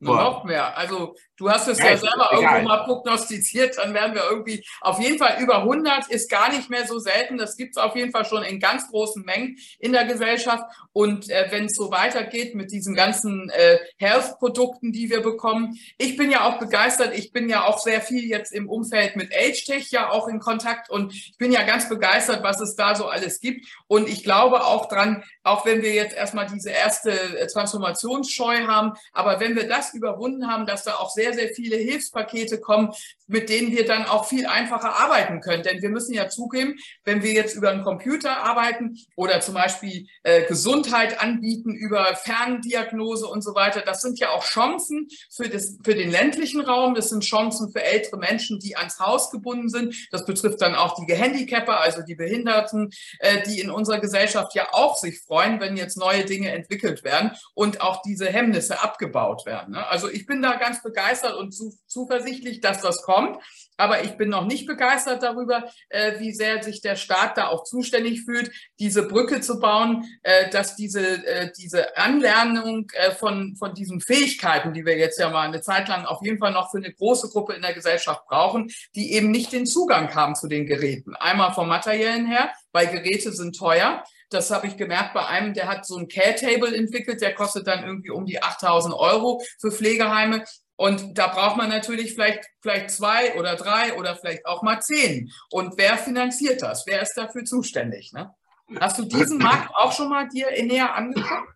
Noch 0.00 0.44
mehr. 0.44 0.76
Also 0.78 1.14
du 1.36 1.50
hast 1.50 1.68
es 1.68 1.78
ja, 1.78 1.90
ja 1.90 1.96
selber 1.98 2.30
egal. 2.32 2.42
irgendwo 2.42 2.68
mal 2.68 2.84
prognostiziert, 2.84 3.76
dann 3.76 3.92
werden 3.92 4.14
wir 4.14 4.24
irgendwie 4.30 4.64
auf 4.80 4.98
jeden 4.98 5.18
Fall 5.18 5.36
über 5.40 5.58
100 5.58 6.08
ist 6.08 6.30
gar 6.30 6.50
nicht 6.50 6.70
mehr 6.70 6.86
so 6.86 6.98
selten. 6.98 7.36
Das 7.36 7.56
gibt 7.56 7.76
es 7.76 7.82
auf 7.82 7.94
jeden 7.96 8.10
Fall 8.10 8.24
schon 8.24 8.42
in 8.42 8.60
ganz 8.60 8.88
großen 8.88 9.22
Mengen 9.24 9.58
in 9.78 9.92
der 9.92 10.06
Gesellschaft. 10.06 10.64
Und 10.92 11.28
äh, 11.28 11.48
wenn 11.50 11.66
es 11.66 11.74
so 11.76 11.90
weitergeht 11.90 12.54
mit 12.54 12.72
diesen 12.72 12.94
ganzen 12.94 13.50
äh, 13.50 13.78
Health-Produkten, 13.98 14.92
die 14.92 15.10
wir 15.10 15.20
bekommen, 15.20 15.78
ich 15.98 16.16
bin 16.16 16.30
ja 16.30 16.48
auch 16.48 16.58
begeistert. 16.58 17.16
Ich 17.16 17.32
bin 17.32 17.48
ja 17.50 17.64
auch 17.64 17.78
sehr 17.78 18.00
viel 18.00 18.24
jetzt 18.24 18.52
im 18.52 18.68
Umfeld 18.68 19.16
mit 19.16 19.34
AgeTech 19.34 19.90
ja 19.90 20.10
auch 20.10 20.28
in 20.28 20.40
Kontakt 20.40 20.88
und 20.88 21.12
ich 21.12 21.36
bin 21.38 21.52
ja 21.52 21.62
ganz 21.62 21.88
begeistert, 21.88 22.42
was 22.42 22.60
es 22.60 22.74
da 22.74 22.94
so 22.94 23.06
alles 23.06 23.40
gibt. 23.40 23.66
Und 23.86 24.08
ich 24.08 24.24
glaube 24.24 24.64
auch 24.64 24.88
dran, 24.88 25.24
auch 25.42 25.66
wenn 25.66 25.82
wir 25.82 25.92
jetzt 25.92 26.16
erstmal 26.16 26.46
diese 26.46 26.70
erste 26.70 27.12
äh, 27.12 27.46
Transformationsscheu 27.46 28.66
haben, 28.66 28.94
aber 29.12 29.40
wenn 29.40 29.56
wir 29.56 29.68
das 29.68 29.89
überwunden 29.94 30.46
haben, 30.46 30.66
dass 30.66 30.84
da 30.84 30.94
auch 30.94 31.10
sehr, 31.10 31.32
sehr 31.32 31.48
viele 31.48 31.76
Hilfspakete 31.76 32.60
kommen, 32.60 32.92
mit 33.26 33.48
denen 33.48 33.70
wir 33.70 33.86
dann 33.86 34.06
auch 34.06 34.26
viel 34.26 34.46
einfacher 34.46 34.98
arbeiten 34.98 35.40
können. 35.40 35.62
Denn 35.62 35.80
wir 35.82 35.90
müssen 35.90 36.14
ja 36.14 36.28
zugeben, 36.28 36.76
wenn 37.04 37.22
wir 37.22 37.32
jetzt 37.32 37.54
über 37.54 37.70
einen 37.70 37.84
Computer 37.84 38.38
arbeiten 38.38 38.96
oder 39.14 39.40
zum 39.40 39.54
Beispiel 39.54 40.06
äh, 40.24 40.44
Gesundheit 40.46 41.20
anbieten 41.20 41.74
über 41.74 42.16
Ferndiagnose 42.16 43.26
und 43.26 43.42
so 43.42 43.54
weiter, 43.54 43.82
das 43.82 44.00
sind 44.02 44.18
ja 44.18 44.30
auch 44.30 44.44
Chancen 44.44 45.08
für, 45.30 45.48
das, 45.48 45.78
für 45.84 45.94
den 45.94 46.10
ländlichen 46.10 46.60
Raum. 46.60 46.94
Das 46.94 47.10
sind 47.10 47.24
Chancen 47.24 47.70
für 47.70 47.82
ältere 47.82 48.18
Menschen, 48.18 48.58
die 48.58 48.76
ans 48.76 48.98
Haus 48.98 49.30
gebunden 49.30 49.68
sind. 49.68 49.94
Das 50.10 50.26
betrifft 50.26 50.60
dann 50.60 50.74
auch 50.74 50.94
die 50.94 51.06
Gehandicapper, 51.06 51.80
also 51.80 52.02
die 52.02 52.16
Behinderten, 52.16 52.90
äh, 53.20 53.42
die 53.42 53.60
in 53.60 53.70
unserer 53.70 54.00
Gesellschaft 54.00 54.54
ja 54.54 54.68
auch 54.72 54.96
sich 54.96 55.20
freuen, 55.20 55.60
wenn 55.60 55.76
jetzt 55.76 55.96
neue 55.96 56.24
Dinge 56.24 56.50
entwickelt 56.52 57.04
werden 57.04 57.32
und 57.54 57.80
auch 57.80 58.02
diese 58.02 58.26
Hemmnisse 58.26 58.82
abgebaut 58.82 59.46
werden. 59.46 59.76
Ne? 59.80 59.88
Also 59.88 60.08
ich 60.08 60.26
bin 60.26 60.42
da 60.42 60.56
ganz 60.56 60.82
begeistert 60.82 61.36
und 61.36 61.52
zu, 61.52 61.76
zuversichtlich, 61.86 62.60
dass 62.60 62.80
das 62.80 63.02
kommt. 63.02 63.38
Aber 63.76 64.04
ich 64.04 64.18
bin 64.18 64.28
noch 64.28 64.44
nicht 64.44 64.66
begeistert 64.66 65.22
darüber, 65.22 65.64
äh, 65.88 66.20
wie 66.20 66.34
sehr 66.34 66.62
sich 66.62 66.82
der 66.82 66.96
Staat 66.96 67.38
da 67.38 67.48
auch 67.48 67.64
zuständig 67.64 68.24
fühlt, 68.24 68.50
diese 68.78 69.08
Brücke 69.08 69.40
zu 69.40 69.58
bauen, 69.58 70.04
äh, 70.22 70.50
dass 70.50 70.76
diese, 70.76 71.24
äh, 71.26 71.50
diese 71.58 71.96
Anlernung 71.96 72.90
äh, 72.92 73.12
von, 73.12 73.56
von 73.56 73.72
diesen 73.72 74.02
Fähigkeiten, 74.02 74.74
die 74.74 74.84
wir 74.84 74.98
jetzt 74.98 75.18
ja 75.18 75.30
mal 75.30 75.48
eine 75.48 75.62
Zeit 75.62 75.88
lang 75.88 76.04
auf 76.04 76.20
jeden 76.22 76.38
Fall 76.38 76.52
noch 76.52 76.70
für 76.70 76.76
eine 76.76 76.92
große 76.92 77.30
Gruppe 77.30 77.54
in 77.54 77.62
der 77.62 77.72
Gesellschaft 77.72 78.26
brauchen, 78.26 78.70
die 78.94 79.14
eben 79.14 79.30
nicht 79.30 79.52
den 79.52 79.64
Zugang 79.64 80.14
haben 80.14 80.34
zu 80.34 80.46
den 80.46 80.66
Geräten. 80.66 81.16
Einmal 81.16 81.54
vom 81.54 81.68
materiellen 81.68 82.26
her, 82.26 82.50
weil 82.72 82.88
Geräte 82.88 83.32
sind 83.32 83.56
teuer. 83.56 84.04
Das 84.30 84.50
habe 84.50 84.66
ich 84.66 84.76
gemerkt 84.76 85.12
bei 85.12 85.26
einem, 85.26 85.54
der 85.54 85.68
hat 85.68 85.84
so 85.84 85.96
ein 85.96 86.08
Care-Table 86.08 86.74
entwickelt, 86.74 87.20
der 87.20 87.34
kostet 87.34 87.66
dann 87.66 87.84
irgendwie 87.84 88.10
um 88.10 88.26
die 88.26 88.42
8000 88.42 88.94
Euro 88.94 89.42
für 89.58 89.70
Pflegeheime. 89.70 90.44
Und 90.76 91.18
da 91.18 91.26
braucht 91.26 91.58
man 91.58 91.68
natürlich 91.68 92.14
vielleicht, 92.14 92.46
vielleicht 92.62 92.90
zwei 92.90 93.38
oder 93.38 93.54
drei 93.56 93.98
oder 93.98 94.16
vielleicht 94.16 94.46
auch 94.46 94.62
mal 94.62 94.80
zehn. 94.80 95.30
Und 95.50 95.76
wer 95.76 95.98
finanziert 95.98 96.62
das? 96.62 96.86
Wer 96.86 97.02
ist 97.02 97.14
dafür 97.14 97.44
zuständig? 97.44 98.12
Ne? 98.14 98.34
Hast 98.78 98.98
du 98.98 99.04
diesen 99.04 99.38
Markt 99.42 99.74
auch 99.74 99.92
schon 99.92 100.08
mal 100.08 100.28
dir 100.28 100.46
näher 100.64 100.94
angeguckt? 100.94 101.54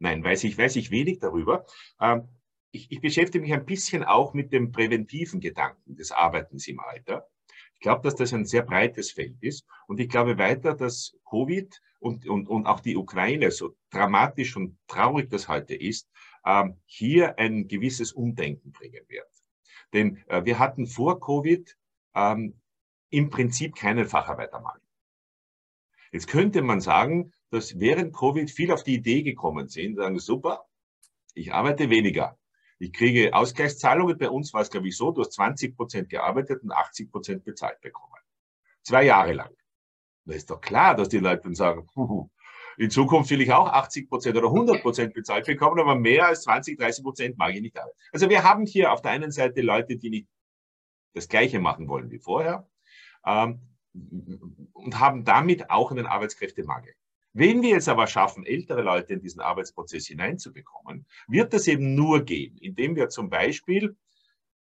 Nein, 0.00 0.24
weiß 0.24 0.42
ich, 0.44 0.58
weiß 0.58 0.74
ich 0.76 0.90
wenig 0.90 1.20
darüber. 1.20 1.64
Ähm, 2.00 2.26
ich, 2.72 2.90
ich 2.90 3.00
beschäftige 3.00 3.42
mich 3.42 3.52
ein 3.52 3.66
bisschen 3.66 4.02
auch 4.02 4.34
mit 4.34 4.52
dem 4.52 4.72
präventiven 4.72 5.40
Gedanken 5.40 5.94
des 5.94 6.10
Arbeitens 6.10 6.66
im 6.66 6.80
Alter. 6.80 7.28
Ich 7.82 7.84
glaube, 7.84 8.02
dass 8.02 8.14
das 8.14 8.32
ein 8.32 8.44
sehr 8.44 8.62
breites 8.62 9.10
Feld 9.10 9.42
ist. 9.42 9.66
Und 9.88 9.98
ich 9.98 10.08
glaube 10.08 10.38
weiter, 10.38 10.74
dass 10.74 11.16
Covid 11.28 11.82
und, 11.98 12.28
und, 12.28 12.48
und 12.48 12.64
auch 12.64 12.78
die 12.78 12.96
Ukraine, 12.96 13.50
so 13.50 13.74
dramatisch 13.90 14.56
und 14.56 14.78
traurig 14.86 15.28
das 15.30 15.48
heute 15.48 15.74
ist, 15.74 16.08
ähm, 16.46 16.80
hier 16.86 17.40
ein 17.40 17.66
gewisses 17.66 18.12
Umdenken 18.12 18.70
bringen 18.70 19.02
wird. 19.08 19.26
Denn 19.92 20.22
äh, 20.28 20.44
wir 20.44 20.60
hatten 20.60 20.86
vor 20.86 21.18
Covid 21.18 21.76
ähm, 22.14 22.60
im 23.10 23.30
Prinzip 23.30 23.74
keinen 23.74 24.06
Facharbeitermangel. 24.06 24.80
Jetzt 26.12 26.28
könnte 26.28 26.62
man 26.62 26.80
sagen, 26.80 27.32
dass 27.50 27.80
während 27.80 28.14
Covid 28.14 28.48
viel 28.48 28.70
auf 28.70 28.84
die 28.84 28.94
Idee 28.94 29.24
gekommen 29.24 29.66
sind, 29.66 29.96
sagen, 29.96 30.20
super, 30.20 30.68
ich 31.34 31.52
arbeite 31.52 31.90
weniger. 31.90 32.38
Ich 32.82 32.92
kriege 32.92 33.32
Ausgleichszahlungen. 33.32 34.18
Bei 34.18 34.28
uns 34.28 34.52
war 34.52 34.62
es, 34.62 34.68
glaube 34.68 34.88
ich, 34.88 34.96
so, 34.96 35.12
du 35.12 35.20
hast 35.20 35.34
20 35.34 35.76
Prozent 35.76 36.08
gearbeitet 36.08 36.64
und 36.64 36.72
80 36.72 37.12
Prozent 37.12 37.44
bezahlt 37.44 37.80
bekommen. 37.80 38.16
Zwei 38.82 39.04
Jahre 39.04 39.34
lang. 39.34 39.50
Da 40.24 40.34
ist 40.34 40.50
doch 40.50 40.60
klar, 40.60 40.96
dass 40.96 41.08
die 41.08 41.18
Leute 41.18 41.42
dann 41.44 41.54
sagen, 41.54 41.86
in 42.76 42.90
Zukunft 42.90 43.30
will 43.30 43.40
ich 43.40 43.52
auch 43.52 43.68
80 43.68 44.08
Prozent 44.08 44.36
oder 44.36 44.48
100 44.48 44.82
Prozent 44.82 45.14
bezahlt 45.14 45.46
bekommen, 45.46 45.78
aber 45.78 45.94
mehr 45.94 46.26
als 46.26 46.42
20, 46.42 46.76
30 46.76 47.04
Prozent 47.04 47.38
mag 47.38 47.54
ich 47.54 47.60
nicht 47.60 47.78
arbeiten. 47.78 47.96
Also 48.10 48.28
wir 48.28 48.42
haben 48.42 48.66
hier 48.66 48.92
auf 48.92 49.00
der 49.00 49.12
einen 49.12 49.30
Seite 49.30 49.60
Leute, 49.60 49.96
die 49.96 50.10
nicht 50.10 50.28
das 51.14 51.28
Gleiche 51.28 51.60
machen 51.60 51.86
wollen 51.86 52.10
wie 52.10 52.18
vorher 52.18 52.68
ähm, 53.24 53.60
und 54.72 54.98
haben 54.98 55.24
damit 55.24 55.70
auch 55.70 55.92
einen 55.92 56.06
Arbeitskräftemangel. 56.06 56.94
Wenn 57.34 57.62
wir 57.62 57.70
jetzt 57.70 57.88
aber 57.88 58.06
schaffen, 58.06 58.44
ältere 58.44 58.82
Leute 58.82 59.14
in 59.14 59.20
diesen 59.20 59.40
Arbeitsprozess 59.40 60.06
hineinzubekommen, 60.06 61.06
wird 61.28 61.52
das 61.54 61.66
eben 61.66 61.94
nur 61.94 62.24
gehen, 62.24 62.58
indem 62.58 62.94
wir 62.94 63.08
zum 63.08 63.30
Beispiel, 63.30 63.96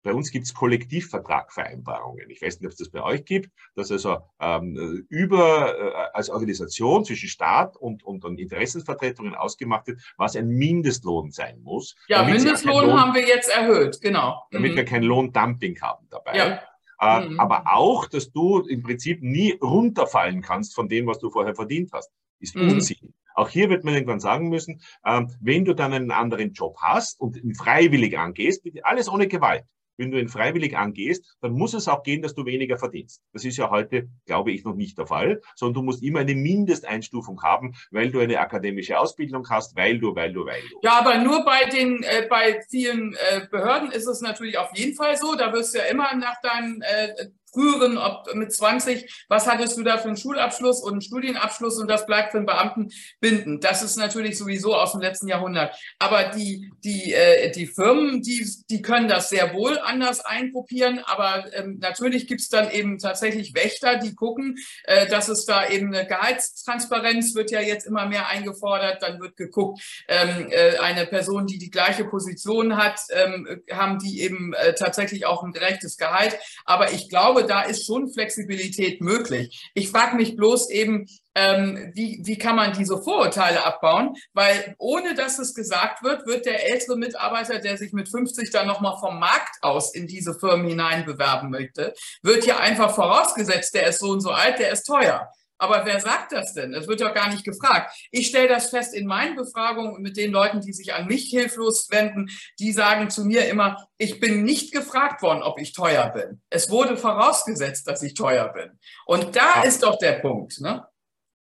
bei 0.05 0.13
uns 0.13 0.31
gibt 0.31 0.45
es 0.45 0.55
Kollektivvertragvereinbarungen. 0.55 2.29
Ich 2.31 2.43
weiß 2.43 2.61
nicht, 2.61 2.67
ob 2.67 2.73
es 2.73 2.79
das 2.79 2.91
bei 2.91 3.03
euch 3.03 3.25
gibt, 3.25 3.51
dass 3.75 3.91
also 3.91 4.19
ähm, 4.39 5.07
über 5.09 5.79
äh, 5.79 5.93
als 6.13 6.31
Organisation 6.31 7.05
zwischen 7.05 7.29
Staat 7.29 7.77
und, 7.77 8.05
und, 8.05 8.25
und 8.25 8.39
Interessensvertretungen 8.39 9.35
ausgemacht 9.35 9.87
wird, 9.89 10.03
was 10.17 10.37
ein 10.37 10.49
Mindestlohn 10.49 11.33
sein 11.33 11.61
muss. 11.63 11.97
Ja, 12.07 12.23
Mindestlohn 12.23 12.87
Lohn, 12.87 13.01
haben 13.01 13.15
wir 13.15 13.27
jetzt 13.27 13.49
erhöht, 13.49 14.01
genau. 14.01 14.45
Damit 14.51 14.73
mhm. 14.73 14.77
wir 14.77 14.85
kein 14.85 15.03
Lohndumping 15.03 15.81
haben 15.81 16.07
dabei. 16.11 16.37
Ja. 16.37 16.63
Äh, 17.01 17.29
mhm. 17.29 17.41
Aber 17.41 17.73
auch, 17.73 18.07
dass 18.07 18.31
du 18.31 18.61
im 18.61 18.83
Prinzip 18.83 19.23
nie 19.23 19.59
runterfallen 19.61 20.43
kannst 20.43 20.75
von 20.75 20.89
dem, 20.89 21.07
was 21.07 21.19
du 21.19 21.31
vorher 21.31 21.55
verdient 21.55 21.91
hast 21.93 22.13
ist 22.41 22.57
mhm. 22.57 22.71
Unsinn. 22.71 23.15
Auch 23.35 23.49
hier 23.49 23.69
wird 23.69 23.85
man 23.85 23.95
irgendwann 23.95 24.21
sagen 24.21 24.49
müssen, 24.49 24.81
ähm, 25.05 25.35
wenn 25.41 25.65
du 25.65 25.75
dann 25.75 25.93
einen 25.93 26.13
anderen 26.13 26.53
Job 26.53 26.77
hast 26.81 27.21
und 27.21 27.37
ihn 27.37 27.55
freiwillig 27.55 28.17
angehst, 28.17 28.65
alles 28.85 29.09
ohne 29.09 29.27
Gewalt, 29.27 29.65
wenn 29.97 30.11
du 30.11 30.19
ihn 30.19 30.29
freiwillig 30.29 30.77
angehst, 30.77 31.37
dann 31.41 31.53
muss 31.53 31.75
es 31.75 31.89
auch 31.89 32.03
gehen, 32.03 32.23
dass 32.23 32.35
du 32.35 32.45
weniger 32.45 32.79
verdienst. 32.79 33.23
Das 33.33 33.45
ist 33.45 33.57
ja 33.57 33.71
heute, 33.71 34.09
glaube 34.27 34.53
ich, 34.53 34.65
noch 34.65 34.75
nicht 34.75 34.99
der 34.99 35.07
Fall, 35.07 35.41
sondern 35.55 35.75
du 35.75 35.83
musst 35.83 36.03
immer 36.03 36.21
eine 36.21 36.35
Mindesteinstufung 36.35 37.43
haben, 37.43 37.75
weil 37.91 38.11
du 38.11 38.21
eine 38.21 38.39
akademische 38.39 38.99
Ausbildung 38.99 39.49
hast, 39.51 39.77
weil 39.77 39.99
du, 39.99 40.15
weil 40.15 40.33
du, 40.33 40.47
weil 40.47 40.61
du. 40.63 40.79
Ja, 40.83 40.99
aber 40.99 41.19
nur 41.19 41.45
bei 41.45 41.65
den, 41.67 42.03
äh, 42.03 42.27
bei 42.29 42.61
vielen 42.71 43.15
äh, 43.15 43.47
Behörden 43.51 43.91
ist 43.91 44.07
es 44.07 44.21
natürlich 44.21 44.59
auf 44.59 44.71
jeden 44.75 44.95
Fall 44.95 45.17
so. 45.17 45.35
Da 45.35 45.53
wirst 45.53 45.75
du 45.75 45.79
ja 45.79 45.85
immer 45.85 46.15
nach 46.17 46.41
deinen 46.43 46.83
äh, 46.83 47.29
früheren, 47.55 47.97
ob 47.97 48.35
mit 48.35 48.53
20, 48.53 49.25
was 49.29 49.47
hattest 49.47 49.79
du 49.79 49.83
da 49.83 49.99
für 49.99 50.09
einen 50.09 50.17
Schulabschluss 50.17 50.83
und 50.83 50.93
einen 50.93 51.01
Studienabschluss 51.01 51.79
und 51.79 51.89
das 51.89 52.07
bleibt 52.07 52.33
für 52.33 52.39
einen 52.39 52.47
Beamten 52.47 52.91
bindend. 53.21 53.65
Das 53.65 53.83
ist 53.83 53.97
natürlich 53.97 54.37
sowieso 54.37 54.75
aus 54.75 54.93
dem 54.93 55.01
letzten 55.01 55.29
Jahrhundert. 55.29 55.75
Aber 55.99 56.25
die, 56.25 56.71
die, 56.85 57.13
äh, 57.15 57.51
die 57.53 57.67
Firmen, 57.67 58.21
die, 58.23 58.47
die 58.69 58.83
können 58.83 59.09
das 59.09 59.29
sehr 59.29 59.55
wohl 59.55 59.79
anders 59.79 60.21
eingruppieren, 60.25 61.01
aber 61.05 61.53
ähm, 61.55 61.79
natürlich 61.81 62.27
gibt 62.27 62.41
es 62.41 62.49
dann 62.49 62.71
eben 62.71 62.99
tatsächlich 62.99 63.55
Wächter, 63.55 63.97
die 63.97 64.15
gucken, 64.15 64.57
äh, 64.85 65.07
dass 65.07 65.29
es 65.29 65.47
da 65.47 65.69
eben 65.69 65.95
eine 65.95 66.07
Gehaltstransparenz 66.07 67.35
wird 67.35 67.51
ja 67.51 67.61
jetzt 67.61 67.87
immer 67.87 68.07
mehr 68.07 68.29
eingefordert, 68.29 69.03
dann 69.03 69.21
wird 69.21 69.37
geguckt, 69.37 69.81
ähm, 70.09 70.49
äh, 70.51 70.79
eine 70.79 71.07
Person, 71.07 71.47
die 71.47 71.59
die 71.59 71.71
gleiche 71.71 72.05
Position 72.05 72.77
hat, 72.77 73.01
ähm, 73.11 73.63
haben 73.71 73.99
die 73.99 74.23
eben 74.23 74.53
äh, 74.55 74.75
tatsächlich 74.75 75.27
auch 75.27 75.43
ein 75.43 75.53
gerechtes 75.53 75.97
Gehalt. 75.97 76.39
Aber 76.65 76.93
ich 76.93 77.09
glaube, 77.09 77.44
da 77.45 77.63
ist 77.63 77.87
schon 77.87 78.13
Flexibilität 78.13 79.01
möglich. 79.01 79.71
Ich 79.75 79.91
frage 79.91 80.17
mich 80.17 80.37
bloß 80.37 80.71
eben, 80.71 81.07
ähm, 81.35 81.91
wie, 81.95 82.21
wie 82.25 82.39
kann 82.39 82.57
man 82.57 82.73
diese 82.73 83.03
Vorurteile 83.03 83.65
abbauen? 83.65 84.15
Weil 84.33 84.75
ohne 84.79 85.15
dass 85.15 85.39
es 85.39 85.55
gesagt 85.55 86.03
wird, 86.03 86.27
wird 86.27 86.47
der 86.47 86.71
ältere 86.71 86.97
Mitarbeiter, 86.97 87.59
der 87.59 87.77
sich 87.77 87.93
mit 87.93 88.09
50 88.09 88.51
dann 88.51 88.67
nochmal 88.67 88.97
vom 89.01 89.19
Markt 89.19 89.57
aus 89.63 89.95
in 89.95 90.07
diese 90.07 90.35
Firmen 90.35 90.69
hinein 90.69 91.05
bewerben 91.05 91.51
möchte, 91.51 91.95
wird 92.23 92.47
ja 92.47 92.59
einfach 92.59 92.95
vorausgesetzt, 92.95 93.75
der 93.75 93.89
ist 93.89 94.01
so 94.01 94.11
und 94.11 94.21
so 94.21 94.31
alt, 94.31 94.59
der 94.59 94.73
ist 94.73 94.85
teuer. 94.85 95.29
Aber 95.65 95.87
wer 95.87 95.99
sagt 95.99 96.33
das 96.33 96.53
denn? 96.53 96.73
Das 96.73 96.87
wird 96.89 97.01
doch 97.01 97.15
gar 97.15 97.31
nicht 97.31 97.43
gefragt. 97.43 97.91
Ich 98.11 98.27
stelle 98.27 98.49
das 98.49 98.69
fest 98.69 98.95
in 98.95 99.07
meinen 99.07 99.35
Befragungen 99.35 100.03
mit 100.03 100.19
den 100.19 100.31
Leuten, 100.31 100.61
die 100.61 100.75
sich 100.75 100.93
an 100.93 101.07
mich 101.07 101.31
hilflos 101.31 101.89
wenden. 101.91 102.29
Die 102.59 102.71
sagen 102.71 103.09
zu 103.09 103.25
mir 103.25 103.49
immer, 103.49 103.89
ich 103.97 104.21
bin 104.21 104.43
nicht 104.43 104.75
gefragt 104.75 105.23
worden, 105.23 105.43
ob 105.43 105.59
ich 105.59 105.73
teuer 105.73 106.11
bin. 106.11 106.43
Es 106.51 106.69
wurde 106.69 106.99
vorausgesetzt, 106.99 107.89
dass 107.89 108.03
ich 108.03 108.13
teuer 108.13 108.53
bin. 108.53 108.79
Und 109.07 109.37
da 109.37 109.63
ja. 109.63 109.63
ist 109.63 109.83
doch 109.83 109.99
der 109.99 110.19
Punkt. 110.21 110.61
Ne? 110.61 110.87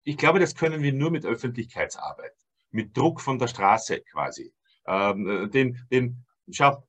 Ich 0.02 0.18
glaube, 0.18 0.40
das 0.40 0.54
können 0.54 0.82
wir 0.82 0.92
nur 0.92 1.10
mit 1.10 1.24
Öffentlichkeitsarbeit, 1.24 2.34
mit 2.70 2.94
Druck 2.94 3.22
von 3.22 3.38
der 3.38 3.46
Straße 3.46 4.02
quasi. 4.02 4.52
Ähm, 4.86 5.50
den, 5.50 5.86
den, 5.90 6.26
schau, 6.50 6.86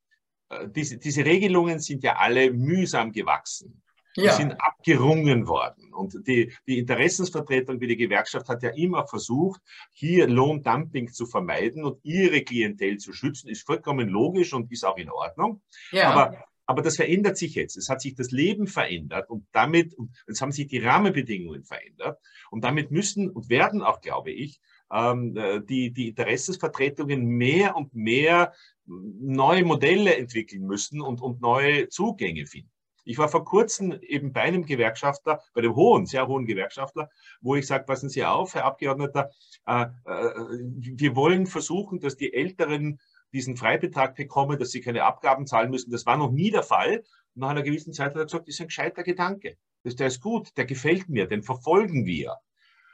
äh, 0.49 0.67
diese, 0.67 0.97
diese 0.97 1.23
Regelungen 1.23 1.79
sind 1.79 2.03
ja 2.03 2.17
alle 2.17 2.51
mühsam 2.51 3.13
gewachsen. 3.13 3.81
Die 4.15 4.21
ja. 4.21 4.33
sind 4.33 4.53
abgerungen 4.53 5.47
worden. 5.47 5.93
Und 5.93 6.27
die, 6.27 6.53
die 6.67 6.79
Interessensvertretung 6.79 7.79
wie 7.79 7.87
die 7.87 7.97
Gewerkschaft 7.97 8.47
hat 8.49 8.63
ja 8.63 8.69
immer 8.69 9.07
versucht, 9.07 9.61
hier 9.91 10.27
Lohndumping 10.27 11.11
zu 11.11 11.25
vermeiden 11.25 11.83
und 11.83 11.99
ihre 12.03 12.41
Klientel 12.41 12.97
zu 12.97 13.13
schützen. 13.13 13.49
Ist 13.49 13.65
vollkommen 13.65 14.09
logisch 14.09 14.53
und 14.53 14.71
ist 14.71 14.85
auch 14.85 14.97
in 14.97 15.09
Ordnung. 15.09 15.61
Ja. 15.91 16.11
Aber 16.11 16.45
aber 16.65 16.81
das 16.81 16.95
verändert 16.95 17.37
sich 17.37 17.55
jetzt. 17.55 17.75
Es 17.75 17.89
hat 17.89 18.01
sich 18.01 18.15
das 18.15 18.31
Leben 18.31 18.67
verändert 18.67 19.29
und 19.29 19.45
damit, 19.51 19.93
und 19.95 20.11
es 20.27 20.41
haben 20.41 20.51
sich 20.51 20.67
die 20.67 20.79
Rahmenbedingungen 20.79 21.63
verändert. 21.63 22.19
Und 22.51 22.63
damit 22.63 22.91
müssen 22.91 23.29
und 23.29 23.49
werden 23.49 23.81
auch, 23.81 24.01
glaube 24.01 24.31
ich, 24.31 24.61
ähm, 24.91 25.35
äh, 25.35 25.61
die, 25.61 25.91
die 25.91 26.09
Interessensvertretungen 26.09 27.25
mehr 27.25 27.75
und 27.75 27.93
mehr 27.93 28.53
neue 28.85 29.65
Modelle 29.65 30.15
entwickeln 30.15 30.63
müssen 30.63 31.01
und, 31.01 31.21
und 31.21 31.41
neue 31.41 31.89
Zugänge 31.89 32.45
finden. 32.45 32.72
Ich 33.03 33.17
war 33.17 33.29
vor 33.29 33.43
kurzem 33.45 33.91
eben 34.01 34.33
bei 34.33 34.41
einem 34.41 34.65
Gewerkschafter, 34.65 35.41
bei 35.53 35.61
dem 35.61 35.75
hohen, 35.75 36.05
sehr 36.05 36.27
hohen 36.27 36.45
Gewerkschafter, 36.45 37.09
wo 37.41 37.55
ich 37.55 37.67
sage, 37.67 37.85
passen 37.85 38.09
Sie 38.09 38.23
auf, 38.23 38.55
Herr 38.55 38.65
Abgeordneter, 38.65 39.29
äh, 39.67 39.83
äh, 39.83 39.87
wir 40.05 41.15
wollen 41.15 41.45
versuchen, 41.47 41.99
dass 41.99 42.15
die 42.15 42.33
Älteren 42.33 42.99
diesen 43.33 43.57
Freibetrag 43.57 44.15
bekommen, 44.15 44.59
dass 44.59 44.71
sie 44.71 44.81
keine 44.81 45.03
Abgaben 45.03 45.47
zahlen 45.47 45.71
müssen. 45.71 45.91
Das 45.91 46.05
war 46.05 46.17
noch 46.17 46.31
nie 46.31 46.51
der 46.51 46.63
Fall. 46.63 47.03
Nach 47.35 47.49
einer 47.49 47.63
gewissen 47.63 47.93
Zeit 47.93 48.11
hat 48.11 48.17
er 48.17 48.25
gesagt, 48.25 48.47
das 48.47 48.55
ist 48.55 48.61
ein 48.61 48.67
gescheiter 48.67 49.03
Gedanke. 49.03 49.57
Das, 49.83 49.95
der 49.95 50.07
ist 50.07 50.21
gut, 50.21 50.55
der 50.55 50.65
gefällt 50.65 51.09
mir, 51.09 51.27
den 51.27 51.41
verfolgen 51.41 52.05
wir. 52.05 52.37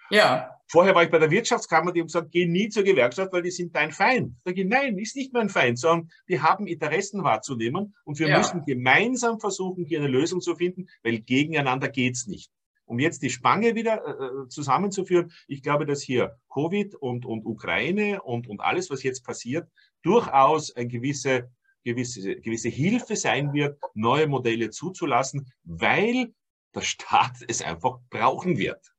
Ja. 0.09 0.55
Vorher 0.71 0.93
war 0.93 1.03
ich 1.03 1.09
bei 1.09 1.17
der 1.17 1.31
Wirtschaftskammer, 1.31 1.91
die 1.91 1.99
haben 1.99 2.07
gesagt, 2.07 2.31
geh 2.31 2.45
nie 2.45 2.69
zur 2.69 2.83
Gewerkschaft, 2.83 3.33
weil 3.33 3.41
die 3.41 3.49
sind 3.49 3.75
dein 3.75 3.91
Feind. 3.91 4.35
Da 4.43 4.51
sage 4.51 4.61
ich, 4.61 4.67
nein, 4.67 4.97
ist 4.99 5.15
nicht 5.15 5.33
mein 5.33 5.49
Feind, 5.49 5.79
sondern 5.79 6.11
die 6.27 6.41
haben 6.41 6.67
Interessen 6.67 7.23
wahrzunehmen 7.23 7.95
und 8.03 8.19
wir 8.19 8.27
ja. 8.27 8.37
müssen 8.37 8.63
gemeinsam 8.65 9.39
versuchen, 9.39 9.83
hier 9.85 9.99
eine 9.99 10.07
Lösung 10.07 10.41
zu 10.41 10.55
finden, 10.55 10.87
weil 11.01 11.19
gegeneinander 11.21 11.89
geht's 11.89 12.27
nicht 12.27 12.51
um 12.89 12.97
jetzt 12.97 13.21
die 13.21 13.29
Spange 13.29 13.75
wieder 13.75 14.03
äh, 14.03 14.25
äh, 14.25 14.47
zusammenzuführen, 14.47 15.31
ich 15.47 15.61
glaube, 15.61 15.85
dass 15.85 16.01
hier 16.01 16.39
Covid 16.51 16.95
und, 16.95 17.25
und 17.25 17.45
Ukraine 17.45 18.21
und, 18.23 18.47
und 18.47 18.61
alles, 18.61 18.89
was 18.89 19.03
jetzt 19.03 19.23
passiert, 19.23 19.69
durchaus 20.01 20.75
eine 20.75 20.87
gewisse, 20.87 21.51
gewisse, 21.83 22.37
gewisse 22.37 22.69
Hilfe 22.69 23.15
sein 23.15 23.53
wird, 23.53 23.79
neue 23.93 24.27
Modelle 24.27 24.71
zuzulassen, 24.71 25.51
weil 25.63 26.33
der 26.73 26.81
Staat 26.81 27.37
es 27.47 27.61
einfach 27.61 27.99
brauchen 28.09 28.57
wird. 28.57 28.91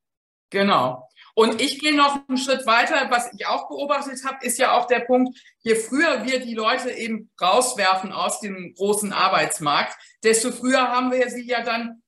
Genau. 0.51 1.07
Und 1.33 1.61
ich 1.61 1.79
gehe 1.79 1.95
noch 1.95 2.27
einen 2.27 2.37
Schritt 2.37 2.65
weiter. 2.67 3.09
Was 3.09 3.31
ich 3.33 3.47
auch 3.47 3.69
beobachtet 3.69 4.23
habe, 4.25 4.45
ist 4.45 4.59
ja 4.59 4.77
auch 4.77 4.85
der 4.85 4.99
Punkt, 4.99 5.37
je 5.61 5.75
früher 5.75 6.25
wir 6.25 6.39
die 6.41 6.53
Leute 6.53 6.91
eben 6.91 7.31
rauswerfen 7.41 8.11
aus 8.11 8.41
dem 8.41 8.73
großen 8.75 9.13
Arbeitsmarkt, 9.13 9.95
desto 10.23 10.51
früher 10.51 10.89
haben 10.89 11.11
wir 11.11 11.29
sie 11.29 11.47
ja 11.47 11.63
dann 11.63 12.00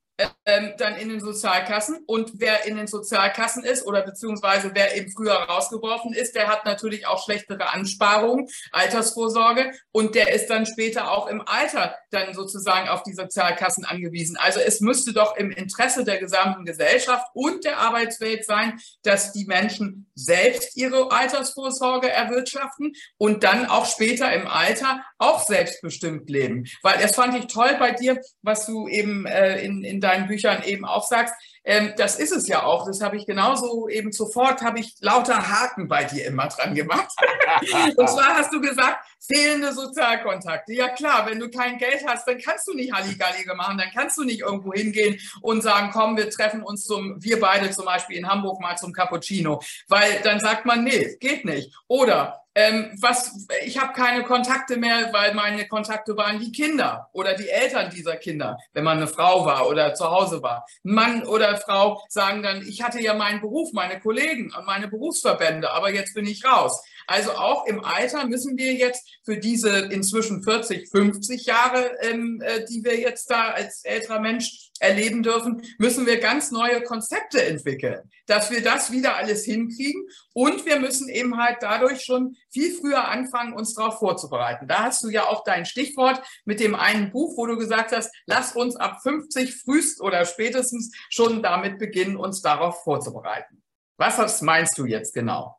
ähm, 0.45 0.73
dann 0.77 0.95
in 0.95 1.09
den 1.09 1.19
Sozialkassen. 1.19 2.03
Und 2.05 2.33
wer 2.35 2.65
in 2.65 2.75
den 2.75 2.87
Sozialkassen 2.87 3.63
ist 3.63 3.85
oder 3.85 4.03
beziehungsweise 4.03 4.71
wer 4.73 4.95
eben 4.95 5.11
früher 5.11 5.33
rausgeworfen 5.33 6.13
ist, 6.13 6.35
der 6.35 6.47
hat 6.47 6.65
natürlich 6.65 7.07
auch 7.07 7.23
schlechtere 7.23 7.73
Ansparungen, 7.73 8.47
Altersvorsorge 8.71 9.71
und 9.91 10.15
der 10.15 10.33
ist 10.33 10.47
dann 10.49 10.65
später 10.65 11.11
auch 11.11 11.27
im 11.27 11.41
Alter 11.41 11.95
dann 12.11 12.33
sozusagen 12.33 12.89
auf 12.89 13.03
die 13.03 13.13
Sozialkassen 13.13 13.85
angewiesen. 13.85 14.37
Also 14.37 14.59
es 14.59 14.81
müsste 14.81 15.13
doch 15.13 15.35
im 15.35 15.49
Interesse 15.49 16.03
der 16.03 16.19
gesamten 16.19 16.65
Gesellschaft 16.65 17.25
und 17.33 17.63
der 17.63 17.79
Arbeitswelt 17.79 18.45
sein, 18.45 18.79
dass 19.01 19.31
die 19.31 19.45
Menschen 19.45 20.11
selbst 20.13 20.77
ihre 20.77 21.11
Altersvorsorge 21.11 22.09
erwirtschaften 22.09 22.93
und 23.17 23.43
dann 23.43 23.65
auch 23.65 23.85
später 23.85 24.31
im 24.31 24.47
Alter 24.47 25.03
auch 25.17 25.43
selbstbestimmt 25.43 26.29
leben. 26.29 26.65
Weil 26.83 26.99
das 26.99 27.15
fand 27.15 27.35
ich 27.35 27.47
toll 27.47 27.75
bei 27.79 27.91
dir, 27.91 28.19
was 28.41 28.65
du 28.67 28.87
eben 28.87 29.25
äh, 29.25 29.59
in, 29.61 29.83
in 29.83 30.02
deinen 30.03 30.27
Büchern 30.27 30.63
eben 30.63 30.85
auch 30.85 31.07
sagst. 31.07 31.33
Ähm, 31.65 31.93
das 31.97 32.19
ist 32.19 32.31
es 32.31 32.47
ja 32.47 32.63
auch. 32.63 32.85
Das 32.85 33.01
habe 33.01 33.17
ich 33.17 33.25
genauso 33.25 33.87
eben 33.87 34.11
sofort, 34.11 34.61
habe 34.61 34.79
ich 34.79 34.95
lauter 34.99 35.47
Haken 35.49 35.87
bei 35.87 36.03
dir 36.03 36.25
immer 36.25 36.47
dran 36.47 36.75
gemacht. 36.75 37.09
und 37.95 38.09
zwar 38.09 38.35
hast 38.37 38.53
du 38.53 38.59
gesagt, 38.59 39.05
fehlende 39.19 39.73
Sozialkontakte. 39.73 40.73
Ja 40.73 40.89
klar, 40.89 41.25
wenn 41.27 41.39
du 41.39 41.49
kein 41.49 41.77
Geld 41.77 42.03
hast, 42.05 42.27
dann 42.27 42.37
kannst 42.39 42.67
du 42.67 42.73
nicht 42.73 42.91
Halligalli 42.91 43.45
machen, 43.55 43.77
dann 43.77 43.89
kannst 43.93 44.17
du 44.17 44.23
nicht 44.23 44.41
irgendwo 44.41 44.73
hingehen 44.73 45.19
und 45.41 45.61
sagen, 45.61 45.91
komm, 45.93 46.17
wir 46.17 46.29
treffen 46.29 46.63
uns 46.63 46.83
zum, 46.83 47.15
wir 47.23 47.39
beide 47.39 47.71
zum 47.71 47.85
Beispiel 47.85 48.17
in 48.17 48.27
Hamburg 48.27 48.59
mal 48.59 48.75
zum 48.75 48.91
Cappuccino. 48.91 49.61
Weil 49.87 50.21
dann 50.23 50.39
sagt 50.39 50.65
man, 50.65 50.83
nee, 50.83 51.15
geht 51.19 51.45
nicht. 51.45 51.73
Oder 51.87 52.43
ähm, 52.55 52.91
was, 53.01 53.47
ich 53.65 53.79
habe 53.81 53.93
keine 53.93 54.23
Kontakte 54.23 54.77
mehr, 54.77 55.11
weil 55.11 55.33
meine 55.33 55.67
Kontakte 55.67 56.15
waren 56.15 56.39
die 56.39 56.51
Kinder 56.51 57.09
oder 57.11 57.33
die 57.33 57.49
Eltern 57.49 57.89
dieser 57.89 58.15
Kinder, 58.17 58.57
wenn 58.73 58.83
man 58.83 58.97
eine 58.97 59.07
Frau 59.07 59.45
war 59.45 59.67
oder 59.67 59.95
zu 59.95 60.05
Hause 60.05 60.43
war. 60.43 60.65
Mann 60.83 61.23
oder 61.25 61.52
Frau 61.57 62.01
sagen 62.09 62.43
dann, 62.43 62.61
ich 62.67 62.81
hatte 62.81 63.01
ja 63.01 63.13
meinen 63.13 63.41
Beruf, 63.41 63.73
meine 63.73 63.99
Kollegen 63.99 64.53
und 64.57 64.65
meine 64.65 64.87
Berufsverbände, 64.87 65.71
aber 65.71 65.93
jetzt 65.93 66.13
bin 66.13 66.25
ich 66.25 66.45
raus. 66.45 66.83
Also 67.07 67.31
auch 67.31 67.65
im 67.65 67.83
Alter 67.83 68.25
müssen 68.27 68.57
wir 68.57 68.73
jetzt 68.73 69.07
für 69.23 69.37
diese 69.37 69.69
inzwischen 69.69 70.43
40, 70.43 70.89
50 70.89 71.45
Jahre, 71.45 71.91
ähm, 72.01 72.41
äh, 72.41 72.65
die 72.65 72.83
wir 72.83 72.97
jetzt 72.97 73.29
da 73.29 73.49
als 73.49 73.83
älterer 73.83 74.19
Mensch 74.19 74.62
erleben 74.79 75.23
dürfen, 75.23 75.61
müssen 75.77 76.05
wir 76.05 76.19
ganz 76.19 76.51
neue 76.51 76.81
Konzepte 76.83 77.43
entwickeln, 77.45 78.09
dass 78.25 78.51
wir 78.51 78.61
das 78.61 78.91
wieder 78.91 79.15
alles 79.15 79.45
hinkriegen. 79.45 80.07
Und 80.33 80.65
wir 80.65 80.79
müssen 80.79 81.09
eben 81.09 81.37
halt 81.37 81.57
dadurch 81.61 82.01
schon 82.01 82.35
viel 82.49 82.73
früher 82.75 83.07
anfangen, 83.07 83.53
uns 83.53 83.73
darauf 83.73 83.99
vorzubereiten. 83.99 84.67
Da 84.67 84.83
hast 84.83 85.03
du 85.03 85.09
ja 85.09 85.27
auch 85.27 85.43
dein 85.43 85.65
Stichwort 85.65 86.21
mit 86.45 86.59
dem 86.59 86.75
einen 86.75 87.11
Buch, 87.11 87.37
wo 87.37 87.45
du 87.45 87.57
gesagt 87.57 87.91
hast, 87.91 88.13
lass 88.25 88.55
uns 88.55 88.75
ab 88.75 88.99
50 89.03 89.55
frühst 89.55 90.01
oder 90.01 90.25
spätestens 90.25 90.91
schon 91.09 91.43
damit 91.43 91.79
beginnen, 91.79 92.17
uns 92.17 92.41
darauf 92.41 92.83
vorzubereiten. 92.83 93.63
Was 93.97 94.41
meinst 94.41 94.77
du 94.77 94.85
jetzt 94.85 95.13
genau? 95.13 95.57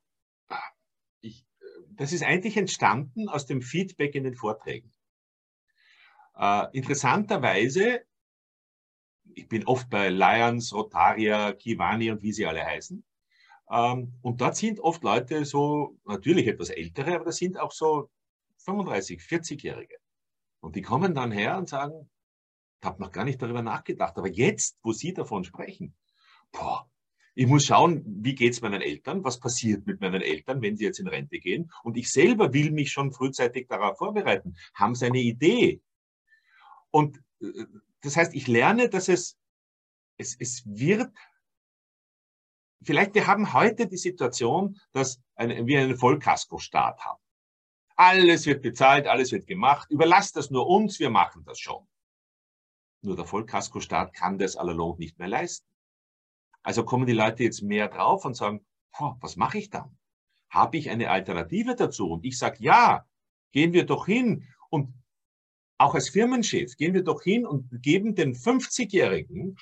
das 1.97 2.13
ist 2.13 2.23
eigentlich 2.23 2.57
entstanden 2.57 3.29
aus 3.29 3.47
dem 3.47 3.63
Feedback 3.63 4.15
in 4.15 4.25
den 4.25 4.35
Vorträgen. 4.35 4.93
Äh, 6.37 6.67
interessanterweise, 6.73 8.03
ich 9.35 9.49
bin 9.49 9.67
oft 9.67 9.89
bei 9.91 10.09
Lions, 10.09 10.73
Rotaria, 10.73 11.53
Kivani 11.53 12.11
und 12.11 12.23
wie 12.23 12.33
sie 12.33 12.47
alle 12.47 12.65
heißen. 12.65 13.05
Ähm, 13.71 14.13
und 14.23 14.41
dort 14.41 14.57
sind 14.57 14.81
oft 14.81 15.03
Leute 15.03 15.45
so, 15.45 15.97
natürlich 16.05 16.47
etwas 16.47 16.71
ältere, 16.71 17.15
aber 17.15 17.25
das 17.25 17.37
sind 17.37 17.59
auch 17.59 17.73
so 17.73 18.11
35, 18.59 19.21
40-Jährige. 19.21 19.97
Und 20.61 20.77
die 20.77 20.83
kommen 20.83 21.15
dann 21.15 21.33
her 21.33 21.59
und 21.59 21.69
sagen, 21.69 22.11
ich 22.81 22.87
habe 22.87 23.03
noch 23.03 23.13
gar 23.13 23.25
nicht 23.25 23.41
darüber 23.41 23.63
nachgedacht, 23.63 24.17
aber 24.17 24.29
jetzt, 24.29 24.79
wo 24.83 24.93
Sie 24.93 25.15
davon 25.15 25.45
sprechen, 25.45 25.95
boah, 26.53 26.89
ich 27.35 27.47
muss 27.47 27.65
schauen, 27.65 28.05
wie 28.07 28.35
geht 28.35 28.53
es 28.53 28.61
meinen 28.61 28.81
Eltern, 28.81 29.25
was 29.25 29.41
passiert 29.41 29.87
mit 29.87 30.01
meinen 30.01 30.23
Eltern, 30.23 30.63
wenn 30.63 30.77
sie 30.77 30.85
jetzt 30.85 31.01
in 31.01 31.09
Rente 31.09 31.41
gehen. 31.41 31.71
Und 31.83 31.97
ich 31.97 32.11
selber 32.13 32.53
will 32.53 32.71
mich 32.71 32.93
schon 32.93 33.13
frühzeitig 33.13 33.67
darauf 33.67 33.99
vorbereiten, 33.99 34.57
haben 34.75 34.95
sie 34.95 35.07
eine 35.07 35.19
Idee. 35.19 35.81
Und 36.91 37.21
äh, 37.41 37.65
das 38.05 38.17
heißt, 38.17 38.35
ich 38.35 38.47
lerne, 38.47 38.89
dass 38.89 39.09
es 39.09 39.37
es, 40.17 40.37
es 40.39 40.63
wird, 40.67 41.13
vielleicht 42.83 43.15
wir 43.15 43.27
haben 43.27 43.53
heute 43.53 43.87
die 43.87 43.97
Situation, 43.97 44.79
dass 44.93 45.21
eine, 45.35 45.67
wir 45.67 45.81
einen 45.81 45.97
Vollkaskostaat 45.97 47.01
haben. 47.05 47.21
Alles 47.97 48.47
wird 48.47 48.63
bezahlt, 48.63 49.07
alles 49.07 49.33
wird 49.33 49.47
gemacht. 49.47 49.91
Überlasst 49.91 50.37
das 50.37 50.51
nur 50.51 50.67
uns, 50.67 50.99
wir 50.99 51.11
machen 51.11 51.45
das 51.45 51.61
schon. 51.61 51.87
Nur 53.03 53.17
der 53.17 53.27
Vollkaskostaat 53.27 54.15
kann 54.15 54.39
das 54.39 54.57
analog 54.57 54.99
nicht 54.99 55.19
mehr 55.19 55.29
leisten. 55.29 55.69
Also 56.63 56.85
kommen 56.85 57.07
die 57.07 57.13
Leute 57.13 57.45
jetzt 57.45 57.63
mehr 57.63 57.89
drauf 57.89 58.25
und 58.25 58.35
sagen, 58.35 58.67
was 59.21 59.37
mache 59.37 59.59
ich 59.59 59.71
dann? 59.71 59.99
Habe 60.49 60.77
ich 60.77 60.91
eine 60.91 61.11
Alternative 61.11 61.75
dazu? 61.75 62.11
Und 62.11 62.25
ich 62.25 62.39
sage, 62.39 62.57
ja, 62.61 63.07
gehen 63.53 63.73
wir 63.73 63.85
doch 63.85 64.07
hin 64.07 64.49
und 64.71 64.95
auch 65.79 65.95
als 65.95 66.09
Firmenchef 66.09 66.77
gehen 66.77 66.95
wir 66.95 67.03
doch 67.03 67.23
hin 67.23 67.47
und 67.47 67.69
geben 67.83 68.15
den 68.15 68.35
50-Jährigen, 68.35 69.57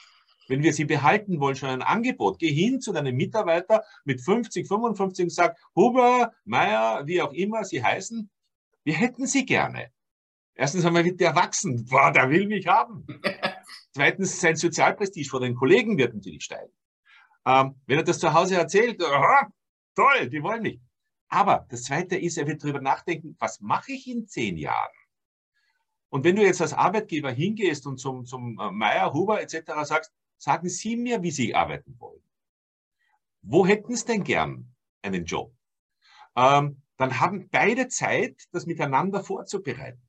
wenn 0.48 0.62
wir 0.62 0.72
sie 0.72 0.84
behalten 0.84 1.40
wollen, 1.40 1.56
schon 1.56 1.70
ein 1.70 1.82
Angebot. 1.82 2.38
Geh 2.38 2.52
hin 2.52 2.80
zu 2.80 2.92
deinem 2.92 3.16
Mitarbeiter 3.16 3.82
mit 4.04 4.20
50, 4.20 4.68
55 4.68 5.24
und 5.24 5.30
sag, 5.30 5.56
Huber, 5.74 6.32
Meier, 6.44 7.06
wie 7.06 7.22
auch 7.22 7.32
immer 7.32 7.64
sie 7.64 7.82
heißen, 7.82 8.28
wir 8.84 8.94
hätten 8.94 9.26
sie 9.26 9.46
gerne. 9.46 9.90
Erstens 10.54 10.84
einmal 10.84 11.04
wird 11.04 11.20
der 11.20 11.30
erwachsen. 11.30 11.86
Boah, 11.86 12.12
der 12.12 12.28
will 12.28 12.46
mich 12.46 12.66
haben. 12.66 13.06
Zweitens, 13.94 14.40
sein 14.40 14.56
Sozialprestige 14.56 15.28
vor 15.28 15.40
den 15.40 15.54
Kollegen 15.54 15.96
wird 15.96 16.14
natürlich 16.14 16.44
steigen. 16.44 16.72
Ähm, 17.46 17.76
wenn 17.86 17.98
er 17.98 18.04
das 18.04 18.18
zu 18.18 18.32
Hause 18.32 18.56
erzählt, 18.56 19.02
aha, 19.02 19.48
toll, 19.94 20.28
die 20.28 20.42
wollen 20.42 20.62
mich. 20.62 20.80
Aber 21.28 21.66
das 21.70 21.84
Zweite 21.84 22.16
ist, 22.16 22.36
er 22.36 22.46
wird 22.46 22.62
darüber 22.62 22.80
nachdenken, 22.80 23.36
was 23.38 23.60
mache 23.60 23.92
ich 23.92 24.06
in 24.06 24.26
zehn 24.26 24.56
Jahren? 24.58 24.92
Und 26.12 26.24
wenn 26.24 26.36
du 26.36 26.42
jetzt 26.42 26.60
als 26.60 26.74
Arbeitgeber 26.74 27.30
hingehst 27.30 27.86
und 27.86 27.96
zum, 27.96 28.26
zum 28.26 28.58
äh, 28.60 28.70
Meier, 28.70 29.14
Huber 29.14 29.40
etc. 29.40 29.72
sagst, 29.84 30.12
sagen 30.36 30.68
Sie 30.68 30.94
mir, 30.94 31.22
wie 31.22 31.30
Sie 31.30 31.54
arbeiten 31.54 31.98
wollen. 31.98 32.22
Wo 33.40 33.66
hätten 33.66 33.96
Sie 33.96 34.04
denn 34.04 34.22
gern 34.22 34.74
einen 35.00 35.24
Job? 35.24 35.54
Ähm, 36.36 36.82
dann 36.98 37.18
haben 37.18 37.48
beide 37.50 37.88
Zeit, 37.88 38.42
das 38.52 38.66
miteinander 38.66 39.24
vorzubereiten. 39.24 40.02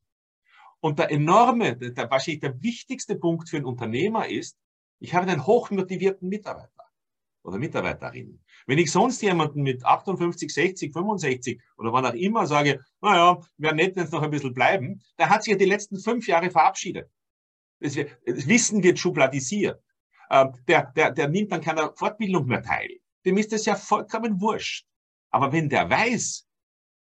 Und 0.81 0.99
der 0.99 1.09
enorme, 1.09 1.77
der, 1.77 2.11
wahrscheinlich 2.11 2.41
der 2.41 2.61
wichtigste 2.61 3.15
Punkt 3.15 3.47
für 3.47 3.55
einen 3.55 3.65
Unternehmer 3.65 4.27
ist, 4.27 4.57
ich 4.99 5.15
habe 5.15 5.31
einen 5.31 5.45
hochmotivierten 5.45 6.27
Mitarbeiter 6.27 6.72
oder 7.43 7.57
Mitarbeiterin. 7.57 8.39
Wenn 8.65 8.77
ich 8.77 8.91
sonst 8.91 9.21
jemanden 9.21 9.61
mit 9.61 9.85
58, 9.85 10.53
60, 10.53 10.93
65 10.93 11.61
oder 11.77 11.91
wann 11.91 12.05
auch 12.05 12.13
immer 12.13 12.47
sage, 12.47 12.79
naja, 13.01 13.39
wäre 13.57 13.75
nett, 13.75 13.95
wenn 13.95 14.05
es 14.05 14.11
noch 14.11 14.21
ein 14.21 14.31
bisschen 14.31 14.53
bleiben, 14.53 15.01
der 15.17 15.29
hat 15.29 15.43
sich 15.43 15.51
ja 15.51 15.57
die 15.57 15.65
letzten 15.65 15.99
fünf 15.99 16.27
Jahre 16.27 16.49
verabschiedet. 16.49 17.09
Das, 17.79 17.95
Wissen 18.25 18.81
wird 18.81 18.97
schubladisiert. 18.97 19.81
Ähm, 20.31 20.53
der, 20.67 20.91
der, 20.95 21.11
der 21.11 21.27
nimmt 21.27 21.51
dann 21.51 21.61
keiner 21.61 21.93
Fortbildung 21.95 22.47
mehr 22.47 22.63
teil. 22.63 22.89
Dem 23.25 23.37
ist 23.37 23.51
das 23.51 23.65
ja 23.65 23.75
vollkommen 23.75 24.39
wurscht. 24.39 24.85
Aber 25.31 25.51
wenn 25.51 25.67
der 25.67 25.89
weiß, 25.89 26.47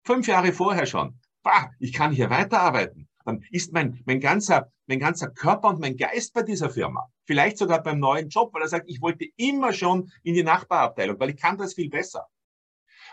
fünf 0.03 0.27
Jahre 0.27 0.53
vorher 0.53 0.85
schon, 0.85 1.19
bah, 1.41 1.71
ich 1.79 1.93
kann 1.93 2.11
hier 2.11 2.29
weiterarbeiten, 2.29 3.09
dann 3.25 3.43
ist 3.51 3.73
mein, 3.73 4.01
mein, 4.05 4.19
ganzer, 4.19 4.71
mein 4.87 4.99
ganzer 4.99 5.29
Körper 5.29 5.69
und 5.69 5.79
mein 5.79 5.97
Geist 5.97 6.33
bei 6.33 6.43
dieser 6.43 6.69
Firma. 6.69 7.11
Vielleicht 7.25 7.57
sogar 7.57 7.83
beim 7.83 7.99
neuen 7.99 8.29
Job, 8.29 8.53
weil 8.53 8.61
er 8.63 8.69
sagt, 8.69 8.89
ich 8.89 9.01
wollte 9.01 9.25
immer 9.35 9.73
schon 9.73 10.11
in 10.23 10.33
die 10.33 10.43
Nachbarabteilung, 10.43 11.19
weil 11.19 11.31
ich 11.31 11.37
kann 11.37 11.57
das 11.57 11.75
viel 11.75 11.89
besser. 11.89 12.27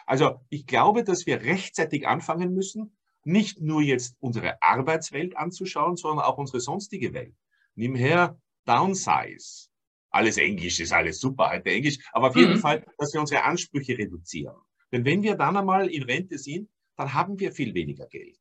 Also 0.06 0.40
ich 0.48 0.66
glaube, 0.66 1.02
dass 1.04 1.26
wir 1.26 1.42
rechtzeitig 1.42 2.06
anfangen 2.06 2.54
müssen, 2.54 2.96
nicht 3.24 3.60
nur 3.60 3.82
jetzt 3.82 4.16
unsere 4.20 4.62
Arbeitswelt 4.62 5.36
anzuschauen, 5.36 5.96
sondern 5.96 6.24
auch 6.24 6.38
unsere 6.38 6.60
sonstige 6.60 7.12
Welt. 7.14 7.34
Nimm 7.74 7.94
her 7.94 8.38
Downsize. 8.66 9.68
Alles 10.10 10.36
Englisch 10.36 10.78
ist 10.78 10.92
alles 10.92 11.18
super, 11.18 11.50
heute 11.50 11.70
Englisch. 11.70 11.98
Aber 12.12 12.28
auf 12.28 12.36
jeden 12.36 12.54
mhm. 12.54 12.60
Fall, 12.60 12.86
dass 12.98 13.12
wir 13.12 13.20
unsere 13.20 13.42
Ansprüche 13.42 13.98
reduzieren. 13.98 14.54
Denn 14.92 15.04
wenn 15.04 15.22
wir 15.22 15.34
dann 15.34 15.56
einmal 15.56 15.88
in 15.88 16.04
Rente 16.04 16.38
sind, 16.38 16.70
dann 16.96 17.12
haben 17.14 17.40
wir 17.40 17.50
viel 17.50 17.74
weniger 17.74 18.06
Geld. 18.06 18.38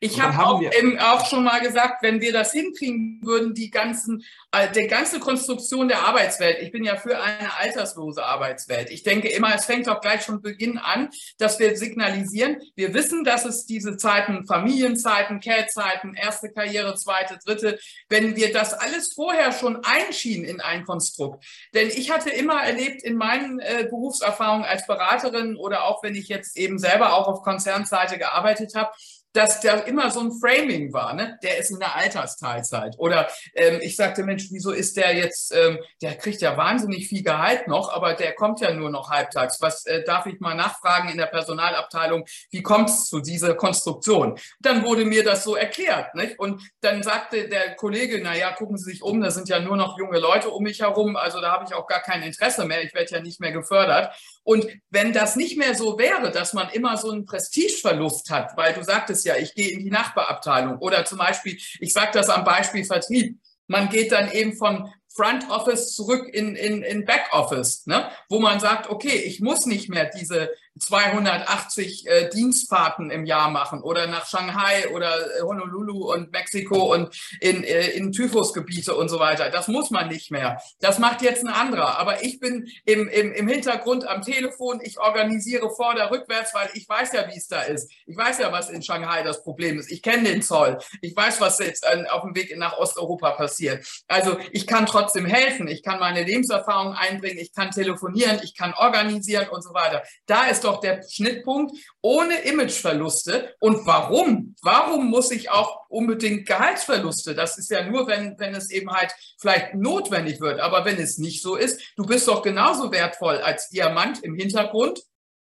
Ich 0.00 0.20
habe 0.20 0.38
auch, 0.38 0.62
auch, 1.00 1.26
schon 1.26 1.44
mal 1.44 1.60
gesagt, 1.60 2.02
wenn 2.02 2.20
wir 2.20 2.32
das 2.32 2.52
hinkriegen 2.52 3.20
würden, 3.22 3.54
die 3.54 3.70
ganzen, 3.70 4.24
äh, 4.52 4.70
die 4.70 4.86
ganze 4.86 5.20
Konstruktion 5.20 5.88
der 5.88 6.00
Arbeitswelt. 6.00 6.58
Ich 6.60 6.72
bin 6.72 6.84
ja 6.84 6.96
für 6.96 7.20
eine 7.22 7.56
alterslose 7.56 8.24
Arbeitswelt. 8.24 8.90
Ich 8.90 9.02
denke 9.02 9.28
immer, 9.28 9.54
es 9.54 9.64
fängt 9.64 9.86
doch 9.86 10.00
gleich 10.00 10.22
von 10.22 10.42
Beginn 10.42 10.78
an, 10.78 11.10
dass 11.38 11.58
wir 11.58 11.76
signalisieren, 11.76 12.58
wir 12.76 12.92
wissen, 12.92 13.24
dass 13.24 13.44
es 13.44 13.66
diese 13.66 13.96
Zeiten, 13.96 14.46
Familienzeiten, 14.46 15.40
Care-Zeiten, 15.40 16.14
erste 16.14 16.50
Karriere, 16.50 16.94
zweite, 16.94 17.38
dritte, 17.44 17.78
wenn 18.08 18.36
wir 18.36 18.52
das 18.52 18.74
alles 18.74 19.12
vorher 19.14 19.52
schon 19.52 19.84
einschienen 19.84 20.44
in 20.44 20.60
ein 20.60 20.84
Konstrukt. 20.84 21.44
Denn 21.72 21.88
ich 21.88 22.10
hatte 22.10 22.30
immer 22.30 22.62
erlebt 22.62 23.02
in 23.02 23.16
meinen 23.16 23.58
äh, 23.60 23.86
Berufserfahrungen 23.88 24.64
als 24.64 24.86
Beraterin 24.86 25.56
oder 25.56 25.84
auch 25.84 26.02
wenn 26.02 26.14
ich 26.14 26.28
jetzt 26.28 26.56
eben 26.56 26.78
selber 26.78 27.14
auch 27.14 27.28
auf 27.28 27.42
Konzernseite 27.42 28.18
gearbeitet 28.18 28.74
habe, 28.74 28.92
dass 29.34 29.60
da 29.60 29.80
immer 29.80 30.10
so 30.10 30.20
ein 30.20 30.32
Framing 30.32 30.92
war, 30.92 31.12
ne? 31.12 31.38
Der 31.42 31.58
ist 31.58 31.70
in 31.70 31.80
der 31.80 31.96
Altersteilzeit. 31.96 32.94
Oder 32.98 33.28
ähm, 33.54 33.80
ich 33.82 33.96
sagte, 33.96 34.22
Mensch, 34.22 34.46
wieso 34.50 34.70
ist 34.70 34.96
der 34.96 35.14
jetzt, 35.14 35.52
ähm, 35.52 35.78
der 36.00 36.14
kriegt 36.14 36.40
ja 36.40 36.56
wahnsinnig 36.56 37.08
viel 37.08 37.24
Gehalt 37.24 37.66
noch, 37.66 37.92
aber 37.92 38.14
der 38.14 38.32
kommt 38.34 38.60
ja 38.60 38.72
nur 38.72 38.90
noch 38.90 39.10
halbtags. 39.10 39.60
Was 39.60 39.86
äh, 39.86 40.04
darf 40.04 40.26
ich 40.26 40.38
mal 40.38 40.54
nachfragen 40.54 41.08
in 41.08 41.18
der 41.18 41.26
Personalabteilung, 41.26 42.24
wie 42.50 42.62
kommt 42.62 42.88
es 42.88 43.06
zu 43.06 43.20
dieser 43.20 43.54
Konstruktion? 43.54 44.38
Dann 44.60 44.84
wurde 44.84 45.04
mir 45.04 45.24
das 45.24 45.42
so 45.42 45.56
erklärt, 45.56 46.14
nicht? 46.14 46.38
Und 46.38 46.62
dann 46.80 47.02
sagte 47.02 47.48
der 47.48 47.74
Kollege, 47.74 48.20
na 48.22 48.36
ja, 48.36 48.52
gucken 48.52 48.78
Sie 48.78 48.92
sich 48.92 49.02
um, 49.02 49.20
da 49.20 49.32
sind 49.32 49.48
ja 49.48 49.58
nur 49.58 49.76
noch 49.76 49.98
junge 49.98 50.20
Leute 50.20 50.50
um 50.50 50.62
mich 50.62 50.80
herum, 50.80 51.16
also 51.16 51.40
da 51.40 51.50
habe 51.50 51.64
ich 51.66 51.74
auch 51.74 51.88
gar 51.88 52.02
kein 52.02 52.22
Interesse 52.22 52.66
mehr, 52.66 52.84
ich 52.84 52.94
werde 52.94 53.10
ja 53.10 53.20
nicht 53.20 53.40
mehr 53.40 53.52
gefördert. 53.52 54.14
Und 54.44 54.66
wenn 54.90 55.12
das 55.12 55.34
nicht 55.34 55.58
mehr 55.58 55.74
so 55.74 55.98
wäre, 55.98 56.30
dass 56.30 56.52
man 56.52 56.68
immer 56.68 56.96
so 56.96 57.10
einen 57.10 57.24
Prestigeverlust 57.24 58.30
hat, 58.30 58.56
weil 58.56 58.74
du 58.74 58.84
sagtest 58.84 59.23
ja, 59.24 59.36
ich 59.36 59.54
gehe 59.54 59.70
in 59.70 59.80
die 59.80 59.90
Nachbarabteilung. 59.90 60.78
Oder 60.78 61.04
zum 61.04 61.18
Beispiel, 61.18 61.58
ich 61.80 61.92
sage 61.92 62.10
das 62.12 62.28
am 62.28 62.44
Beispiel 62.44 62.84
Vertrieb, 62.84 63.38
man 63.66 63.88
geht 63.88 64.12
dann 64.12 64.30
eben 64.32 64.54
von 64.56 64.92
Front 65.14 65.48
Office 65.48 65.94
zurück 65.94 66.28
in, 66.32 66.56
in, 66.56 66.82
in 66.82 67.04
Back 67.04 67.28
Office, 67.32 67.86
ne? 67.86 68.10
wo 68.28 68.40
man 68.40 68.58
sagt, 68.58 68.90
okay, 68.90 69.16
ich 69.16 69.40
muss 69.40 69.64
nicht 69.64 69.88
mehr 69.88 70.10
diese 70.10 70.50
280 70.80 72.06
äh, 72.06 72.30
Dienstfahrten 72.30 73.10
im 73.12 73.24
Jahr 73.24 73.48
machen 73.48 73.80
oder 73.80 74.08
nach 74.08 74.26
Shanghai 74.26 74.88
oder 74.92 75.38
äh, 75.38 75.42
Honolulu 75.42 76.12
und 76.12 76.32
Mexiko 76.32 76.92
und 76.92 77.14
in, 77.40 77.62
äh, 77.62 77.90
in 77.90 78.10
Typhusgebiete 78.10 78.96
und 78.96 79.08
so 79.08 79.20
weiter. 79.20 79.50
Das 79.50 79.68
muss 79.68 79.90
man 79.90 80.08
nicht 80.08 80.32
mehr. 80.32 80.60
Das 80.80 80.98
macht 80.98 81.22
jetzt 81.22 81.44
ein 81.44 81.52
anderer. 81.52 81.98
Aber 81.98 82.24
ich 82.24 82.40
bin 82.40 82.68
im, 82.84 83.06
im, 83.06 83.32
im 83.32 83.46
Hintergrund 83.46 84.04
am 84.08 84.22
Telefon, 84.22 84.80
ich 84.82 84.98
organisiere 84.98 85.70
vorder 85.70 86.10
rückwärts, 86.10 86.52
weil 86.54 86.68
ich 86.74 86.88
weiß 86.88 87.12
ja, 87.12 87.28
wie 87.28 87.36
es 87.36 87.46
da 87.46 87.62
ist. 87.62 87.88
Ich 88.06 88.16
weiß 88.16 88.40
ja, 88.40 88.50
was 88.50 88.68
in 88.68 88.82
Shanghai 88.82 89.22
das 89.22 89.44
Problem 89.44 89.78
ist. 89.78 89.92
Ich 89.92 90.02
kenne 90.02 90.24
den 90.24 90.42
Zoll. 90.42 90.78
Ich 91.02 91.14
weiß, 91.14 91.40
was 91.40 91.60
jetzt 91.60 91.86
auf 92.10 92.22
dem 92.22 92.34
Weg 92.34 92.56
nach 92.56 92.78
Osteuropa 92.78 93.30
passiert. 93.30 93.86
Also 94.08 94.38
ich 94.50 94.66
kann 94.66 94.86
trotzdem 94.86 95.03
helfen. 95.12 95.68
Ich 95.68 95.82
kann 95.82 96.00
meine 96.00 96.22
Lebenserfahrung 96.22 96.94
einbringen. 96.94 97.38
Ich 97.38 97.52
kann 97.52 97.70
telefonieren. 97.70 98.40
Ich 98.42 98.56
kann 98.56 98.74
organisieren 98.74 99.48
und 99.48 99.62
so 99.62 99.74
weiter. 99.74 100.02
Da 100.26 100.46
ist 100.46 100.64
doch 100.64 100.80
der 100.80 101.02
Schnittpunkt 101.08 101.76
ohne 102.00 102.40
Imageverluste. 102.42 103.54
Und 103.60 103.86
warum? 103.86 104.54
Warum 104.62 105.10
muss 105.10 105.30
ich 105.30 105.50
auch 105.50 105.88
unbedingt 105.88 106.46
Gehaltsverluste? 106.46 107.34
Das 107.34 107.58
ist 107.58 107.70
ja 107.70 107.84
nur, 107.88 108.06
wenn, 108.06 108.38
wenn 108.38 108.54
es 108.54 108.70
eben 108.70 108.90
halt 108.90 109.14
vielleicht 109.38 109.74
notwendig 109.74 110.40
wird. 110.40 110.60
Aber 110.60 110.84
wenn 110.84 110.98
es 110.98 111.18
nicht 111.18 111.42
so 111.42 111.56
ist, 111.56 111.92
du 111.96 112.04
bist 112.04 112.28
doch 112.28 112.42
genauso 112.42 112.92
wertvoll 112.92 113.38
als 113.38 113.68
Diamant 113.68 114.22
im 114.22 114.34
Hintergrund 114.34 115.00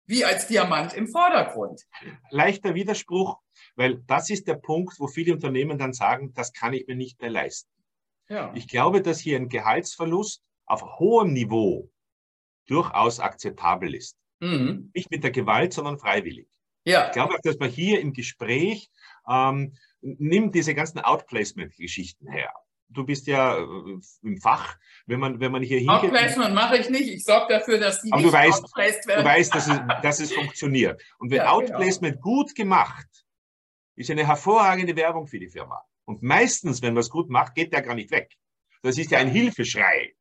wie 0.10 0.26
als 0.26 0.48
Diamant 0.48 0.96
im 0.96 1.08
Vordergrund. 1.08 1.86
Leichter 2.32 2.74
Widerspruch, 2.74 3.38
weil 3.76 4.02
das 4.08 4.32
ist 4.32 4.48
der 4.48 4.56
Punkt, 4.56 5.00
wo 5.00 5.08
viele 5.08 5.34
Unternehmen 5.34 5.78
dann 5.78 5.94
sagen, 5.94 6.34
das 6.34 6.52
kann 6.52 6.74
ich 6.74 6.88
mir 6.88 6.96
nicht 6.96 7.22
mehr 7.22 7.30
leisten. 7.30 7.70
Ja. 8.30 8.52
Ich 8.56 8.68
glaube, 8.68 9.02
dass 9.02 9.20
hier 9.20 9.38
ein 9.38 9.50
Gehaltsverlust 9.50 10.42
auf 10.66 11.00
hohem 11.00 11.34
Niveau 11.34 11.92
durchaus 12.68 13.20
akzeptabel 13.20 13.96
ist. 13.96 14.16
Mhm. 14.40 14.92
Nicht 14.94 15.12
mit 15.12 15.24
der 15.24 15.32
Gewalt, 15.32 15.74
sondern 15.74 15.98
freiwillig. 15.98 16.48
Ja. 16.86 17.08
Ich 17.08 17.12
glaube 17.12 17.34
auch, 17.34 17.42
dass 17.44 17.58
man 17.60 17.70
hier 17.70 18.00
im 18.00 18.14
Gespräch 18.14 18.90
ähm, 19.28 19.76
nimmt 20.02 20.56
diese 20.56 20.74
ganzen 20.74 21.00
Outplacement-Geschichten 21.00 22.28
her. 22.32 22.54
Du 22.92 23.04
bist 23.06 23.28
ja 23.28 23.58
äh, 23.58 24.00
im 24.24 24.38
Fach, 24.38 24.78
wenn 25.06 25.20
man, 25.20 25.40
wenn 25.40 25.52
man 25.52 25.62
hier 25.62 25.80
hingeht. 25.80 26.06
Outplacement 26.06 26.56
mache 26.56 26.78
ich 26.78 26.90
nicht. 26.90 27.10
Ich 27.10 27.24
sorge 27.24 27.54
dafür, 27.54 27.80
dass 27.80 28.02
die 28.02 28.12
aber 28.12 28.22
nicht 28.22 28.34
du 28.34 28.38
weißt, 28.38 29.08
werden. 29.08 29.24
Du 29.24 29.30
weißt, 29.30 29.56
dass 29.56 29.68
es, 29.68 29.80
dass 30.04 30.20
es 30.20 30.34
funktioniert. 30.34 31.02
Und 31.20 31.30
wenn 31.30 31.38
ja, 31.38 31.44
genau. 31.44 31.58
Outplacement 31.58 32.16
genau. 32.16 32.24
gut 32.24 32.56
gemacht, 32.56 33.08
ist 33.96 34.10
eine 34.10 34.26
hervorragende 34.26 34.96
Werbung 34.96 35.28
für 35.28 35.40
die 35.40 35.50
Firma. 35.50 35.84
Und 36.10 36.24
meistens, 36.24 36.82
wenn 36.82 36.96
man 36.96 37.02
es 37.02 37.12
gut 37.12 37.30
macht, 37.30 37.54
geht 37.54 37.72
der 37.72 37.84
gar 37.84 37.94
nicht 37.94 38.10
weg. 38.10 38.36
Das 38.82 38.98
ist 38.98 39.12
ja 39.12 39.20
ein 39.20 39.30
Hilfeschrei. 39.30 40.16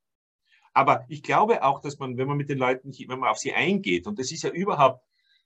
Aber 0.75 1.07
ich 1.09 1.23
glaube 1.23 1.63
auch, 1.63 1.81
dass 1.81 1.99
man, 1.99 2.19
wenn 2.19 2.29
man 2.29 2.37
mit 2.37 2.51
den 2.51 2.59
Leuten, 2.59 2.93
wenn 3.09 3.19
man 3.19 3.31
auf 3.31 3.39
sie 3.39 3.55
eingeht, 3.55 4.07
und 4.07 4.19
das 4.19 4.31
ist 4.31 4.43
ja 4.43 4.51
überhaupt, 4.51 5.03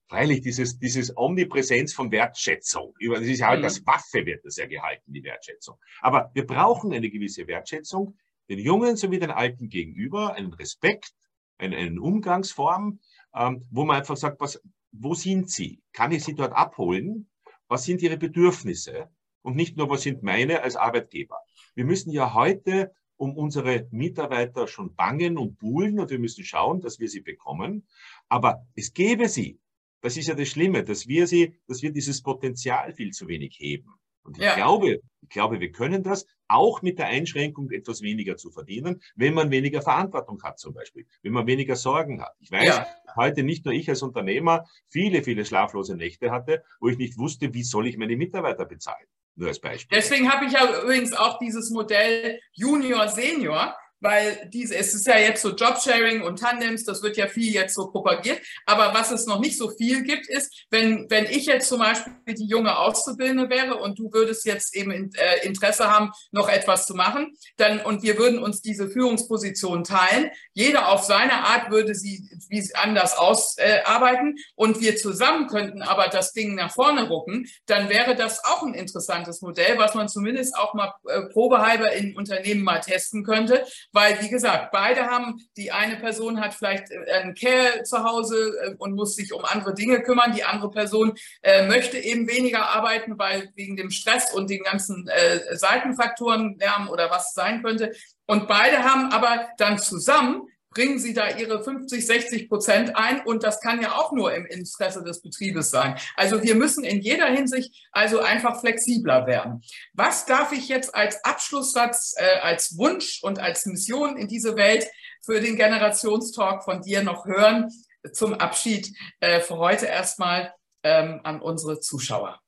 freilich, 0.09 0.40
dieses, 0.40 0.80
dieses 0.80 1.16
Omnipräsenz 1.16 1.95
von 1.95 2.11
Wertschätzung. 2.11 2.93
Das 3.09 3.20
ist 3.20 3.38
ja 3.38 3.47
halt 3.47 3.61
mhm. 3.61 3.62
das 3.62 3.86
Waffe 3.86 4.26
wird 4.26 4.45
das 4.45 4.57
ja 4.57 4.66
gehalten, 4.66 5.12
die 5.12 5.22
Wertschätzung. 5.22 5.76
Aber 6.01 6.32
wir 6.34 6.45
brauchen 6.45 6.93
eine 6.93 7.09
gewisse 7.09 7.47
Wertschätzung 7.47 8.18
den 8.49 8.59
Jungen 8.59 8.97
sowie 8.97 9.20
den 9.20 9.30
Alten 9.30 9.68
gegenüber 9.68 10.34
einen 10.34 10.53
Respekt, 10.55 11.14
eine, 11.57 11.76
eine 11.76 12.01
Umgangsform, 12.01 12.99
ähm, 13.32 13.64
wo 13.70 13.84
man 13.84 13.99
einfach 13.99 14.16
sagt, 14.16 14.40
was, 14.40 14.61
wo 14.90 15.14
sind 15.14 15.51
Sie? 15.51 15.80
Kann 15.93 16.11
ich 16.11 16.24
Sie 16.24 16.34
dort 16.34 16.53
abholen? 16.53 17.30
Was 17.68 17.84
sind 17.84 18.03
Ihre 18.03 18.16
Bedürfnisse? 18.16 19.09
Und 19.43 19.57
nicht 19.57 19.76
nur, 19.76 19.90
was 19.90 20.03
sind 20.03 20.22
meine 20.22 20.62
als 20.62 20.76
Arbeitgeber? 20.76 21.38
Wir 21.74 21.84
müssen 21.84 22.11
ja 22.11 22.34
heute 22.34 22.93
um 23.16 23.36
unsere 23.36 23.86
Mitarbeiter 23.90 24.66
schon 24.66 24.95
bangen 24.95 25.38
und 25.38 25.59
buhlen 25.59 26.01
und 26.01 26.11
wir 26.11 26.18
müssen 26.18 26.45
schauen, 26.45 26.80
dass 26.80 26.99
wir 26.99 27.09
sie 27.09 27.20
bekommen. 27.20 27.86
Aber 28.28 28.66
es 28.74 28.95
gäbe 28.95 29.28
sie. 29.28 29.61
Das 30.01 30.16
ist 30.16 30.26
ja 30.26 30.34
das 30.34 30.49
Schlimme, 30.49 30.82
dass 30.82 31.07
wir 31.07 31.28
sie, 31.28 31.55
dass 31.68 31.82
wir 31.82 31.93
dieses 31.93 32.22
Potenzial 32.22 32.93
viel 32.93 33.12
zu 33.12 33.28
wenig 33.28 33.57
heben. 33.61 33.95
Und 34.24 34.38
ich 34.38 34.45
ja. 34.45 34.55
glaube, 34.55 35.01
ich 35.20 35.28
glaube, 35.28 35.61
wir 35.61 35.70
können 35.72 36.03
das 36.03 36.26
auch 36.49 36.82
mit 36.82 36.99
der 36.99 37.07
Einschränkung, 37.07 37.70
etwas 37.70 38.03
weniger 38.03 38.36
zu 38.36 38.51
verdienen, 38.51 39.01
wenn 39.14 39.34
man 39.34 39.51
weniger 39.51 39.82
Verantwortung 39.82 40.43
hat, 40.43 40.59
zum 40.59 40.74
Beispiel, 40.74 41.07
wenn 41.22 41.32
man 41.32 41.47
weniger 41.47 41.76
Sorgen 41.76 42.20
hat. 42.22 42.34
Ich 42.40 42.51
weiß, 42.51 42.76
ja. 42.76 42.86
heute 43.16 43.43
nicht 43.43 43.64
nur 43.64 43.74
ich 43.74 43.88
als 43.88 44.03
Unternehmer 44.03 44.66
viele, 44.88 45.22
viele 45.22 45.45
schlaflose 45.45 45.97
Nächte 45.97 46.30
hatte, 46.30 46.64
wo 46.80 46.88
ich 46.88 46.99
nicht 46.99 47.18
wusste, 47.18 47.55
wie 47.55 47.62
soll 47.62 47.86
ich 47.86 47.97
meine 47.97 48.16
Mitarbeiter 48.16 48.64
bezahlen. 48.64 49.07
Nur 49.35 49.49
als 49.49 49.61
Beispiel. 49.61 49.97
Deswegen 49.97 50.30
habe 50.30 50.45
ich 50.45 50.53
ja 50.53 50.83
übrigens 50.83 51.12
auch 51.14 51.39
dieses 51.39 51.70
Modell 51.70 52.39
Junior 52.53 53.09
Senior, 53.09 53.76
weil 54.03 54.48
diese, 54.53 54.74
es 54.74 54.94
ist 54.94 55.07
ja 55.07 55.16
jetzt 55.16 55.42
so 55.42 55.50
Jobsharing 55.50 56.22
und 56.22 56.40
Tandems, 56.40 56.84
das 56.84 57.03
wird 57.03 57.16
ja 57.16 57.28
viel 57.28 57.53
jetzt 57.53 57.74
so 57.74 57.86
propagiert. 57.86 58.40
Aber 58.66 58.92
was 58.94 59.12
es 59.12 59.26
noch 59.26 59.38
nicht 59.38 59.57
so 59.57 59.70
viel 59.70 60.03
gibt, 60.03 60.28
ist, 60.28 60.66
wenn, 60.70 61.09
wenn 61.09 61.26
ich 61.26 61.46
jetzt 61.46 61.68
zum 61.68 61.78
Beispiel 61.78 62.12
die 62.26 62.46
junge 62.46 62.76
Auszubildende 62.76 63.48
wäre 63.48 63.76
und 63.76 63.98
du 63.98 64.12
würdest 64.12 64.44
jetzt 64.44 64.74
eben 64.74 65.12
äh, 65.14 65.46
Interesse 65.46 65.88
haben, 65.88 66.11
noch 66.32 66.48
etwas 66.48 66.86
zu 66.86 66.94
machen, 66.94 67.36
dann, 67.57 67.80
und 67.80 68.03
wir 68.03 68.18
würden 68.18 68.40
uns 68.40 68.61
diese 68.61 68.90
Führungsposition 68.90 69.84
teilen. 69.84 70.30
Jeder 70.53 70.88
auf 70.88 71.05
seine 71.05 71.44
Art 71.44 71.70
würde 71.70 71.94
sie, 71.94 72.28
wie 72.48 72.62
anders 72.74 73.16
ausarbeiten 73.16 74.36
äh, 74.36 74.40
und 74.57 74.80
wir 74.80 74.96
zusammen 74.96 75.46
könnten 75.46 75.82
aber 75.82 76.09
das 76.09 76.32
Ding 76.32 76.57
nach 76.57 76.72
vorne 76.72 77.09
rucken, 77.09 77.46
dann 77.66 77.88
wäre 77.88 78.16
das 78.16 78.44
auch 78.44 78.62
ein 78.62 78.74
interessantes 78.74 79.42
Modell, 79.42 79.78
was 79.78 79.94
man 79.94 80.09
zumindest 80.09 80.57
auch 80.57 80.74
mal 80.74 80.92
äh, 81.07 81.22
probehalber 81.32 81.92
in 81.92 82.16
Unternehmen 82.16 82.62
mal 82.62 82.80
testen 82.80 83.22
könnte 83.22 83.64
weil, 83.93 84.20
wie 84.22 84.28
gesagt, 84.28 84.72
beide 84.72 85.07
haben, 85.07 85.40
die 85.57 85.70
eine 85.70 85.97
Person 85.97 86.40
hat 86.40 86.55
vielleicht 86.55 86.90
äh, 86.90 87.12
einen 87.12 87.34
Care 87.34 87.82
zu 87.84 88.03
Hause 88.03 88.55
äh, 88.62 88.74
und 88.78 88.95
muss 88.95 89.14
sich 89.16 89.32
um 89.32 89.45
andere 89.45 89.74
Dinge 89.74 90.03
kümmern. 90.03 90.32
Die 90.32 90.45
andere 90.45 90.70
Person 90.70 91.12
äh, 91.43 91.66
möchte 91.66 91.99
eben 91.99 92.28
weniger 92.28 92.68
arbeiten, 92.70 93.18
weil 93.18 93.51
wegen 93.55 93.76
dem 93.76 93.90
Stress 93.90 94.32
und 94.32 94.51
den 94.51 94.62
ganzen 94.62 95.09
äh, 95.09 95.57
Seitenfaktoren, 95.57 96.57
Lärm 96.59 96.88
oder 96.88 97.11
was 97.11 97.34
sein 97.34 97.62
könnte. 97.62 97.93
Und 98.26 98.49
beide 98.49 98.82
haben 98.82 99.12
aber 99.12 99.49
dann 99.59 99.78
zusammen 99.78 100.49
bringen 100.72 100.98
Sie 100.98 101.14
da 101.14 101.36
Ihre 101.36 101.62
50, 101.62 102.06
60 102.06 102.48
Prozent 102.48 102.96
ein 102.96 103.20
und 103.24 103.42
das 103.42 103.60
kann 103.60 103.80
ja 103.80 103.96
auch 103.96 104.12
nur 104.12 104.34
im 104.34 104.46
Interesse 104.46 105.02
des 105.02 105.22
Betriebes 105.22 105.70
sein. 105.70 105.96
Also 106.16 106.42
wir 106.42 106.54
müssen 106.54 106.84
in 106.84 107.00
jeder 107.00 107.26
Hinsicht 107.26 107.88
also 107.92 108.20
einfach 108.20 108.60
flexibler 108.60 109.26
werden. 109.26 109.62
Was 109.92 110.26
darf 110.26 110.52
ich 110.52 110.68
jetzt 110.68 110.94
als 110.94 111.24
Abschlusssatz, 111.24 112.14
äh, 112.16 112.40
als 112.40 112.76
Wunsch 112.78 113.22
und 113.22 113.38
als 113.38 113.66
Mission 113.66 114.16
in 114.16 114.28
diese 114.28 114.56
Welt 114.56 114.86
für 115.24 115.40
den 115.40 115.56
Generationstalk 115.56 116.64
von 116.64 116.82
dir 116.82 117.02
noch 117.02 117.26
hören 117.26 117.70
zum 118.12 118.34
Abschied 118.34 118.92
äh, 119.20 119.40
für 119.40 119.58
heute 119.58 119.86
erstmal 119.86 120.52
ähm, 120.82 121.20
an 121.22 121.40
unsere 121.40 121.80
Zuschauer? 121.80 122.40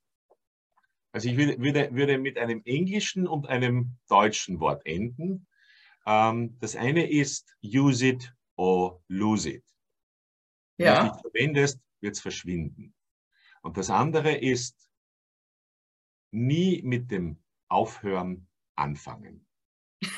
Also 1.12 1.28
ich 1.28 1.36
würde, 1.36 1.94
würde 1.94 2.18
mit 2.18 2.38
einem 2.38 2.62
englischen 2.64 3.28
und 3.28 3.48
einem 3.48 3.92
deutschen 4.08 4.58
Wort 4.58 4.84
enden. 4.84 5.46
Ähm, 6.06 6.58
das 6.60 6.76
eine 6.76 7.08
ist 7.10 7.56
use 7.62 8.06
it 8.06 8.32
or 8.56 9.02
lose 9.08 9.48
it. 9.48 9.64
Wenn 10.76 10.86
ja. 10.86 10.94
du 10.94 11.06
es 11.06 11.12
nicht 11.12 11.20
verwendest, 11.22 11.80
wird 12.00 12.14
es 12.14 12.20
verschwinden. 12.20 12.94
Und 13.62 13.76
das 13.76 13.90
andere 13.90 14.32
ist 14.36 14.88
nie 16.32 16.82
mit 16.82 17.10
dem 17.10 17.42
Aufhören 17.68 18.48
anfangen. 18.76 19.46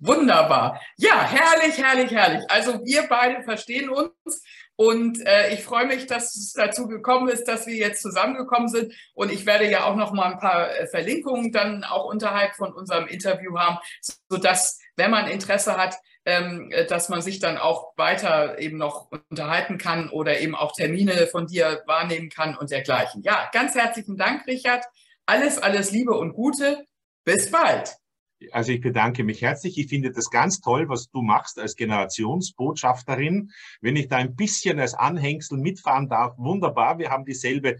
Wunderbar. 0.00 0.80
Ja, 0.96 1.22
herrlich, 1.22 1.76
herrlich, 1.78 2.10
herrlich. 2.10 2.44
Also 2.50 2.84
wir 2.84 3.06
beide 3.08 3.42
verstehen 3.42 3.88
uns 3.90 4.42
und 4.76 5.24
äh, 5.26 5.52
ich 5.52 5.62
freue 5.62 5.86
mich, 5.86 6.06
dass 6.06 6.34
es 6.34 6.54
dazu 6.54 6.88
gekommen 6.88 7.28
ist, 7.28 7.44
dass 7.44 7.66
wir 7.66 7.74
jetzt 7.74 8.02
zusammengekommen 8.02 8.68
sind. 8.68 8.92
Und 9.14 9.30
ich 9.30 9.44
werde 9.46 9.70
ja 9.70 9.84
auch 9.84 9.96
noch 9.96 10.12
mal 10.12 10.32
ein 10.32 10.38
paar 10.38 10.74
äh, 10.74 10.86
Verlinkungen 10.86 11.52
dann 11.52 11.84
auch 11.84 12.06
unterhalb 12.06 12.54
von 12.56 12.72
unserem 12.72 13.06
Interview 13.06 13.58
haben, 13.58 13.78
sodass, 14.28 14.80
wenn 14.96 15.10
man 15.10 15.28
Interesse 15.28 15.76
hat, 15.76 15.96
ähm, 16.24 16.70
äh, 16.70 16.86
dass 16.86 17.08
man 17.08 17.20
sich 17.20 17.38
dann 17.38 17.58
auch 17.58 17.92
weiter 17.96 18.58
eben 18.58 18.78
noch 18.78 19.10
unterhalten 19.30 19.76
kann 19.76 20.08
oder 20.08 20.40
eben 20.40 20.54
auch 20.54 20.72
Termine 20.72 21.26
von 21.26 21.46
dir 21.46 21.82
wahrnehmen 21.86 22.30
kann 22.30 22.56
und 22.56 22.70
dergleichen. 22.70 23.22
Ja, 23.22 23.50
ganz 23.52 23.74
herzlichen 23.74 24.16
Dank, 24.16 24.46
Richard. 24.46 24.84
Alles, 25.26 25.58
alles 25.58 25.90
Liebe 25.90 26.12
und 26.12 26.32
Gute. 26.32 26.86
Bis 27.24 27.50
bald. 27.50 28.01
Also 28.50 28.72
ich 28.72 28.80
bedanke 28.80 29.24
mich 29.24 29.42
herzlich. 29.42 29.78
Ich 29.78 29.88
finde 29.88 30.10
das 30.10 30.30
ganz 30.30 30.60
toll, 30.60 30.88
was 30.88 31.10
du 31.10 31.22
machst 31.22 31.58
als 31.58 31.76
Generationsbotschafterin. 31.76 33.50
Wenn 33.80 33.96
ich 33.96 34.08
da 34.08 34.16
ein 34.16 34.34
bisschen 34.34 34.80
als 34.80 34.94
Anhängsel 34.94 35.58
mitfahren 35.58 36.08
darf, 36.08 36.36
wunderbar. 36.38 36.98
Wir 36.98 37.10
haben 37.10 37.24
dieselbe, 37.24 37.78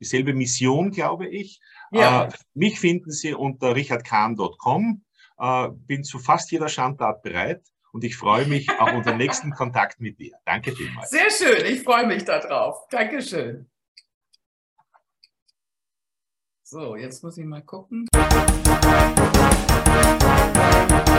dieselbe 0.00 0.34
Mission, 0.34 0.90
glaube 0.90 1.28
ich. 1.28 1.60
Ja. 1.90 2.24
Äh, 2.24 2.32
mich 2.54 2.78
finden 2.78 3.10
Sie 3.10 3.34
unter 3.34 3.74
richardkahn.com. 3.74 5.04
Äh, 5.38 5.68
bin 5.72 6.04
zu 6.04 6.18
fast 6.18 6.50
jeder 6.52 6.68
Schandtat 6.68 7.22
bereit 7.22 7.62
und 7.92 8.04
ich 8.04 8.16
freue 8.16 8.46
mich 8.46 8.68
auf 8.70 8.92
unseren 8.94 9.18
nächsten 9.18 9.52
Kontakt 9.52 10.00
mit 10.00 10.18
dir. 10.18 10.32
Danke 10.44 10.72
vielmals. 10.72 11.10
Sehr 11.10 11.30
schön, 11.30 11.64
ich 11.66 11.82
freue 11.82 12.06
mich 12.06 12.24
darauf. 12.24 12.86
Dankeschön. 12.90 13.68
So, 16.72 16.96
jetzt 16.96 17.22
muss 17.22 17.36
ich 17.36 17.44
mal 17.44 17.60
gucken. 17.60 18.08